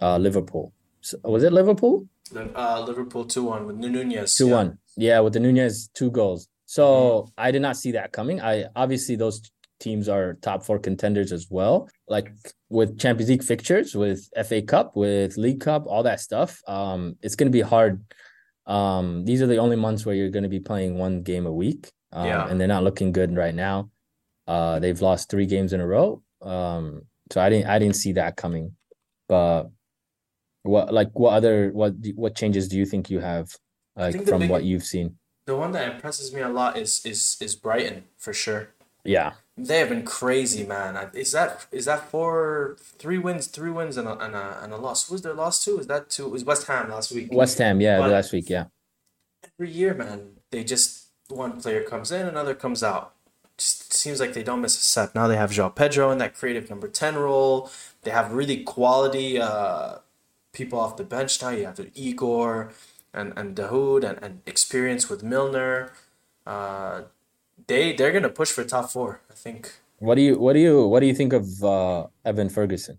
uh, 0.00 0.18
Liverpool. 0.18 0.74
So, 1.00 1.18
was 1.24 1.42
it 1.42 1.52
Liverpool? 1.52 2.06
Uh, 2.34 2.84
Liverpool 2.86 3.24
2 3.24 3.44
1 3.44 3.66
with 3.66 3.76
Nunez. 3.76 4.34
Two 4.34 4.48
one. 4.48 4.78
Yeah, 4.96 5.20
with 5.20 5.32
the 5.32 5.40
Nunez 5.40 5.88
two 5.94 6.10
goals. 6.10 6.48
So 6.66 7.28
I 7.36 7.50
did 7.50 7.62
not 7.62 7.76
see 7.76 7.92
that 7.92 8.12
coming. 8.12 8.40
I 8.40 8.66
obviously 8.74 9.16
those 9.16 9.50
teams 9.80 10.08
are 10.08 10.34
top 10.34 10.64
four 10.64 10.78
contenders 10.78 11.30
as 11.32 11.48
well. 11.50 11.88
Like 12.08 12.32
with 12.68 12.98
Champions 12.98 13.30
League 13.30 13.44
fixtures, 13.44 13.94
with 13.94 14.28
FA 14.46 14.62
Cup, 14.62 14.96
with 14.96 15.36
League 15.36 15.60
Cup, 15.60 15.84
all 15.86 16.02
that 16.04 16.20
stuff. 16.20 16.60
Um, 16.66 17.16
it's 17.22 17.36
gonna 17.36 17.50
be 17.50 17.60
hard. 17.60 18.02
Um, 18.66 19.24
these 19.24 19.42
are 19.42 19.46
the 19.46 19.58
only 19.58 19.76
months 19.76 20.06
where 20.06 20.14
you're 20.14 20.30
gonna 20.30 20.48
be 20.48 20.60
playing 20.60 20.96
one 20.98 21.22
game 21.22 21.46
a 21.46 21.52
week. 21.52 21.90
Um, 22.12 22.26
Yeah. 22.26 22.48
and 22.48 22.60
they're 22.60 22.68
not 22.68 22.84
looking 22.84 23.12
good 23.12 23.34
right 23.36 23.54
now. 23.54 23.90
Uh, 24.46 24.78
they've 24.78 25.00
lost 25.00 25.28
three 25.30 25.46
games 25.46 25.72
in 25.72 25.80
a 25.80 25.86
row. 25.86 26.22
Um, 26.42 27.06
so 27.32 27.40
I 27.40 27.48
didn't 27.48 27.66
I 27.66 27.78
didn't 27.78 27.96
see 27.96 28.12
that 28.12 28.36
coming. 28.36 28.76
But 29.28 29.70
what 30.62 30.92
like 30.94 31.18
what 31.18 31.32
other 31.34 31.70
what 31.72 31.94
what 32.14 32.34
changes 32.34 32.68
do 32.68 32.76
you 32.78 32.86
think 32.86 33.10
you 33.10 33.20
have 33.20 33.56
like 33.96 34.26
from 34.26 34.40
big- 34.42 34.50
what 34.50 34.64
you've 34.64 34.84
seen? 34.84 35.18
The 35.46 35.56
one 35.56 35.72
that 35.72 35.92
impresses 35.92 36.32
me 36.32 36.40
a 36.40 36.48
lot 36.48 36.76
is 36.78 37.04
is 37.04 37.36
is 37.40 37.54
Brighton 37.54 38.04
for 38.16 38.32
sure. 38.32 38.68
Yeah. 39.04 39.34
They 39.56 39.78
have 39.78 39.88
been 39.88 40.04
crazy, 40.04 40.64
man. 40.66 41.10
Is 41.14 41.30
that 41.32 41.66
is 41.70 41.84
that 41.84 42.10
four 42.10 42.76
three 42.98 43.18
wins, 43.18 43.46
three 43.46 43.70
wins 43.70 43.96
and 43.96 44.08
a 44.08 44.18
and 44.18 44.34
a, 44.34 44.58
and 44.62 44.72
a 44.72 44.76
loss? 44.76 45.08
Who's 45.08 45.22
their 45.22 45.34
loss 45.34 45.64
to? 45.64 45.78
Is 45.78 45.86
that 45.86 46.10
to? 46.10 46.24
It 46.26 46.30
was 46.32 46.44
West 46.44 46.66
Ham 46.66 46.90
last 46.90 47.12
week. 47.12 47.28
West 47.32 47.58
Ham, 47.58 47.80
yeah, 47.80 47.98
But- 47.98 48.10
last 48.10 48.32
week, 48.32 48.50
yeah. 48.50 48.64
Every 49.58 49.70
year, 49.70 49.94
man, 49.94 50.32
they 50.50 50.64
just 50.64 51.08
one 51.28 51.60
player 51.60 51.82
comes 51.84 52.10
in, 52.10 52.26
another 52.26 52.54
comes 52.54 52.82
out. 52.82 53.14
Just 53.56 53.92
seems 53.94 54.18
like 54.18 54.32
they 54.32 54.42
don't 54.42 54.60
miss 54.60 54.76
a 54.76 54.82
set. 54.82 55.14
Now 55.14 55.28
they 55.28 55.36
have 55.36 55.50
João 55.52 55.72
Pedro 55.72 56.10
in 56.10 56.18
that 56.18 56.34
creative 56.34 56.68
number 56.68 56.88
ten 56.88 57.14
role. 57.14 57.70
They 58.02 58.10
have 58.10 58.32
really 58.32 58.64
quality 58.64 59.38
uh, 59.40 59.98
people 60.52 60.80
off 60.80 60.96
the 60.96 61.04
bench 61.04 61.40
now. 61.40 61.50
You 61.50 61.66
have 61.66 61.78
Igor 61.94 62.72
and 63.12 63.32
and 63.36 63.54
Dahoud 63.54 64.02
and, 64.02 64.18
and 64.20 64.40
experience 64.46 65.08
with 65.08 65.22
Milner. 65.22 65.92
Uh, 66.44 67.02
they 67.66 67.92
they're 67.92 68.12
gonna 68.12 68.28
push 68.28 68.50
for 68.50 68.64
top 68.64 68.90
four. 68.90 69.20
I 69.30 69.34
think. 69.34 69.72
What 69.98 70.16
do 70.16 70.22
you 70.22 70.38
what 70.38 70.52
do 70.54 70.58
you 70.60 70.86
what 70.86 71.00
do 71.00 71.06
you 71.06 71.14
think 71.14 71.32
of 71.32 71.46
uh 71.64 72.06
Evan 72.24 72.48
Ferguson? 72.48 72.98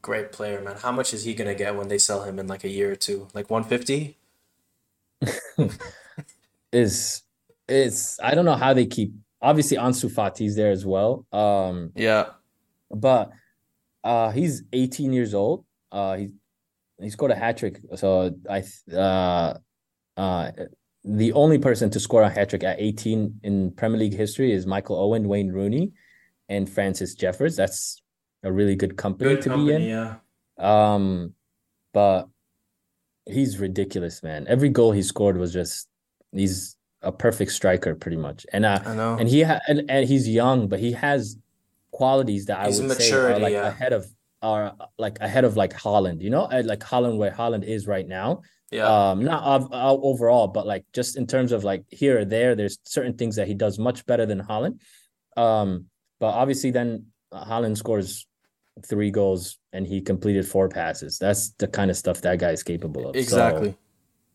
Great 0.00 0.32
player, 0.32 0.60
man. 0.62 0.76
How 0.76 0.92
much 0.92 1.12
is 1.12 1.24
he 1.24 1.34
gonna 1.34 1.54
get 1.54 1.76
when 1.76 1.88
they 1.88 1.98
sell 1.98 2.22
him 2.22 2.38
in 2.38 2.46
like 2.46 2.64
a 2.64 2.68
year 2.68 2.92
or 2.92 2.96
two? 2.96 3.28
Like 3.34 3.50
one 3.50 3.64
fifty? 3.64 4.16
Is 6.72 7.22
is 7.66 8.18
I 8.22 8.34
don't 8.34 8.44
know 8.44 8.54
how 8.56 8.74
they 8.74 8.86
keep 8.86 9.12
obviously 9.40 9.76
Ansu 9.78 10.10
Fati's 10.10 10.54
there 10.56 10.70
as 10.70 10.84
well. 10.86 11.26
Um 11.32 11.92
Yeah. 11.96 12.26
but 12.90 13.30
uh 14.04 14.30
he's 14.30 14.62
18 14.72 15.12
years 15.12 15.34
old. 15.34 15.64
Uh 15.90 16.16
he 16.16 16.28
he 17.00 17.10
scored 17.10 17.30
a 17.30 17.34
hat 17.34 17.56
trick. 17.56 17.80
So 17.96 18.32
I 18.48 18.60
th- 18.60 18.94
uh 18.96 19.54
uh 20.16 20.50
the 21.08 21.32
only 21.32 21.58
person 21.58 21.88
to 21.90 21.98
score 22.00 22.22
a 22.22 22.28
hat 22.28 22.50
trick 22.50 22.62
at 22.62 22.76
18 22.78 23.40
in 23.42 23.70
Premier 23.72 23.98
League 23.98 24.14
history 24.14 24.52
is 24.52 24.66
Michael 24.66 24.96
Owen, 25.00 25.26
Wayne 25.26 25.50
Rooney, 25.50 25.92
and 26.50 26.68
Francis 26.68 27.14
Jeffers. 27.14 27.56
That's 27.56 28.02
a 28.42 28.52
really 28.52 28.76
good 28.76 28.96
company 28.98 29.34
Good 29.34 29.42
to 29.42 29.56
be 29.56 29.72
in. 29.72 29.82
yeah. 29.82 30.16
Um, 30.58 31.32
but 31.94 32.28
he's 33.26 33.58
ridiculous, 33.58 34.22
man. 34.22 34.46
Every 34.48 34.68
goal 34.68 34.92
he 34.92 35.02
scored 35.02 35.38
was 35.38 35.52
just 35.52 35.88
he's 36.32 36.76
a 37.00 37.10
perfect 37.10 37.52
striker, 37.52 37.94
pretty 37.94 38.18
much. 38.18 38.44
And 38.52 38.66
uh, 38.66 38.80
I 38.84 38.94
know. 38.94 39.16
and 39.18 39.28
he 39.28 39.42
ha- 39.42 39.60
and, 39.66 39.84
and 39.88 40.06
he's 40.06 40.28
young, 40.28 40.68
but 40.68 40.78
he 40.78 40.92
has 40.92 41.38
qualities 41.90 42.46
that 42.46 42.58
I 42.58 42.66
would 42.66 42.92
say 42.92 43.12
are 43.12 43.38
like 43.38 43.52
yeah. 43.54 43.68
ahead 43.68 43.94
of 43.94 44.06
are 44.42 44.74
like 44.98 45.18
ahead 45.20 45.44
of 45.44 45.56
like 45.56 45.72
Haaland, 45.72 46.20
you 46.20 46.30
know, 46.30 46.42
Uh, 46.42 46.62
like 46.64 46.80
Haaland 46.80 47.16
where 47.16 47.30
Haaland 47.30 47.64
is 47.64 47.86
right 47.86 48.06
now. 48.06 48.42
Yeah. 48.70 49.10
Um, 49.10 49.24
not 49.24 49.42
of, 49.42 49.72
uh, 49.72 49.92
overall, 49.94 50.46
but 50.48 50.66
like 50.66 50.84
just 50.92 51.16
in 51.16 51.26
terms 51.26 51.52
of 51.52 51.64
like 51.64 51.84
here 51.90 52.20
or 52.20 52.24
there, 52.24 52.54
there's 52.54 52.78
certain 52.84 53.14
things 53.14 53.36
that 53.36 53.48
he 53.48 53.54
does 53.54 53.78
much 53.78 54.04
better 54.06 54.26
than 54.26 54.40
Haaland. 54.40 54.80
Um, 55.36 55.86
but 56.20 56.28
obviously 56.28 56.70
then 56.70 57.06
Haaland 57.32 57.76
scores 57.78 58.26
three 58.86 59.10
goals 59.10 59.58
and 59.72 59.86
he 59.86 60.00
completed 60.00 60.46
four 60.46 60.68
passes. 60.68 61.18
That's 61.18 61.50
the 61.58 61.66
kind 61.68 61.90
of 61.90 61.96
stuff 61.96 62.20
that 62.22 62.38
guy 62.38 62.50
is 62.50 62.62
capable 62.62 63.08
of. 63.08 63.14
So- 63.16 63.20
exactly. 63.20 63.76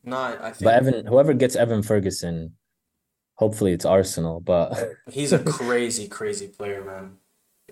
no, 0.03 0.17
I, 0.17 0.51
think 0.51 0.63
but 0.63 0.73
Evan, 0.75 1.05
whoever 1.05 1.33
gets 1.33 1.55
Evan 1.55 1.83
Ferguson, 1.83 2.55
hopefully 3.35 3.73
it's 3.73 3.85
Arsenal. 3.85 4.39
But 4.39 4.77
he's 5.11 5.31
a 5.31 5.39
crazy, 5.39 6.07
crazy 6.07 6.47
player, 6.47 6.83
man. 6.83 7.17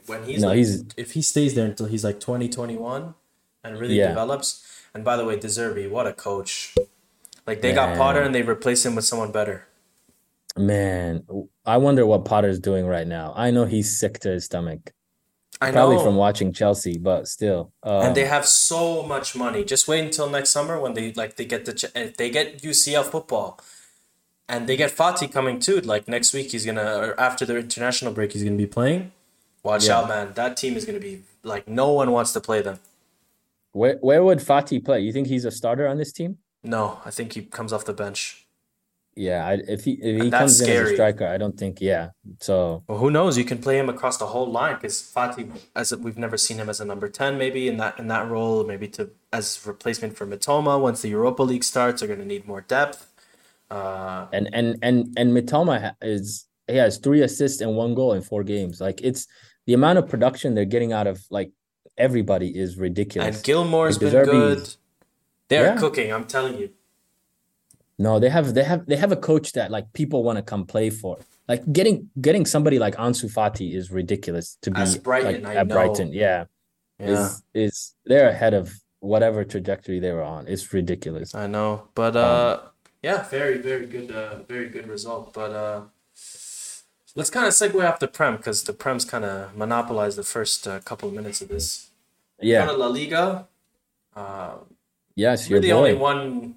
When 0.06 0.24
he's 0.24 0.42
No, 0.42 0.50
like, 0.50 0.58
he's- 0.58 0.84
if 0.96 1.12
he 1.14 1.22
stays 1.24 1.56
there 1.56 1.66
until 1.66 1.88
he's 1.88 2.04
like 2.04 2.20
20, 2.20 2.50
21 2.50 3.16
and 3.64 3.80
really 3.80 3.96
Yeah. 3.98 4.10
develops. 4.10 4.66
And 4.94 5.04
by 5.04 5.16
the 5.18 5.26
way, 5.26 5.40
De 5.40 5.48
Zerbi, 5.48 5.90
what 5.90 6.08
a 6.08 6.14
coach. 6.14 6.76
Like 7.48 7.62
they 7.62 7.74
got 7.74 7.98
Potter 7.98 8.22
and 8.22 8.36
they 8.36 8.42
replaced 8.44 8.86
him 8.86 8.96
with 8.96 9.06
someone 9.06 9.32
better. 9.32 9.68
Man, 10.58 11.24
I 11.66 11.78
wonder 11.78 12.06
what 12.06 12.26
Potter's 12.26 12.60
doing 12.60 12.86
right 12.86 13.08
now. 13.08 13.34
I 13.36 13.52
know 13.52 13.66
he's 13.66 13.98
sick 13.98 14.20
to 14.20 14.30
his 14.30 14.46
stomach. 14.46 14.92
I 15.62 15.72
Probably 15.72 15.98
from 16.04 16.16
watching 16.16 16.54
Chelsea, 16.54 16.98
but 16.98 17.28
still. 17.28 17.72
And 17.84 18.16
they 18.16 18.24
Um, 18.24 18.30
have 18.30 18.46
so 18.48 19.04
much 19.04 19.36
money. 19.36 19.64
Just 19.64 19.88
wait 19.88 20.04
until 20.04 20.28
next 20.30 20.50
summer 20.50 20.80
when 20.80 20.94
they 20.94 21.14
like 21.14 21.36
they 21.36 21.46
get 21.46 21.66
the 21.66 21.74
ch- 21.74 21.86
if 21.96 22.18
they 22.18 22.30
get 22.32 22.64
UCL 22.64 23.04
football 23.04 23.60
and 24.50 24.68
they 24.68 24.76
get 24.76 24.92
Fati 24.92 25.32
coming 25.32 25.60
too. 25.60 25.80
Like 25.82 26.08
next 26.08 26.34
week 26.34 26.52
he's 26.52 26.66
gonna 26.66 26.98
or 26.98 27.20
after 27.20 27.46
the 27.46 27.58
international 27.58 28.12
break 28.12 28.34
he's 28.34 28.44
gonna 28.44 28.56
be 28.56 28.66
playing. 28.66 29.12
Watch 29.62 29.86
yeah. 29.86 30.00
out, 30.00 30.08
man. 30.10 30.34
That 30.34 30.58
team 30.58 30.76
is 30.76 30.84
gonna 30.86 31.00
be 31.00 31.22
like 31.44 31.68
no 31.68 31.92
one 31.92 32.12
wants 32.12 32.34
to 32.34 32.42
play 32.42 32.62
them. 32.62 32.80
Where 33.74 33.98
where 34.02 34.24
would 34.24 34.40
Fati 34.40 34.84
play? 34.84 35.02
You 35.02 35.14
think 35.14 35.28
he's 35.28 35.46
a 35.46 35.52
starter 35.52 35.88
on 35.88 35.98
this 35.98 36.12
team? 36.12 36.38
No, 36.64 37.00
I 37.06 37.12
think 37.12 37.34
he 37.34 37.44
comes 37.44 37.74
off 37.74 37.86
the 37.86 37.94
bench. 37.94 38.46
Yeah, 39.16 39.46
I, 39.46 39.54
if 39.68 39.84
he 39.84 39.94
if 39.94 40.24
he 40.24 40.32
comes 40.32 40.62
in 40.62 40.70
as 40.70 40.92
a 40.92 40.94
striker, 40.94 41.28
I 41.28 41.38
don't 41.38 41.58
think. 41.58 41.82
Yeah, 41.82 42.12
so 42.40 42.84
Well, 42.88 42.98
who 42.98 43.12
knows? 43.12 43.38
You 43.38 43.44
can 43.44 43.58
play 43.58 43.78
him 43.78 43.90
across 43.90 44.18
the 44.18 44.28
whole 44.28 44.50
line 44.50 44.76
because 44.76 45.02
Fati, 45.02 45.52
as 45.76 45.92
a, 45.92 45.98
we've 45.98 46.18
never 46.18 46.38
seen 46.38 46.58
him 46.58 46.70
as 46.70 46.80
a 46.80 46.86
number 46.86 47.10
ten, 47.10 47.38
maybe 47.38 47.68
in 47.68 47.78
that 47.78 48.00
in 48.00 48.08
that 48.08 48.30
role, 48.30 48.64
maybe 48.64 48.88
to 48.90 49.10
as 49.34 49.66
replacement 49.66 50.16
for 50.16 50.26
Mitoma. 50.26 50.80
Once 50.80 51.02
the 51.02 51.10
Europa 51.10 51.44
League 51.44 51.66
starts, 51.66 52.00
they're 52.00 52.08
gonna 52.08 52.26
need 52.26 52.48
more 52.48 52.62
depth. 52.62 53.08
Uh, 53.70 54.28
and 54.32 54.50
and 54.54 54.78
and 54.82 55.14
and 55.18 55.34
Mitoma 55.34 55.96
is 56.02 56.46
he 56.68 56.78
has 56.78 56.98
three 56.98 57.22
assists 57.22 57.60
and 57.60 57.76
one 57.76 57.94
goal 57.96 58.14
in 58.14 58.22
four 58.22 58.44
games. 58.44 58.80
Like 58.80 59.02
it's 59.02 59.28
the 59.66 59.74
amount 59.74 60.00
of 60.00 60.08
production 60.08 60.56
they're 60.56 60.64
getting 60.66 60.94
out 60.94 61.08
of 61.08 61.22
like 61.30 61.52
everybody 62.02 62.50
is 62.64 62.78
ridiculous. 62.78 63.36
and. 63.36 63.46
Gilmour's 63.46 64.02
Like 64.02 64.12
been 64.12 64.26
good. 64.26 64.76
They're 65.50 65.74
yeah. 65.74 65.78
cooking. 65.78 66.12
I'm 66.12 66.26
telling 66.26 66.58
you. 66.58 66.70
No, 68.00 68.20
they 68.20 68.30
have 68.30 68.54
they 68.56 68.64
have 68.64 68.86
they 68.88 68.96
have 68.96 69.12
a 69.12 69.22
coach 69.30 69.52
that 69.54 69.70
like 69.70 69.94
people 69.94 70.24
want 70.24 70.38
to 70.38 70.42
come 70.42 70.66
play 70.66 70.90
for. 70.90 71.20
Like 71.48 71.62
getting 71.72 72.10
getting 72.20 72.46
somebody 72.46 72.80
like 72.80 72.96
Ansu 72.96 73.32
Fati 73.32 73.76
is 73.76 73.92
ridiculous 73.92 74.58
to 74.64 74.72
As 74.76 74.96
be 74.96 75.04
Brighton, 75.04 75.44
like 75.44 75.58
at 75.58 75.68
Brighton. 75.68 76.12
Yeah, 76.12 76.46
Yeah, 77.00 77.08
is 77.12 77.44
is 77.54 77.96
they're 78.06 78.30
ahead 78.30 78.56
of 78.56 78.74
whatever 79.02 79.44
trajectory 79.44 80.00
they 80.00 80.12
were 80.12 80.24
on. 80.24 80.48
It's 80.48 80.74
ridiculous. 80.74 81.36
I 81.36 81.46
know. 81.46 81.90
But 81.94 82.16
Um, 82.16 82.26
uh, 82.26 82.58
yeah, 83.04 83.24
very 83.30 83.60
very 83.60 83.86
good. 83.86 84.10
Uh, 84.12 84.44
very 84.48 84.70
good 84.70 84.88
result. 84.88 85.34
But 85.34 85.52
uh, 85.52 85.82
let's 87.16 87.30
kind 87.30 87.46
of 87.46 87.54
segue 87.54 87.88
off 87.88 88.00
the 88.00 88.08
Prem 88.08 88.38
because 88.38 88.64
the 88.64 88.74
Prem's 88.74 89.06
kind 89.06 89.26
of 89.26 89.56
monopolized 89.56 90.18
the 90.18 90.24
first 90.24 90.68
uh, 90.68 90.80
couple 90.80 91.10
of 91.10 91.14
minutes 91.14 91.42
of 91.42 91.50
this. 91.50 91.91
Yeah. 92.42 92.70
La 92.72 92.88
Liga. 92.88 93.48
Uh, 94.16 94.56
Yes, 95.16 95.50
you're 95.50 95.58
your 95.58 95.62
the 95.62 95.72
only 95.74 95.94
one. 95.94 96.56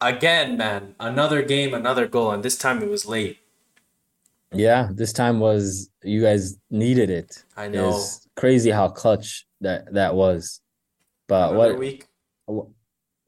Again, 0.00 0.56
man, 0.56 0.94
another 1.00 1.42
game, 1.42 1.74
another 1.74 2.06
goal, 2.06 2.30
and 2.30 2.42
this 2.42 2.56
time 2.56 2.82
it 2.82 2.88
was 2.88 3.04
late. 3.04 3.38
Yeah, 4.52 4.88
this 4.92 5.12
time 5.12 5.40
was 5.40 5.90
you 6.02 6.22
guys 6.22 6.56
needed 6.70 7.10
it. 7.10 7.44
I 7.56 7.68
know. 7.68 7.90
It's 7.90 8.26
crazy 8.36 8.70
how 8.70 8.88
clutch 8.88 9.46
that 9.60 9.92
that 9.92 10.14
was. 10.14 10.60
But 11.26 11.50
Another 11.50 11.72
what 11.72 11.78
week. 11.78 12.06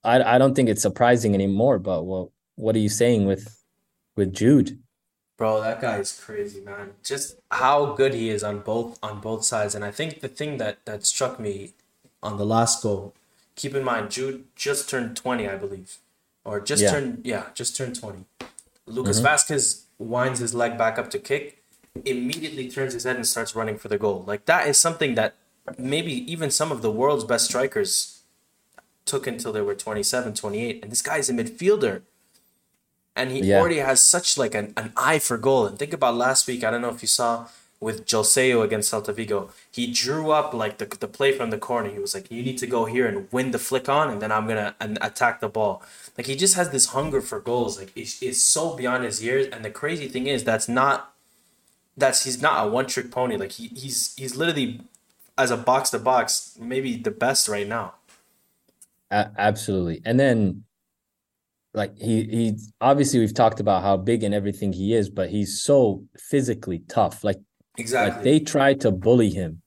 I 0.03 0.23
I 0.35 0.39
don't 0.39 0.55
think 0.55 0.69
it's 0.69 0.83
surprising 0.83 1.35
anymore. 1.35 1.79
But 1.79 2.05
what 2.05 2.31
what 2.55 2.77
are 2.77 2.81
you 2.81 2.89
saying 2.89 3.27
with 3.27 3.63
with 4.17 4.33
Jude? 4.33 4.79
Bro, 5.41 5.63
that 5.63 5.81
guy 5.81 5.97
is 5.97 6.21
crazy, 6.23 6.61
man. 6.61 6.91
Just 7.03 7.37
how 7.51 7.95
good 7.95 8.13
he 8.13 8.29
is 8.29 8.45
on 8.45 8.59
both 8.61 8.99
on 9.03 9.21
both 9.23 9.43
sides. 9.43 9.75
And 9.75 9.83
I 9.83 9.91
think 9.91 10.21
the 10.21 10.29
thing 10.29 10.59
that 10.59 10.85
that 10.85 11.07
struck 11.07 11.41
me 11.41 11.73
on 12.23 12.37
the 12.37 12.45
last 12.45 12.83
goal, 12.83 13.15
keep 13.57 13.75
in 13.75 13.83
mind 13.83 14.11
Jude 14.11 14.45
just 14.55 14.91
turned 14.91 15.17
20, 15.17 15.49
I 15.49 15.57
believe. 15.57 15.97
Or 16.45 16.61
just 16.61 16.83
Yeah. 16.83 16.91
turned 16.91 17.23
yeah, 17.25 17.45
just 17.55 17.75
turned 17.75 17.99
20. 17.99 18.27
Lucas 18.85 19.21
hmm 19.21 19.25
Vázquez 19.25 19.85
winds 19.99 20.41
his 20.41 20.53
leg 20.53 20.77
back 20.77 20.99
up 20.99 21.09
to 21.13 21.19
kick, 21.19 21.65
immediately 22.05 22.71
turns 22.71 22.93
his 22.93 23.05
head 23.05 23.17
and 23.17 23.27
starts 23.27 23.57
running 23.57 23.79
for 23.79 23.89
the 23.89 23.97
goal. 23.97 24.23
Like 24.27 24.45
that 24.45 24.69
is 24.69 24.77
something 24.77 25.15
that 25.15 25.37
maybe 25.79 26.13
even 26.31 26.51
some 26.51 26.71
of 26.71 26.83
the 26.83 26.91
world's 26.91 27.25
best 27.25 27.47
strikers 27.47 28.25
took 29.07 29.27
until 29.27 29.55
they 29.55 29.63
were 29.63 29.75
27, 29.75 30.35
28. 30.35 30.83
And 30.83 30.93
this 30.93 31.01
guy's 31.01 31.31
a 31.31 31.33
midfielder 31.33 32.03
and 33.17 33.31
he 33.31 33.41
Yeah. 33.41 33.59
already 33.61 33.79
has 33.79 34.01
such 34.01 34.39
like 34.39 34.55
an, 34.55 34.73
an 34.77 34.93
eye 34.97 35.19
for 35.19 35.37
goal. 35.39 35.67
And 35.67 35.79
think 35.79 35.93
about 35.93 36.15
last 36.17 36.47
week. 36.47 36.65
I 36.65 36.71
don't 36.71 36.81
know 36.83 36.91
if 36.91 37.03
you 37.03 37.09
saw 37.09 37.49
with 37.81 38.05
Joselu 38.05 38.63
against 38.63 38.93
Celta 38.93 39.15
Vigo. 39.15 39.51
He 39.71 39.91
drew 39.91 40.31
up 40.33 40.53
like 40.53 40.79
the, 40.79 40.85
the 40.87 41.09
play 41.09 41.33
from 41.33 41.51
the 41.51 41.59
corner. 41.59 41.89
He 41.91 41.99
was 41.99 42.15
like, 42.15 42.31
"You 42.31 42.43
need 42.43 42.59
to 42.59 42.67
go 42.67 42.85
here 42.85 43.07
and 43.07 43.27
win 43.33 43.53
the 43.53 43.59
flick 43.59 43.89
on, 43.89 44.11
and 44.11 44.21
then 44.21 44.31
I'm 44.33 44.47
gonna 44.47 44.75
and 44.81 44.99
attack 45.01 45.41
the 45.41 45.49
ball." 45.49 45.83
Like 46.19 46.27
he 46.27 46.37
just 46.37 46.55
has 46.57 46.71
this 46.71 46.87
hunger 46.87 47.21
for 47.23 47.41
goals. 47.41 47.79
Like 47.79 47.93
it's, 47.97 48.23
it's 48.23 48.43
so 48.43 48.77
beyond 48.77 49.05
his 49.05 49.23
years. 49.23 49.47
And 49.47 49.65
the 49.65 49.71
crazy 49.71 50.09
thing 50.09 50.27
is, 50.27 50.45
that's 50.45 50.69
not 50.69 51.15
that's 51.97 52.25
he's 52.25 52.41
not 52.43 52.67
a 52.67 52.71
one 52.71 52.87
trick 52.87 53.11
pony. 53.11 53.37
Like 53.37 53.53
he, 53.53 53.69
he's 53.69 54.15
he's 54.17 54.37
literally 54.37 54.83
as 55.39 55.51
a 55.51 55.57
box 55.57 55.89
to 55.91 55.99
box 55.99 56.57
maybe 56.61 56.97
the 56.97 57.11
best 57.11 57.49
right 57.49 57.67
now. 57.67 57.95
Absolutely. 59.11 60.03
And 60.05 60.21
then 60.21 60.65
like 61.75 61.97
he 61.99 62.25
he 62.25 62.59
obviously 62.81 63.21
we've 63.21 63.35
talked 63.35 63.61
about 63.61 63.83
how 63.83 63.97
big 63.97 64.23
and 64.25 64.35
everything 64.35 64.73
he 64.73 64.95
is, 64.95 65.09
but 65.11 65.31
he's 65.31 65.63
so 65.63 66.05
physically 66.19 66.81
tough. 66.89 67.23
Like 67.25 67.37
like 67.37 67.83
Exactly. 67.83 68.25
they 68.25 68.41
tried 68.41 68.81
to 68.83 68.91
bully 68.91 69.31
him, 69.31 69.63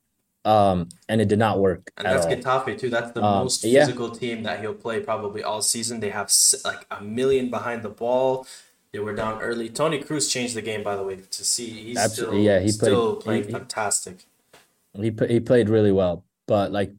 um, 0.46 0.90
and 1.08 1.22
it 1.22 1.28
did 1.30 1.40
not 1.40 1.60
work 1.60 1.92
And 1.98 2.06
that's 2.08 2.26
all. 2.26 2.32
Getafe 2.32 2.78
too. 2.80 2.90
That's 2.90 3.12
the 3.12 3.24
Um, 3.24 3.44
most 3.44 3.64
yeah, 3.64 3.86
physical 3.86 4.10
team 4.12 4.44
that 4.44 4.60
he'll 4.60 4.74
play 4.74 5.00
probably 5.00 5.44
all 5.44 5.62
season. 5.62 6.00
They 6.00 6.10
have 6.10 6.32
like 6.66 6.86
a 6.92 7.02
million 7.02 7.50
behind 7.50 7.84
the 7.84 7.90
ball. 7.90 8.46
They 8.92 9.00
were 9.00 9.16
down 9.16 9.42
early. 9.42 9.70
Toni 9.70 10.00
Kroos 10.00 10.30
changed 10.30 10.56
the 10.56 10.62
game, 10.62 10.84
by 10.84 10.96
the 10.96 11.04
way, 11.04 11.16
to 11.18 11.46
see 11.46 11.68
he's 11.70 11.98
absolutely. 11.98 12.42
still 12.42 12.46
Yeah, 12.46 12.60
he 12.60 12.72
played. 12.74 12.90
still 12.90 13.16
He 13.22 13.22
playing 13.24 13.44
he 13.46 13.52
fantastic. 13.52 14.26
he, 14.94 15.12
he 15.28 15.40
played 15.40 15.70
really 15.70 15.92
well. 15.92 16.26
But 16.48 16.72
like 16.72 16.94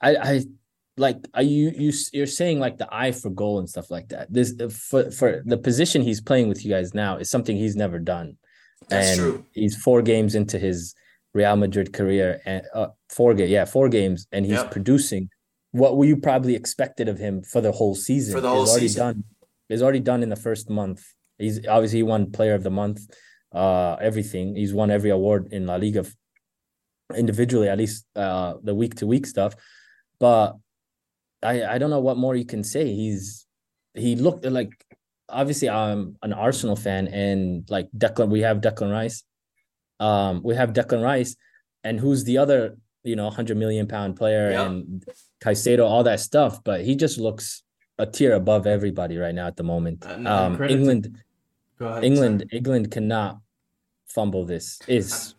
I 0.00 0.16
I 0.16 0.44
like 0.96 1.18
are 1.34 1.42
you 1.42 1.70
you 1.76 1.92
you're 2.12 2.26
saying 2.26 2.60
like 2.60 2.78
the 2.78 2.88
eye 2.94 3.12
for 3.12 3.30
goal 3.30 3.58
and 3.58 3.68
stuff 3.68 3.90
like 3.90 4.08
that. 4.08 4.32
This 4.32 4.54
uh, 4.60 4.68
for 4.68 5.10
for 5.10 5.42
the 5.44 5.58
position 5.58 6.02
he's 6.02 6.20
playing 6.20 6.48
with 6.48 6.64
you 6.64 6.70
guys 6.70 6.94
now 6.94 7.16
is 7.16 7.28
something 7.30 7.56
he's 7.56 7.76
never 7.76 7.98
done, 7.98 8.36
That's 8.88 9.08
and 9.10 9.18
true. 9.18 9.44
he's 9.52 9.76
four 9.76 10.02
games 10.02 10.34
into 10.34 10.58
his 10.58 10.94
Real 11.34 11.56
Madrid 11.56 11.92
career 11.92 12.40
and 12.46 12.62
uh, 12.74 12.88
four 13.10 13.34
ga- 13.34 13.48
yeah 13.48 13.64
four 13.64 13.88
games 13.88 14.26
and 14.30 14.46
he's 14.46 14.54
Yep. 14.62 14.70
producing 14.70 15.30
what 15.72 16.00
you 16.06 16.16
probably 16.16 16.54
expected 16.54 17.08
of 17.08 17.18
him 17.18 17.42
for 17.42 17.60
the 17.60 17.72
whole 17.72 17.96
season. 17.96 18.32
For 18.34 18.40
the 18.40 18.48
whole 18.48 18.62
is 18.62 18.70
already 18.70 18.86
season. 18.88 19.04
done 19.06 19.24
is 19.68 19.82
already 19.82 20.00
done 20.00 20.22
in 20.22 20.28
the 20.28 20.36
first 20.36 20.70
month. 20.70 21.02
He's 21.38 21.66
obviously 21.66 22.04
won 22.04 22.30
Player 22.30 22.54
of 22.54 22.62
the 22.62 22.70
Month, 22.70 23.00
uh, 23.52 23.94
everything. 24.00 24.54
He's 24.54 24.72
won 24.72 24.92
every 24.92 25.10
award 25.10 25.52
in 25.52 25.66
La 25.66 25.74
Liga 25.74 26.04
individually, 27.16 27.68
at 27.68 27.78
least 27.78 28.06
uh 28.16 28.54
the 28.62 28.74
week 28.74 28.94
to 28.96 29.06
week 29.06 29.26
stuff. 29.26 29.54
But 30.20 30.56
I 31.44 31.74
I 31.74 31.78
don't 31.78 31.90
know 31.90 32.00
what 32.00 32.16
more 32.16 32.34
you 32.36 32.44
can 32.46 32.64
say. 32.64 32.84
He's 32.94 33.46
he 33.94 34.16
looked 34.16 34.44
like 34.44 34.72
obviously 35.28 35.68
I'm 35.70 36.16
an 36.22 36.32
Arsenal 36.32 36.76
fan 36.76 37.08
and 37.08 37.64
like 37.70 37.88
Declan 37.96 38.28
we 38.28 38.40
have 38.40 38.60
Declan 38.60 38.90
Rice. 38.90 39.22
Um 40.00 40.42
we 40.42 40.54
have 40.56 40.72
Declan 40.72 41.02
Rice 41.02 41.36
and 41.84 42.00
who's 42.00 42.24
the 42.24 42.38
other, 42.38 42.76
you 43.04 43.16
know, 43.16 43.24
100 43.24 43.56
million 43.56 43.86
pound 43.86 44.16
player 44.16 44.50
Yep. 44.50 44.66
and 44.66 45.04
Caicedo 45.44 45.84
all 45.84 46.02
that 46.04 46.20
stuff, 46.20 46.62
but 46.64 46.78
he 46.84 46.96
just 46.96 47.18
looks 47.18 47.62
a 47.98 48.06
tier 48.06 48.32
above 48.34 48.66
everybody 48.66 49.16
right 49.18 49.34
now 49.34 49.46
at 49.46 49.56
the 49.56 49.62
moment. 49.62 50.04
And, 50.04 50.26
and 50.26 50.28
Um 50.28 50.56
credit 50.56 50.74
England 50.76 51.04
ahead, 51.06 51.22
sorry. 51.78 52.06
England 52.06 52.38
England 52.52 52.90
cannot 52.90 53.38
fumble 54.06 54.44
this. 54.44 54.80
Is 54.88 55.34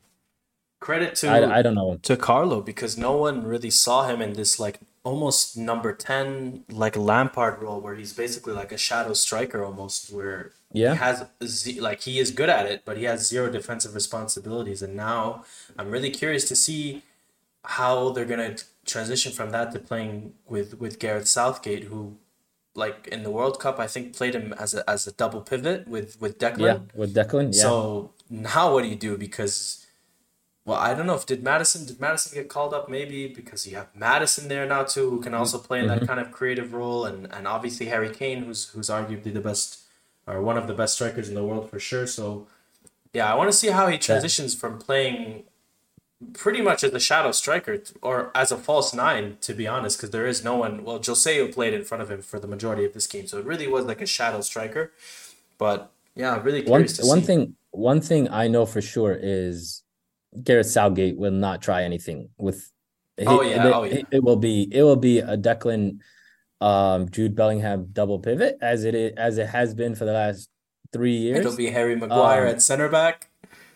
credit 0.80 1.12
I 1.24 1.40
to 1.40 1.54
I 1.58 1.62
don't 1.62 1.76
know. 1.76 1.98
to 2.10 2.16
Carlo 2.18 2.62
because 2.62 2.98
no 2.98 3.14
one 3.18 3.44
really 3.44 3.70
saw 3.72 4.08
him 4.10 4.22
in 4.22 4.34
this 4.34 4.60
like 4.60 4.80
almost 5.06 5.56
number 5.56 5.94
10 5.94 6.66
like 6.72 6.98
Lampard 6.98 7.62
role 7.62 7.80
where 7.80 7.96
he's 7.96 8.12
basically 8.12 8.54
like 8.54 8.72
a 8.72 8.78
shadow 8.78 9.14
striker 9.14 9.64
almost 9.64 10.12
where 10.12 10.52
yeah. 10.74 10.94
he 10.94 10.98
has 10.98 11.26
ze- 11.44 11.80
like 11.80 12.02
he 12.02 12.20
is 12.20 12.32
good 12.32 12.50
at 12.50 12.66
it 12.66 12.82
but 12.84 12.98
he 12.98 13.04
has 13.04 13.30
zero 13.30 13.50
defensive 13.50 13.94
responsibilities 13.94 14.82
and 14.82 14.96
now 14.96 15.46
I'm 15.78 15.92
really 15.92 16.10
curious 16.10 16.48
to 16.50 16.56
see 16.56 17.04
how 17.64 18.10
they're 18.10 18.26
going 18.26 18.56
to 18.56 18.64
transition 18.86 19.32
from 19.32 19.52
that 19.52 19.72
to 19.74 19.80
playing 19.80 20.34
with 20.48 20.80
with 20.80 20.98
Gareth 21.00 21.28
Southgate 21.28 21.84
who 21.84 22.18
like 22.74 23.08
in 23.12 23.22
the 23.22 23.30
World 23.30 23.60
Cup 23.60 23.80
I 23.80 23.86
think 23.86 24.18
played 24.18 24.34
him 24.34 24.54
as 24.58 24.74
a 24.74 24.90
as 24.90 25.06
a 25.06 25.12
double 25.12 25.42
pivot 25.42 25.88
with 25.88 26.20
with 26.20 26.40
Declan. 26.40 26.60
Yeah, 26.60 26.80
with 26.96 27.14
Declan, 27.16 27.54
yeah. 27.54 27.62
so 27.62 28.12
now 28.30 28.74
what 28.74 28.82
do 28.84 28.90
you 28.90 28.96
do? 28.96 29.18
Because 29.18 29.85
well, 30.66 30.78
I 30.80 30.94
don't 30.96 31.06
know 31.06 31.16
if 31.16 31.26
did 31.26 31.44
Maddison 31.44 31.86
did 31.86 32.00
Maddison 32.02 32.34
get 32.34 32.50
called 32.50 32.74
up 32.74 32.90
maybe 32.90 33.28
because 33.28 33.68
you 33.68 33.76
have 33.76 33.96
Maddison 33.96 34.48
there 34.50 34.66
now 34.66 34.84
too 34.84 35.10
who 35.10 35.22
can 35.22 35.34
also 35.34 35.58
play 35.60 35.80
in 35.80 35.88
that 35.88 36.04
Mm-hmm. 36.04 36.06
kind 36.06 36.20
of 36.20 36.32
creative 36.32 36.74
role 36.74 37.06
and 37.06 37.32
and 37.34 37.48
obviously 37.48 37.88
Harry 37.88 38.10
Kane 38.10 38.44
who's 38.44 38.70
who's 38.70 38.90
arguably 38.90 39.34
the 39.34 39.42
best 39.42 39.82
or 40.28 40.42
one 40.42 40.58
of 40.58 40.68
the 40.68 40.74
best 40.74 40.96
strikers 40.96 41.30
in 41.30 41.36
the 41.36 41.44
world 41.46 41.70
for 41.70 41.80
sure. 41.80 42.08
So 42.08 42.48
yeah, 43.14 43.32
I 43.32 43.36
want 43.36 43.50
to 43.52 43.58
see 43.58 43.70
how 43.70 43.88
he 43.88 43.98
transitions 43.98 44.56
from 44.56 44.80
playing 44.80 45.44
pretty 46.34 46.62
much 46.62 46.84
as 46.84 46.94
a 46.94 47.00
shadow 47.00 47.32
striker 47.32 47.80
or 48.02 48.32
as 48.36 48.52
a 48.52 48.58
false 48.58 48.94
nine 48.94 49.38
to 49.42 49.54
be 49.54 49.68
honest 49.68 49.98
because 49.98 50.12
there 50.12 50.26
is 50.28 50.44
no 50.44 50.56
one 50.56 50.84
well 50.84 51.00
Joselu 51.00 51.54
played 51.54 51.74
in 51.74 51.84
front 51.84 52.02
of 52.02 52.10
him 52.12 52.22
for 52.22 52.40
the 52.40 52.48
majority 52.48 52.86
of 52.86 52.94
this 52.94 53.08
game 53.08 53.28
so 53.28 53.38
it 53.38 53.46
really 53.46 53.68
was 53.68 53.86
like 53.86 54.02
a 54.02 54.06
shadow 54.06 54.42
striker 54.42 54.92
but 55.58 55.92
Yeah, 56.16 56.42
really 56.44 56.64
One 56.64 56.86
to 56.94 57.04
one 57.04 57.22
see. 57.22 57.22
thing 57.22 57.56
one 57.72 58.02
thing 58.02 58.30
I 58.30 58.48
know 58.48 58.66
for 58.66 58.82
sure 58.82 59.18
is 59.22 59.84
Gareth 60.44 60.68
Southgate 60.68 61.18
will 61.18 61.32
not 61.32 61.62
try 61.62 61.84
anything 61.84 62.30
with. 62.38 62.72
Oh, 63.26 63.42
he- 63.42 63.52
yeah, 63.52 63.68
it- 63.68 63.74
oh, 63.74 63.84
yeah. 63.84 64.02
It, 64.12 64.24
will 64.24 64.36
be 64.36 64.68
it 64.72 64.84
will 64.84 64.96
be 64.98 65.20
a 65.20 65.38
Declan, 65.38 66.00
um, 66.62 67.10
Jude 67.10 67.36
Bellingham 67.36 67.88
double 67.94 68.20
pivot 68.20 68.58
as 68.62 68.84
it 68.84 68.96
is, 68.96 69.14
as 69.18 69.38
it 69.38 69.48
has 69.48 69.74
been 69.74 69.96
for 69.96 70.06
the 70.06 70.14
last 70.14 70.50
three 70.92 71.16
years. 71.16 71.40
It'll 71.40 71.56
be 71.56 71.70
Harry 71.72 71.96
Maguire 71.96 72.44
Um, 72.48 72.54
at 72.56 72.62
center 72.62 72.90
back. 72.90 73.30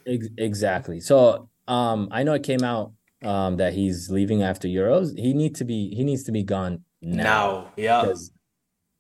Ex- 0.06 0.28
exactly. 0.38 1.00
So 1.00 1.50
um, 1.68 2.08
I 2.12 2.24
know 2.24 2.34
it 2.34 2.44
came 2.44 2.64
out 2.64 2.94
um 3.22 3.58
that 3.58 3.74
he's 3.74 4.10
leaving 4.10 4.44
after 4.44 4.68
Euros. 4.68 5.18
He 5.18 5.34
needs 5.34 5.60
to 5.60 5.66
be 5.66 5.94
he 5.94 6.04
needs 6.04 6.24
to 6.24 6.32
be 6.32 6.44
gone 6.44 6.84
now. 7.02 7.24
Now, 7.24 7.72
yeah. 7.76 8.02
because 8.02 8.32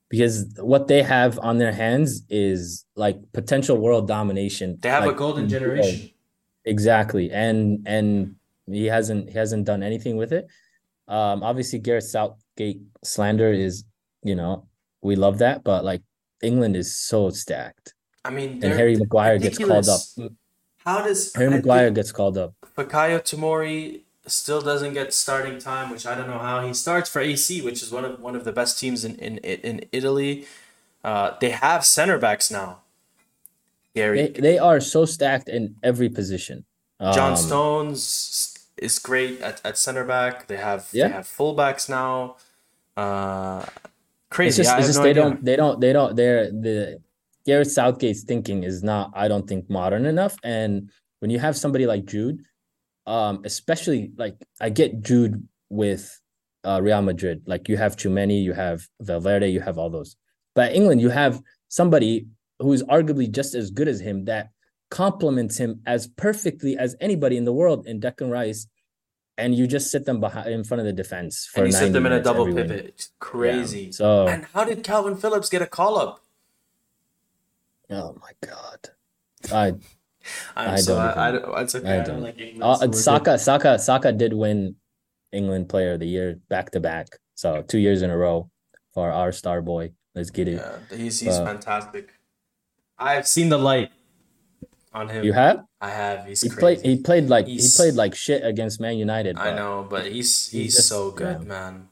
because 0.09 0.45
what 0.59 0.87
they 0.87 1.03
have 1.03 1.39
on 1.39 1.57
their 1.59 1.71
hands 1.71 2.23
is 2.29 2.85
like 2.95 3.17
potential 3.31 3.77
world 3.77 4.07
domination. 4.07 4.77
They 4.81 4.89
have 4.89 5.05
a 5.07 5.13
golden 5.13 5.47
generation. 5.47 6.09
Exactly. 6.65 7.31
And 7.31 7.87
and 7.87 8.35
he 8.67 8.85
hasn't 8.85 9.29
he 9.29 9.37
hasn't 9.37 9.65
done 9.65 9.83
anything 9.83 10.17
with 10.17 10.31
it. 10.31 10.47
Um 11.07 11.43
obviously 11.43 11.79
Gareth 11.79 12.05
Southgate 12.05 12.81
slander 13.03 13.51
is, 13.51 13.83
you 14.23 14.35
know, 14.35 14.67
we 15.01 15.15
love 15.15 15.39
that, 15.39 15.63
but 15.63 15.83
like 15.83 16.01
England 16.41 16.75
is 16.75 16.95
so 16.95 17.29
stacked. 17.29 17.93
I 18.23 18.29
mean, 18.31 18.63
And 18.63 18.73
Harry 18.73 18.95
Maguire 18.95 19.39
gets 19.39 19.57
called 19.57 19.87
up. 19.87 20.01
How 20.85 21.01
does 21.03 21.33
Harry 21.35 21.47
I 21.47 21.57
Maguire 21.57 21.91
gets 21.91 22.11
called 22.11 22.37
up. 22.37 22.53
Fikayo 22.77 23.19
Tomori 23.19 24.01
still 24.27 24.61
doesn't 24.61 24.93
get 24.93 25.13
starting 25.13 25.57
time, 25.57 25.89
which 25.89 26.05
I 26.05 26.15
don't 26.15 26.27
know 26.27 26.39
how 26.39 26.65
he 26.65 26.73
starts 26.73 27.09
for 27.09 27.19
AC, 27.19 27.61
which 27.61 27.81
is 27.81 27.91
one 27.91 28.05
of 28.05 28.19
one 28.19 28.35
of 28.35 28.43
the 28.43 28.51
best 28.51 28.79
teams 28.79 29.03
in 29.03 29.15
in 29.15 29.37
in 29.39 29.85
Italy. 29.91 30.45
Uh, 31.03 31.31
they 31.39 31.51
have 31.51 31.85
center 31.85 32.17
backs 32.17 32.51
now. 32.51 32.79
Gary 33.95 34.17
They 34.27 34.41
they 34.41 34.57
are 34.59 34.79
so 34.79 35.05
stacked 35.05 35.49
in 35.49 35.75
every 35.83 36.09
position. 36.09 36.65
John 37.01 37.31
Um, 37.31 37.37
Stones 37.37 38.55
is 38.77 38.99
great 38.99 39.41
at, 39.41 39.61
at 39.65 39.77
center 39.77 40.03
back. 40.05 40.47
They 40.47 40.57
have 40.57 40.87
Yeah. 40.91 41.07
they 41.07 41.13
have 41.13 41.25
fullbacks 41.27 41.89
now. 41.89 42.37
Uh, 42.97 43.63
It's 43.65 44.35
crazy. 44.35 44.63
just, 44.63 44.77
it's 44.77 44.87
just 44.87 44.99
no 44.99 45.03
they 45.03 45.09
idea. 45.11 45.23
don't 45.23 45.45
they 45.45 45.55
don't 45.55 45.79
they 45.81 45.93
don't 45.93 46.15
they're 46.15 46.51
the 46.51 47.01
Gareth 47.45 47.71
Southgate's 47.71 48.23
thinking 48.23 48.63
is 48.63 48.83
not 48.83 49.11
I 49.15 49.27
don't 49.27 49.47
think 49.47 49.69
modern 49.69 50.05
enough. 50.05 50.35
And 50.43 50.91
when 51.19 51.31
you 51.31 51.39
have 51.39 51.55
somebody 51.57 51.85
like 51.87 52.05
Jude, 52.05 52.43
um, 53.07 53.41
especially 53.45 54.11
like 54.17 54.35
I 54.61 54.69
get 54.69 55.01
Jude 55.01 55.47
with 55.69 56.19
uh, 56.65 56.79
Real 56.83 57.01
Madrid. 57.01 57.41
Like 57.47 57.69
you 57.69 57.77
have 57.77 57.95
Tchouaméni, 57.95 58.43
you 58.43 58.53
have 58.53 58.85
Valverde, 59.01 59.47
you 59.49 59.61
have 59.61 59.77
all 59.77 59.89
those. 59.89 60.15
But 60.55 60.73
England, 60.73 60.99
you 61.01 61.09
have 61.09 61.41
somebody 61.69 62.27
who 62.59 62.71
is 62.73 62.83
arguably 62.83 63.29
just 63.31 63.55
as 63.55 63.71
good 63.71 63.87
as 63.87 63.99
him 64.01 64.25
that 64.25 64.49
complements 64.91 65.57
him 65.57 65.81
as 65.85 66.07
perfectly 66.07 66.77
as 66.77 66.95
anybody 66.99 67.37
in 67.37 67.45
the 67.45 67.53
world 67.53 67.87
in 67.87 67.99
Declan 67.99 68.31
Rice. 68.31 68.67
And 69.37 69.55
you 69.55 69.67
just 69.67 69.89
sit 69.89 70.03
them 70.03 70.19
behind 70.19 70.49
in 70.49 70.65
front 70.65 70.79
of 70.81 70.85
the 70.85 70.91
defense 70.91 71.45
for 71.49 71.61
and 71.63 71.67
you 71.67 71.71
sit 71.71 71.93
them 71.93 72.05
in 72.05 72.11
a 72.11 72.21
double 72.21 72.45
pivot. 72.45 72.87
It's 72.87 73.05
Yeah. 73.05 73.15
crazy. 73.19 73.91
So 73.93 74.27
And 74.27 74.43
how 74.53 74.65
did 74.65 74.83
Kalvin 74.83 75.17
Phillips 75.19 75.47
get 75.49 75.61
a 75.61 75.65
call 75.65 75.97
up? 75.97 76.19
Oh 77.89 78.15
my 78.21 78.31
god. 78.45 78.89
I 79.51 79.67
I'm 80.57 80.69
I 80.71 80.75
so 80.75 80.95
don't 80.95 81.17
I, 81.17 81.27
I 81.27 81.31
don't, 81.31 81.59
it's 81.59 81.75
okay. 81.75 81.89
I 81.89 81.93
I 81.93 81.95
don't 81.97 82.05
don't. 82.15 82.21
like 82.23 82.37
England. 82.39 82.63
uh, 82.63 82.75
so 82.75 82.81
we're 82.81 82.91
good. 82.91 82.97
Saka 82.99 83.37
Saka 83.39 83.79
Saka 83.79 84.11
did 84.11 84.33
win 84.33 84.75
England 85.31 85.69
Player 85.69 85.93
of 85.93 86.01
the 86.01 86.07
Year 86.07 86.39
back 86.49 86.71
to 86.71 86.81
back. 86.81 87.07
So 87.35 87.61
two 87.61 87.79
years 87.79 88.01
in 88.01 88.09
a 88.09 88.17
row 88.17 88.49
for 88.93 89.09
our 89.09 89.31
star 89.31 89.61
boy. 89.61 89.93
Let's 90.15 90.29
get 90.31 90.49
it. 90.49 90.55
Yeah, 90.55 90.97
he's 90.97 91.21
he's 91.21 91.37
But- 91.37 91.45
fantastic. 91.45 92.09
I've 92.99 93.27
seen 93.27 93.49
the 93.49 93.57
light 93.57 93.91
on 94.93 95.07
him. 95.09 95.23
You 95.23 95.33
have? 95.33 95.65
I 95.81 95.89
have. 95.89 96.25
He's 96.27 96.41
He 96.41 96.49
crazy. 96.49 96.59
played 96.59 96.85
he 96.85 97.01
played 97.01 97.25
like 97.29 97.47
He's- 97.47 97.73
he 97.75 97.77
played 97.81 97.93
like 97.95 98.13
shit 98.15 98.43
against 98.45 98.79
Man 98.81 98.97
United. 98.97 99.37
I 99.37 99.53
know, 99.55 99.87
but 99.89 100.05
he's 100.05 100.49
he's, 100.49 100.51
he's 100.51 100.75
just- 100.75 100.89
so 100.89 101.11
good, 101.11 101.39
yeah. 101.41 101.47
man. 101.47 101.89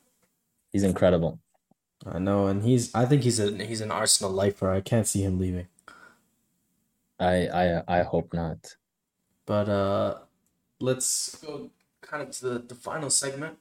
He's 0.73 0.83
incredible. 0.83 1.39
I 2.05 2.19
know, 2.19 2.47
and 2.47 2.63
he's. 2.63 2.93
I 2.93 3.05
think 3.05 3.23
he's 3.23 3.39
a 3.39 3.51
he's 3.65 3.81
an 3.81 3.91
Arsenal 3.91 4.31
lifer. 4.31 4.69
I 4.69 4.81
can't 4.81 5.07
see 5.07 5.21
him 5.23 5.39
leaving. 5.39 5.67
I 7.19 7.47
I 7.47 7.83
I 7.99 8.03
hope 8.03 8.33
not. 8.33 8.75
But 9.45 9.69
uh, 9.69 10.17
let's 10.79 11.35
go 11.43 11.69
kind 12.01 12.21
of 12.23 12.31
to 12.31 12.49
the, 12.49 12.59
the 12.59 12.75
final 12.75 13.09
segment, 13.09 13.57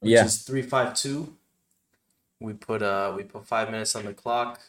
which 0.00 0.12
Yeah. 0.12 0.24
is 0.24 0.42
three 0.42 0.62
five 0.62 0.94
two. 0.94 1.36
We 2.40 2.52
put 2.54 2.82
uh 2.82 3.12
we 3.16 3.24
put 3.24 3.46
five 3.46 3.70
minutes 3.70 3.94
on 3.96 4.04
the 4.06 4.14
clock, 4.14 4.60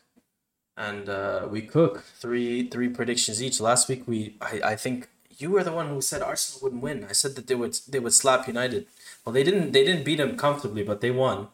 and 0.77 1.09
uh, 1.09 1.47
we 1.49 1.61
cook 1.61 2.03
three 2.19 2.69
three 2.69 2.89
predictions 2.89 3.41
each. 3.41 3.59
Last 3.59 3.89
week 3.89 4.07
we 4.07 4.35
I, 4.41 4.61
I 4.63 4.75
think 4.75 5.09
you 5.37 5.51
were 5.51 5.63
the 5.63 5.71
one 5.71 5.89
who 5.89 6.01
said 6.01 6.21
Arsenal 6.21 6.61
wouldn't 6.63 6.81
win. 6.81 7.05
I 7.09 7.13
said 7.13 7.35
that 7.35 7.47
they 7.47 7.55
would 7.55 7.77
they 7.89 7.99
would 7.99 8.13
slap 8.13 8.47
United. 8.47 8.85
Well, 9.25 9.33
they 9.33 9.43
didn't 9.43 9.71
they 9.71 9.83
didn't 9.83 10.05
beat 10.05 10.17
them 10.17 10.37
comfortably, 10.37 10.83
but 10.83 11.01
they 11.01 11.11
won. 11.11 11.47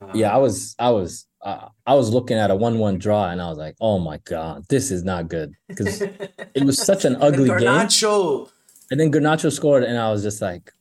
Uh, 0.00 0.12
Yeah, 0.14 0.34
I 0.34 0.38
was 0.38 0.74
I 0.78 0.90
was 0.90 1.26
uh, 1.42 1.68
I 1.86 1.94
was 1.94 2.10
looking 2.10 2.36
at 2.36 2.50
a 2.50 2.56
one-one 2.56 2.98
draw 2.98 3.30
and 3.30 3.40
I 3.40 3.48
was 3.48 3.58
like, 3.58 3.76
"Oh 3.80 3.98
my 3.98 4.18
god, 4.24 4.64
this 4.68 4.90
is 4.90 5.04
not 5.04 5.28
good." 5.28 5.54
Because 5.68 6.02
it 6.54 6.64
was 6.64 6.82
such 6.82 7.04
an 7.04 7.16
ugly 7.20 7.48
game. 7.48 7.58
Garnacho. 7.58 8.50
And 8.90 8.98
then 8.98 9.12
Garnacho 9.12 9.52
scored, 9.52 9.84
and 9.84 9.98
I 9.98 10.10
was 10.10 10.22
just 10.22 10.40
like, 10.40 10.72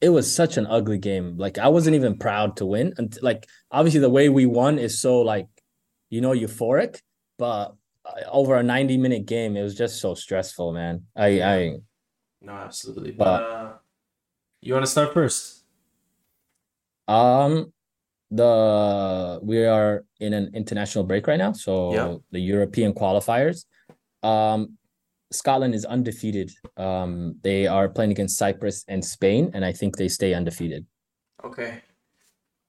it 0.00 0.10
was 0.10 0.32
such 0.32 0.56
an 0.56 0.66
ugly 0.66 0.98
game. 0.98 1.36
Like 1.36 1.58
I 1.58 1.68
wasn't 1.68 1.96
even 1.96 2.18
proud 2.18 2.56
to 2.58 2.66
win. 2.66 2.94
And 2.98 3.16
like 3.22 3.46
obviously 3.70 4.00
the 4.00 4.10
way 4.10 4.28
we 4.28 4.46
won 4.46 4.78
is 4.78 4.98
so 5.00 5.20
like, 5.20 5.48
you 6.10 6.20
know, 6.20 6.30
euphoric. 6.32 7.00
But 7.38 7.74
uh, 8.04 8.20
over 8.30 8.56
a 8.56 8.62
ninety 8.62 8.96
minute 8.96 9.26
game, 9.26 9.56
it 9.56 9.62
was 9.62 9.74
just 9.74 10.00
so 10.00 10.14
stressful, 10.14 10.72
man. 10.72 11.04
I 11.16 11.42
I 11.42 11.76
No, 12.40 12.52
absolutely. 12.52 13.12
But 13.12 13.24
But- 13.24 13.42
uh, 13.50 13.72
you 14.62 14.72
want 14.74 14.84
to 14.84 14.90
start 14.90 15.12
first? 15.14 15.64
um 17.08 17.72
the 18.30 19.38
we 19.42 19.64
are 19.64 20.04
in 20.18 20.32
an 20.34 20.50
international 20.54 21.04
break 21.04 21.26
right 21.28 21.38
now, 21.38 21.52
so 21.52 21.94
Yeah. 21.94 22.16
the 22.32 22.40
European 22.40 22.92
qualifiers. 22.92 23.64
Um, 24.24 24.76
Scotland 25.32 25.74
is 25.74 25.84
undefeated. 25.84 26.50
Um, 26.76 27.38
they 27.42 27.66
are 27.68 27.88
playing 27.88 28.10
against 28.10 28.36
Cyprus 28.38 28.84
and 28.88 29.04
Spain, 29.04 29.50
and 29.54 29.64
I 29.64 29.72
think 29.72 29.96
they 29.96 30.08
stay 30.08 30.34
undefeated. 30.34 30.86
Okay. 31.44 31.82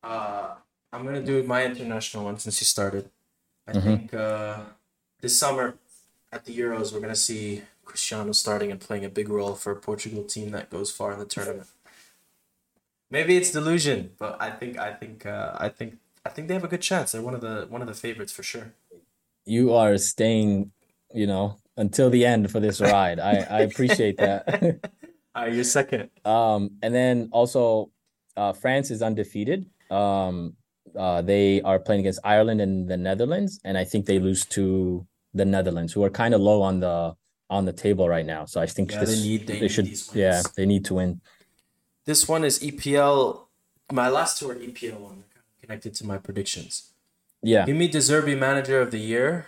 Uh, 0.04 0.56
I'm 0.94 1.04
gonna 1.06 1.24
do 1.24 1.42
my 1.44 1.66
international 1.66 2.26
one 2.26 2.38
since 2.38 2.62
you 2.62 2.66
started. 2.66 3.10
I 3.68 3.74
Mhm. 3.74 3.84
think 3.84 4.14
uh, 4.14 4.60
this 5.22 5.38
summer 5.38 5.76
at 6.32 6.46
the 6.46 6.58
Euros 6.58 6.92
we're 6.94 7.00
gonna 7.02 7.16
see 7.16 7.64
Cristiano 7.86 8.32
starting 8.32 8.72
and 8.72 8.80
playing 8.80 9.06
a 9.06 9.10
big 9.10 9.30
role 9.30 9.56
for 9.56 9.72
a 9.72 9.76
Portugal 9.76 10.24
team 10.24 10.52
that 10.52 10.70
goes 10.70 10.92
far 10.92 11.14
in 11.14 11.20
the 11.20 11.26
tournament. 11.26 11.68
Maybe 13.10 13.38
it's 13.38 13.52
delusion, 13.52 14.12
but 14.18 14.36
I 14.42 14.50
think 14.52 14.78
I 14.78 14.94
think 14.94 15.26
uh, 15.26 15.54
I 15.58 15.70
think 15.70 15.98
I 16.26 16.30
think 16.30 16.48
they 16.48 16.54
have 16.54 16.64
a 16.66 16.68
good 16.68 16.82
chance. 16.82 17.12
They're 17.14 17.22
one 17.22 17.34
of 17.36 17.42
the 17.42 17.66
one 17.70 17.82
of 17.82 17.88
the 17.88 17.94
favorites 17.94 18.32
for 18.34 18.44
sure. 18.44 18.74
you 19.50 19.74
are 19.74 19.98
staying, 19.98 20.72
you 21.14 21.26
know, 21.26 21.56
until 21.78 22.10
the 22.10 22.26
end 22.26 22.52
for 22.52 22.60
this 22.60 22.82
ride. 22.82 23.18
I 23.20 23.34
I 23.50 23.62
appreciate 23.62 24.18
that. 24.26 24.80
Uh, 25.38 25.46
you're 25.46 25.64
second. 25.64 26.10
um, 26.26 26.72
and 26.82 26.96
then 26.96 27.30
also, 27.32 27.92
uh, 28.36 28.52
France 28.54 28.90
is 28.90 29.04
undefeated. 29.04 29.70
Um, 29.92 30.58
uh, 30.98 31.22
they 31.22 31.62
are 31.62 31.80
playing 31.80 32.02
against 32.02 32.20
Ireland 32.24 32.60
and 32.62 32.88
the 32.90 32.98
Netherlands, 32.98 33.60
and 33.64 33.78
I 33.78 33.84
think 33.86 34.06
they 34.06 34.20
lose 34.20 34.46
to 34.58 35.06
the 35.34 35.46
Netherlands, 35.46 35.94
who 35.94 36.04
are 36.04 36.10
kind 36.10 36.34
of 36.34 36.42
low 36.42 36.62
on 36.62 36.80
the 36.80 37.16
on 37.50 37.66
the 37.66 37.74
table 37.74 38.10
right 38.10 38.26
now. 38.26 38.44
So 38.46 38.60
I 38.60 38.66
think 38.66 38.92
Yeah, 38.92 39.06
they 39.06 39.16
need- 39.16 39.48
they 39.48 39.60
they 39.60 39.68
should 39.70 39.88
yeah 40.14 40.42
they 40.58 40.66
need 40.66 40.84
to 40.86 40.96
win. 40.96 41.22
This 42.06 42.28
one 42.28 42.44
is 42.44 42.60
EPL. 42.60 43.48
My 43.92 44.10
last 44.10 44.40
two 44.40 44.50
are 44.50 44.56
EPL 44.56 45.00
one, 45.00 45.24
connected 45.62 45.94
to 45.96 46.06
my 46.06 46.18
predictions. 46.18 46.92
Yeah. 47.42 47.66
Give 47.66 47.78
me 47.78 47.88
De 47.88 48.00
Zerbi 48.00 48.38
Manager 48.38 48.82
of 48.82 48.92
the 48.92 49.00
Year. 49.00 49.48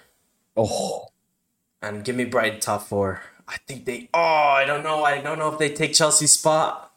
Oh, 0.56 1.08
and 1.82 2.04
give 2.04 2.16
me 2.16 2.26
Brighton 2.26 2.60
top 2.60 2.84
four. 2.88 3.22
I 3.48 3.58
think 3.68 3.86
they. 3.86 4.10
Oh, 4.14 4.20
I 4.62 4.64
don't 4.66 4.84
know. 4.84 5.04
I 5.04 5.20
don't 5.22 5.40
know 5.40 5.52
if 5.52 5.58
they 5.60 5.70
take 5.74 5.94
Chelsea's 5.94 6.34
spot. 6.34 6.92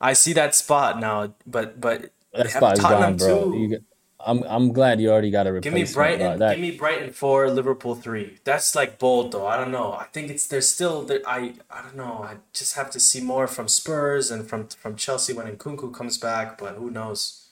I 0.00 0.14
see 0.14 0.32
that 0.32 0.54
spot 0.54 0.98
now, 0.98 1.34
but 1.46 1.80
but 1.80 2.00
they 2.02 2.08
that 2.34 2.46
have 2.46 2.60
spot 2.60 2.72
is 2.78 2.78
Tottenham 2.80 3.16
gone, 3.16 3.28
bro. 3.28 3.52
too. 3.52 3.78
I'm 4.24 4.42
I'm 4.44 4.72
glad 4.72 5.00
you 5.00 5.10
already 5.10 5.30
got 5.30 5.46
a 5.46 5.60
Give 5.60 5.72
me. 5.72 5.84
Brighton. 5.84 6.38
Give 6.38 6.58
me 6.58 6.72
Brighton 6.72 7.12
four, 7.12 7.50
Liverpool 7.50 7.94
three. 7.94 8.38
That's 8.44 8.74
like 8.74 8.98
bold 8.98 9.32
though. 9.32 9.46
I 9.46 9.56
don't 9.56 9.70
know. 9.70 9.92
I 9.92 10.04
think 10.12 10.30
it's 10.30 10.46
there's 10.46 10.68
still 10.68 11.02
there. 11.02 11.20
I 11.26 11.54
I 11.70 11.82
don't 11.82 11.96
know. 11.96 12.24
I 12.24 12.36
just 12.52 12.74
have 12.76 12.90
to 12.90 13.00
see 13.00 13.20
more 13.20 13.46
from 13.46 13.68
Spurs 13.68 14.30
and 14.30 14.48
from 14.48 14.68
from 14.68 14.96
Chelsea 14.96 15.32
when 15.32 15.46
Nkunku 15.46 15.92
comes 15.94 16.18
back. 16.18 16.58
But 16.58 16.76
who 16.76 16.90
knows? 16.90 17.50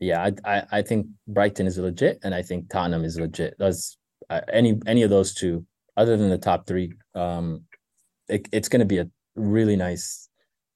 Yeah, 0.00 0.22
I, 0.44 0.56
I 0.56 0.62
I 0.78 0.82
think 0.82 1.06
Brighton 1.26 1.66
is 1.66 1.78
legit, 1.78 2.18
and 2.22 2.34
I 2.34 2.42
think 2.42 2.68
Tottenham 2.68 3.04
is 3.04 3.18
legit. 3.18 3.54
That's 3.58 3.96
uh, 4.28 4.40
any 4.52 4.78
any 4.86 5.02
of 5.02 5.10
those 5.10 5.34
two, 5.34 5.64
other 5.96 6.16
than 6.16 6.28
the 6.28 6.38
top 6.38 6.66
three. 6.66 6.92
Um, 7.14 7.62
it, 8.28 8.48
it's 8.52 8.68
going 8.68 8.80
to 8.80 8.86
be 8.86 8.98
a 8.98 9.08
really 9.36 9.76
nice 9.76 10.28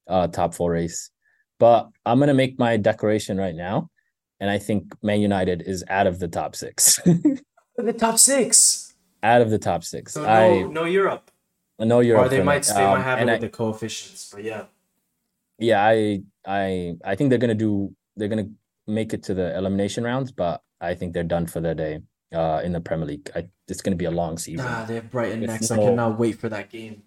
uh 0.07 0.29
top 0.29 0.55
four 0.55 0.71
race. 0.73 1.11
But 1.59 1.91
I'm 2.07 2.18
gonna 2.18 2.35
make 2.35 2.59
my 2.59 2.79
declaration 2.79 3.37
right 3.37 3.55
now, 3.55 3.91
and 4.41 4.51
I 4.51 4.59
think 4.59 4.93
Man 5.03 5.20
United 5.20 5.62
is 5.66 5.84
out 5.88 6.07
of 6.07 6.18
the 6.18 6.28
top 6.28 6.57
six. 6.57 6.99
the 7.76 7.93
top 7.93 8.18
six. 8.18 8.95
Out 9.22 9.43
of 9.43 9.51
the 9.51 9.59
top 9.59 9.84
six, 9.84 10.14
So 10.14 10.22
no, 10.22 10.28
I 10.28 10.62
no 10.62 10.84
Europe. 10.84 11.30
I 11.78 11.84
know 11.84 12.01
you're 12.01 12.18
Or 12.18 12.28
they 12.28 12.43
might 12.43 12.62
that. 12.64 12.76
they 12.76 12.84
Um, 12.84 12.99
might 12.99 13.03
have 13.03 13.18
it 13.20 13.24
with 13.26 13.34
I- 13.34 13.38
the 13.38 13.49
coefficients, 13.51 14.30
but 14.32 14.43
yeah. 14.45 14.64
yeah, 15.59 15.82
I 15.84 16.22
I 16.47 16.97
I 17.05 17.14
think 17.16 17.30
they're 17.30 17.38
gonna 17.38 17.55
do 17.55 17.95
they're 18.16 18.28
gonna 18.28 18.49
make 18.86 19.12
it 19.12 19.22
to 19.24 19.34
the 19.34 19.57
elimination 19.57 20.05
rounds, 20.05 20.32
but 20.32 20.62
I 20.80 20.95
think 20.95 21.12
they're 21.12 21.22
done 21.36 21.47
for 21.47 21.61
the 21.61 21.74
day 21.74 22.01
uh 22.34 22.61
in 22.64 22.72
the 22.72 22.80
Premier 22.80 23.07
League. 23.07 23.30
I, 23.34 23.49
it's 23.68 23.82
gonna 23.82 23.97
be 23.97 24.07
a 24.07 24.11
long 24.11 24.38
season. 24.38 24.64
Nah, 24.66 24.84
they 24.86 24.95
have 24.97 25.11
Brighton 25.11 25.43
It's 25.43 25.53
next. 25.53 25.70
I 25.70 25.76
cannot 25.76 26.18
wait 26.18 26.38
for 26.38 26.49
that 26.49 26.70
game. 26.70 27.03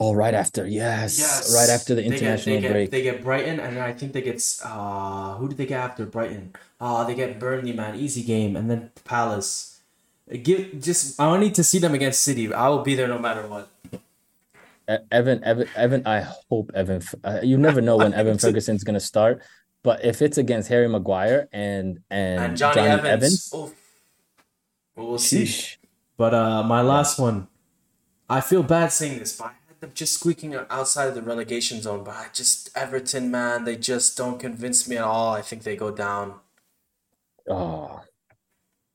Oh, 0.00 0.12
right 0.12 0.34
after, 0.34 0.66
yes, 0.66 1.18
Yes, 1.18 1.54
right 1.54 1.70
after 1.70 1.94
the 1.94 2.02
They 2.02 2.08
get- 2.10 2.18
international 2.18 2.56
they 2.56 2.60
get, 2.62 2.72
break. 2.72 2.90
They 2.90 3.02
get 3.02 3.22
Brighton, 3.22 3.60
and 3.60 3.78
I 3.78 3.92
think 3.92 4.12
they 4.12 4.22
get 4.22 4.42
uh 4.64 5.36
who 5.36 5.48
did 5.48 5.56
they 5.56 5.66
get 5.66 5.80
after 5.80 6.04
Brighton? 6.04 6.54
Uh 6.80 7.04
they 7.04 7.14
get 7.14 7.38
Burnley, 7.38 7.72
man, 7.72 7.94
easy 7.94 8.22
game, 8.22 8.56
and 8.56 8.68
then 8.70 8.90
Palace. 9.04 9.80
Give 10.42 10.80
just 10.80 11.20
I 11.20 11.26
don't 11.30 11.40
need 11.40 11.54
to 11.54 11.64
see 11.64 11.78
them 11.78 11.94
against 11.94 12.22
City. 12.22 12.52
I 12.52 12.68
will 12.68 12.82
be 12.82 12.94
there 12.94 13.06
no 13.08 13.18
matter 13.18 13.46
what. 13.46 13.68
Evan, 15.10 15.42
Evan, 15.44 15.68
Evan. 15.76 16.02
I 16.06 16.20
hope 16.50 16.70
Evan. 16.74 17.00
Uh, 17.22 17.40
you 17.42 17.56
never 17.56 17.80
know 17.80 17.96
when 17.96 18.12
Evan 18.20 18.36
Ferguson's 18.36 18.84
gonna 18.84 19.00
start, 19.00 19.40
but 19.82 20.04
if 20.04 20.20
it's 20.20 20.36
against 20.36 20.68
Harry 20.68 20.88
Maguire 20.88 21.48
and 21.52 22.00
and, 22.10 22.40
And 22.42 22.56
Jonny, 22.56 22.80
Evans. 22.82 23.50
Oof. 23.54 23.72
Well, 24.96 25.06
we'll 25.08 25.18
see. 25.18 25.44
sheesh. 25.44 25.76
But 26.18 26.34
uh, 26.34 26.62
my 26.64 26.82
last 26.82 27.18
one, 27.18 27.48
I 28.28 28.40
feel 28.42 28.62
bad 28.62 28.92
saying 28.92 29.18
this, 29.20 29.36
but 29.38 29.44
I 29.46 29.48
had 29.48 29.56
them 29.56 29.63
just 29.94 30.14
squeaking 30.14 30.54
outside 30.70 31.08
of 31.08 31.14
the 31.14 31.22
relegation 31.22 31.82
zone. 31.82 32.04
But 32.04 32.16
I 32.16 32.26
just 32.32 32.70
Everton, 32.76 33.30
man, 33.30 33.64
they 33.64 33.76
just 33.76 34.16
don't 34.16 34.38
convince 34.38 34.88
me 34.88 34.96
at 34.96 35.04
all. 35.04 35.34
I 35.34 35.42
think 35.42 35.62
they 35.62 35.76
go 35.76 35.90
down. 35.90 36.34
Oh, 37.48 38.00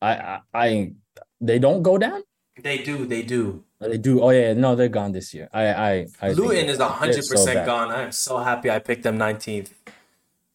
I, 0.01 0.11
I, 0.15 0.39
I, 0.53 0.91
they 1.39 1.59
don't 1.59 1.83
go 1.83 1.97
down. 1.97 2.23
They 2.61 2.79
do, 2.79 3.05
they 3.05 3.21
do. 3.21 3.63
Oh, 3.81 3.87
they 3.89 3.97
do. 3.97 4.21
Oh 4.21 4.31
yeah, 4.31 4.53
no, 4.53 4.75
they're 4.75 4.89
gone 4.89 5.11
this 5.11 5.33
year. 5.33 5.49
I, 5.53 5.67
I, 5.67 6.07
I 6.21 6.31
Luton 6.31 6.67
is 6.69 6.77
they're 6.77 6.87
hundred 6.87 7.23
so 7.23 7.33
percent 7.35 7.65
gone. 7.65 7.91
I 7.91 8.03
am 8.03 8.11
so 8.11 8.39
happy 8.39 8.69
I 8.69 8.79
picked 8.79 9.03
them 9.03 9.17
nineteenth. 9.17 9.73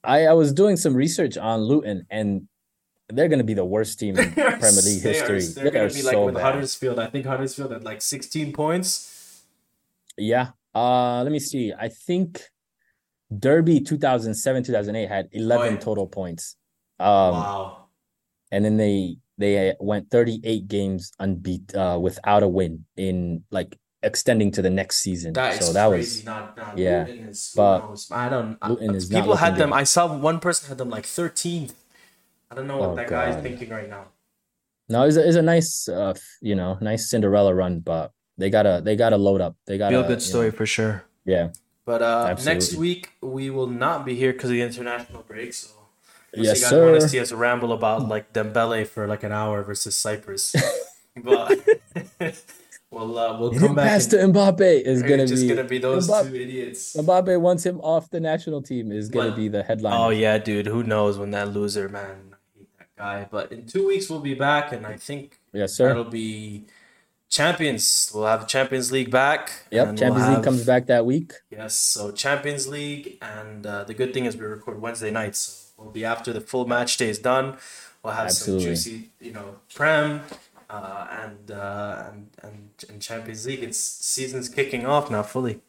I, 0.02 0.26
I 0.26 0.32
was 0.34 0.52
doing 0.52 0.76
some 0.76 0.94
research 0.94 1.38
on 1.38 1.60
Luton, 1.62 2.06
and 2.10 2.46
they're 3.08 3.28
gonna 3.28 3.44
be 3.44 3.54
the 3.54 3.64
worst 3.64 3.98
team 3.98 4.18
in 4.18 4.32
Premier 4.34 4.82
League 4.82 5.02
history. 5.02 5.40
They're 5.40 5.64
They 5.64 5.70
gonna 5.70 5.86
are 5.86 5.90
be 5.90 6.02
like 6.02 6.18
with 6.18 6.34
bad. 6.34 6.42
Huddersfield. 6.42 6.98
I 6.98 7.06
think 7.06 7.24
Huddersfield 7.24 7.72
had 7.72 7.84
like 7.84 8.02
sixteen 8.02 8.52
points. 8.52 9.13
Yeah. 10.16 10.50
Uh, 10.74 11.22
let 11.22 11.32
me 11.32 11.38
see. 11.38 11.72
I 11.72 11.88
think 11.88 12.42
Derby 13.36 13.80
2007 13.80 14.62
2008 14.62 15.08
had 15.08 15.28
11 15.32 15.66
Oh, 15.68 15.70
yeah. 15.72 15.76
total 15.78 16.06
points. 16.06 16.56
Um, 17.00 17.32
wow. 17.34 17.86
and 18.52 18.64
then 18.64 18.76
they 18.76 19.16
they 19.36 19.74
went 19.80 20.10
38 20.10 20.68
games 20.68 21.10
unbeat 21.20 21.74
uh 21.74 21.98
without 21.98 22.42
a 22.44 22.48
win 22.48 22.84
in 22.96 23.42
like 23.50 23.76
extending 24.02 24.52
to 24.52 24.62
the 24.62 24.70
next 24.70 24.98
season. 24.98 25.32
That 25.32 25.54
is 25.60 25.66
so 25.66 25.72
that 25.72 25.88
crazy. 25.88 26.20
was 26.20 26.24
not, 26.24 26.56
not 26.56 26.78
yeah, 26.78 27.06
is, 27.06 27.52
but 27.56 27.80
knows? 27.80 28.08
I 28.12 28.28
don't. 28.28 28.58
I- 28.62 28.68
people 29.10 29.36
had 29.36 29.56
them. 29.56 29.70
good. 29.70 29.76
I 29.76 29.84
saw 29.84 30.06
one 30.16 30.38
person 30.38 30.68
had 30.68 30.78
them 30.78 30.90
like 30.90 31.06
thirteenth. 31.06 31.74
I 32.50 32.54
don't 32.54 32.68
know 32.68 32.78
what 32.78 32.90
Oh, 32.90 32.94
that 32.96 33.08
guy 33.08 33.30
is 33.30 33.42
thinking 33.42 33.70
right 33.70 33.88
now. 33.90 34.06
no, 34.88 35.02
it's 35.04 35.16
a, 35.16 35.26
it's 35.26 35.36
a 35.36 35.42
nice 35.42 35.88
uh 35.88 36.14
you 36.40 36.54
know 36.54 36.78
nice 36.80 37.10
Cinderella 37.10 37.54
run, 37.54 37.80
but 37.80 38.12
they 38.38 38.50
gotta 38.50 38.80
they 38.84 38.96
gotta 38.96 39.16
load 39.16 39.40
up. 39.40 39.56
They 39.66 39.78
gotta 39.78 39.94
Feel 39.94 40.02
good 40.02 40.20
you 40.20 40.20
story 40.20 40.46
know, 40.48 40.52
for 40.56 40.66
sure. 40.66 41.04
yeah. 41.24 41.50
But 41.86 42.00
uh, 42.02 42.34
next 42.44 42.74
week 42.76 43.10
we 43.20 43.50
will 43.50 43.66
not 43.66 44.04
be 44.06 44.14
here 44.14 44.32
because 44.32 44.48
of 44.50 44.54
the 44.54 44.62
international 44.62 45.22
break. 45.22 45.52
So 45.52 45.68
unless 46.32 46.60
Yes, 46.62 46.70
you 46.72 46.78
guys 46.78 46.90
want 46.90 47.00
to 47.02 47.08
see 47.08 47.20
us 47.20 47.30
ramble 47.32 47.72
about 47.72 48.08
like 48.14 48.32
Dembele 48.32 48.86
for 48.86 49.06
like 49.06 49.22
an 49.22 49.32
hour 49.32 49.62
versus 49.62 49.94
Cyprus, 49.94 50.54
but 51.22 51.58
we'll 52.90 53.18
uh, 53.18 53.38
we'll 53.38 53.52
come 53.52 53.74
back. 53.74 53.88
pass 53.88 54.06
to 54.06 54.16
Mbappe 54.16 54.60
is 54.82 55.02
gonna 55.02 55.26
just 55.26 55.42
be 55.42 55.48
gonna 55.48 55.64
be 55.68 55.78
those 55.78 56.08
Mbappe, 56.08 56.30
two 56.30 56.34
idiots. 56.36 56.96
Mbappe 56.96 57.40
wants 57.40 57.64
him 57.64 57.80
off 57.80 58.10
the 58.10 58.20
national 58.20 58.62
team 58.62 58.90
is 58.92 59.08
gonna 59.08 59.28
What? 59.28 59.36
be 59.36 59.48
the 59.48 59.62
headline. 59.62 59.92
Oh 59.94 60.10
yeah, 60.10 60.38
dude. 60.38 60.66
Who 60.66 60.82
knows 60.82 61.18
when 61.18 61.30
that 61.32 61.48
loser 61.52 61.88
man? 61.88 62.34
I 62.34 62.58
hate 62.58 62.68
that 62.78 62.88
guy. 62.96 63.28
But 63.30 63.52
in 63.52 63.66
two 63.66 63.86
weeks 63.86 64.08
we'll 64.08 64.20
be 64.20 64.34
back, 64.34 64.72
and 64.72 64.86
I 64.86 64.96
think 64.96 65.38
yes, 65.52 65.74
sir. 65.74 65.88
that'll 65.88 66.04
be 66.04 66.64
champions. 67.34 68.10
We'll 68.14 68.26
have 68.26 68.40
the 68.40 68.46
Champions 68.46 68.90
League 68.92 69.10
back. 69.10 69.50
Yep, 69.70 69.86
Champions 69.88 70.00
we'll 70.14 70.26
League 70.28 70.34
have- 70.36 70.44
comes 70.44 70.64
back 70.64 70.86
that 70.86 71.04
week. 71.06 71.32
Yes, 71.50 71.74
so 71.74 72.12
Champions 72.12 72.66
League, 72.68 73.18
and 73.20 73.66
uh, 73.66 73.84
the 73.84 73.94
good 73.94 74.14
thing 74.14 74.24
is 74.24 74.36
we 74.36 74.46
record 74.46 74.80
Wednesday 74.80 75.10
nights. 75.10 75.38
So 75.76 75.82
we'll 75.82 75.92
be 75.92 76.04
after 76.04 76.32
the 76.32 76.40
full 76.40 76.66
match 76.66 76.96
day 76.96 77.08
is 77.08 77.18
done. 77.18 77.56
We'll 78.02 78.12
have 78.14 78.26
Absolutely. 78.26 78.64
some 78.76 78.92
juicy, 78.92 79.10
you 79.20 79.32
know, 79.32 79.56
prem, 79.74 80.20
uh, 80.70 81.06
and, 81.22 81.50
uh, 81.50 82.04
and 82.12 82.30
and 82.42 82.68
and 82.88 83.02
Champions 83.02 83.46
League. 83.46 83.62
It's 83.62 83.78
season's 83.78 84.48
kicking 84.48 84.86
off 84.86 85.10
now 85.10 85.22
fully. 85.22 85.60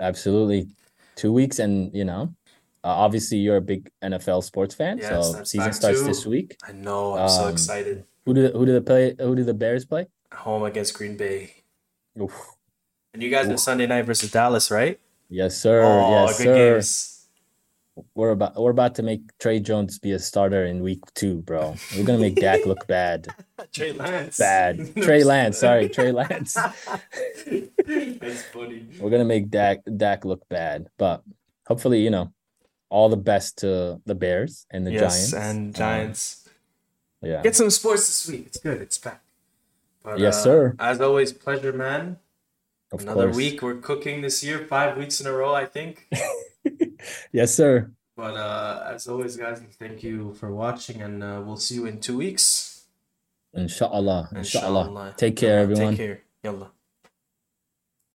Absolutely. 0.00 0.68
Two 1.16 1.32
weeks, 1.32 1.58
and 1.58 1.94
you 1.94 2.04
know, 2.04 2.32
uh, 2.84 2.88
obviously 3.04 3.38
you're 3.38 3.56
a 3.56 3.60
big 3.60 3.90
NFL 4.02 4.42
sports 4.44 4.74
fan, 4.74 4.98
Yes, 4.98 5.32
so 5.32 5.44
season 5.44 5.72
starts 5.72 6.02
this 6.02 6.24
week. 6.26 6.56
I 6.66 6.72
know. 6.72 7.16
I'm 7.18 7.28
so 7.28 7.44
Um, 7.46 7.52
excited. 7.52 8.04
Who 8.24 8.34
do 8.34 8.48
who 8.48 8.64
do 8.66 8.72
the 8.72 8.80
play? 8.80 9.14
Who 9.18 9.34
do 9.36 9.44
the 9.44 9.54
Bears 9.54 9.84
play? 9.84 10.06
Home 10.32 10.62
against 10.64 10.94
Green 10.94 11.16
Bay, 11.16 11.54
Oof. 12.20 12.32
and 13.14 13.22
you 13.22 13.30
guys 13.30 13.48
are 13.48 13.52
Oof. 13.54 13.60
Sunday 13.60 13.86
night 13.86 14.02
versus 14.06 14.30
Dallas, 14.30 14.70
right? 14.70 14.98
Yes, 15.28 15.56
sir. 15.56 15.82
oh, 15.82 16.26
yes, 16.26 16.38
good 16.38 16.44
sir. 16.44 16.74
games. 16.74 17.08
We're 18.14 18.30
about 18.30 18.56
we're 18.60 18.70
about 18.70 18.94
to 18.96 19.02
make 19.02 19.20
Trey 19.38 19.60
Jones 19.60 19.98
be 19.98 20.12
a 20.12 20.18
starter 20.18 20.64
in 20.64 20.82
week 20.82 21.00
two, 21.14 21.42
bro. 21.42 21.76
We're 21.94 22.04
gonna 22.04 22.18
make 22.18 22.36
Dak 22.36 22.64
look 22.64 22.86
bad. 22.86 23.28
Trey 23.72 23.92
Lance. 23.92 24.38
Bad. 24.38 24.94
Trey 24.96 25.24
Lance, 25.24 25.58
sorry, 25.58 25.88
Trey 25.90 26.10
Lance. 26.10 26.54
That's 27.86 28.42
funny. 28.44 28.86
We're 28.98 29.10
gonna 29.10 29.24
make 29.26 29.50
Dak 29.50 29.80
Dak 29.96 30.24
look 30.24 30.48
bad, 30.48 30.88
but 30.98 31.22
hopefully, 31.66 32.02
you 32.02 32.10
know, 32.10 32.32
all 32.88 33.08
the 33.08 33.16
best 33.16 33.58
to 33.58 34.00
the 34.06 34.14
Bears 34.14 34.66
and 34.70 34.86
the 34.86 34.92
yes, 34.92 35.30
Giants. 35.30 35.34
and 35.34 35.66
Um, 35.68 35.72
Giants. 35.72 36.48
yeah. 37.22 37.42
Get 37.42 37.56
some 37.56 37.70
sports 37.70 38.06
this 38.06 38.26
week. 38.28 38.46
It's 38.46 38.58
good. 38.58 38.80
It's 38.80 38.98
back. 38.98 39.21
But, 40.02 40.18
Yes, 40.18 40.38
uh, 40.38 40.42
sir. 40.42 40.74
As 40.78 41.00
always, 41.00 41.32
pleasure, 41.32 41.72
man. 41.72 42.18
Of 42.92 43.02
Another 43.02 43.24
course. 43.24 43.36
week. 43.36 43.62
We're 43.62 43.76
cooking 43.80 44.20
this 44.20 44.42
year, 44.44 44.58
five 44.66 44.96
weeks 44.96 45.20
in 45.20 45.26
a 45.26 45.32
row, 45.32 45.54
I 45.54 45.66
think. 45.66 46.08
Yes, 47.32 47.52
sir. 47.54 47.90
but 48.16 48.36
uh, 48.36 48.92
as 48.94 49.08
always, 49.08 49.36
guys, 49.36 49.60
thank 49.76 50.04
you 50.04 50.32
for 50.34 50.54
watching, 50.54 51.02
and 51.02 51.22
uh, 51.24 51.42
we'll 51.44 51.56
see 51.56 51.74
you 51.74 51.86
in 51.86 51.98
two 51.98 52.16
weeks. 52.16 52.84
Inshallah. 53.54 54.28
Inshallah. 54.34 54.80
Inshallah. 54.86 55.14
Take 55.16 55.34
care, 55.36 55.58
Yalla, 55.60 55.62
everyone. 55.62 55.96
Take 55.96 56.06
care. 56.06 56.20
Yalla. 56.44 56.70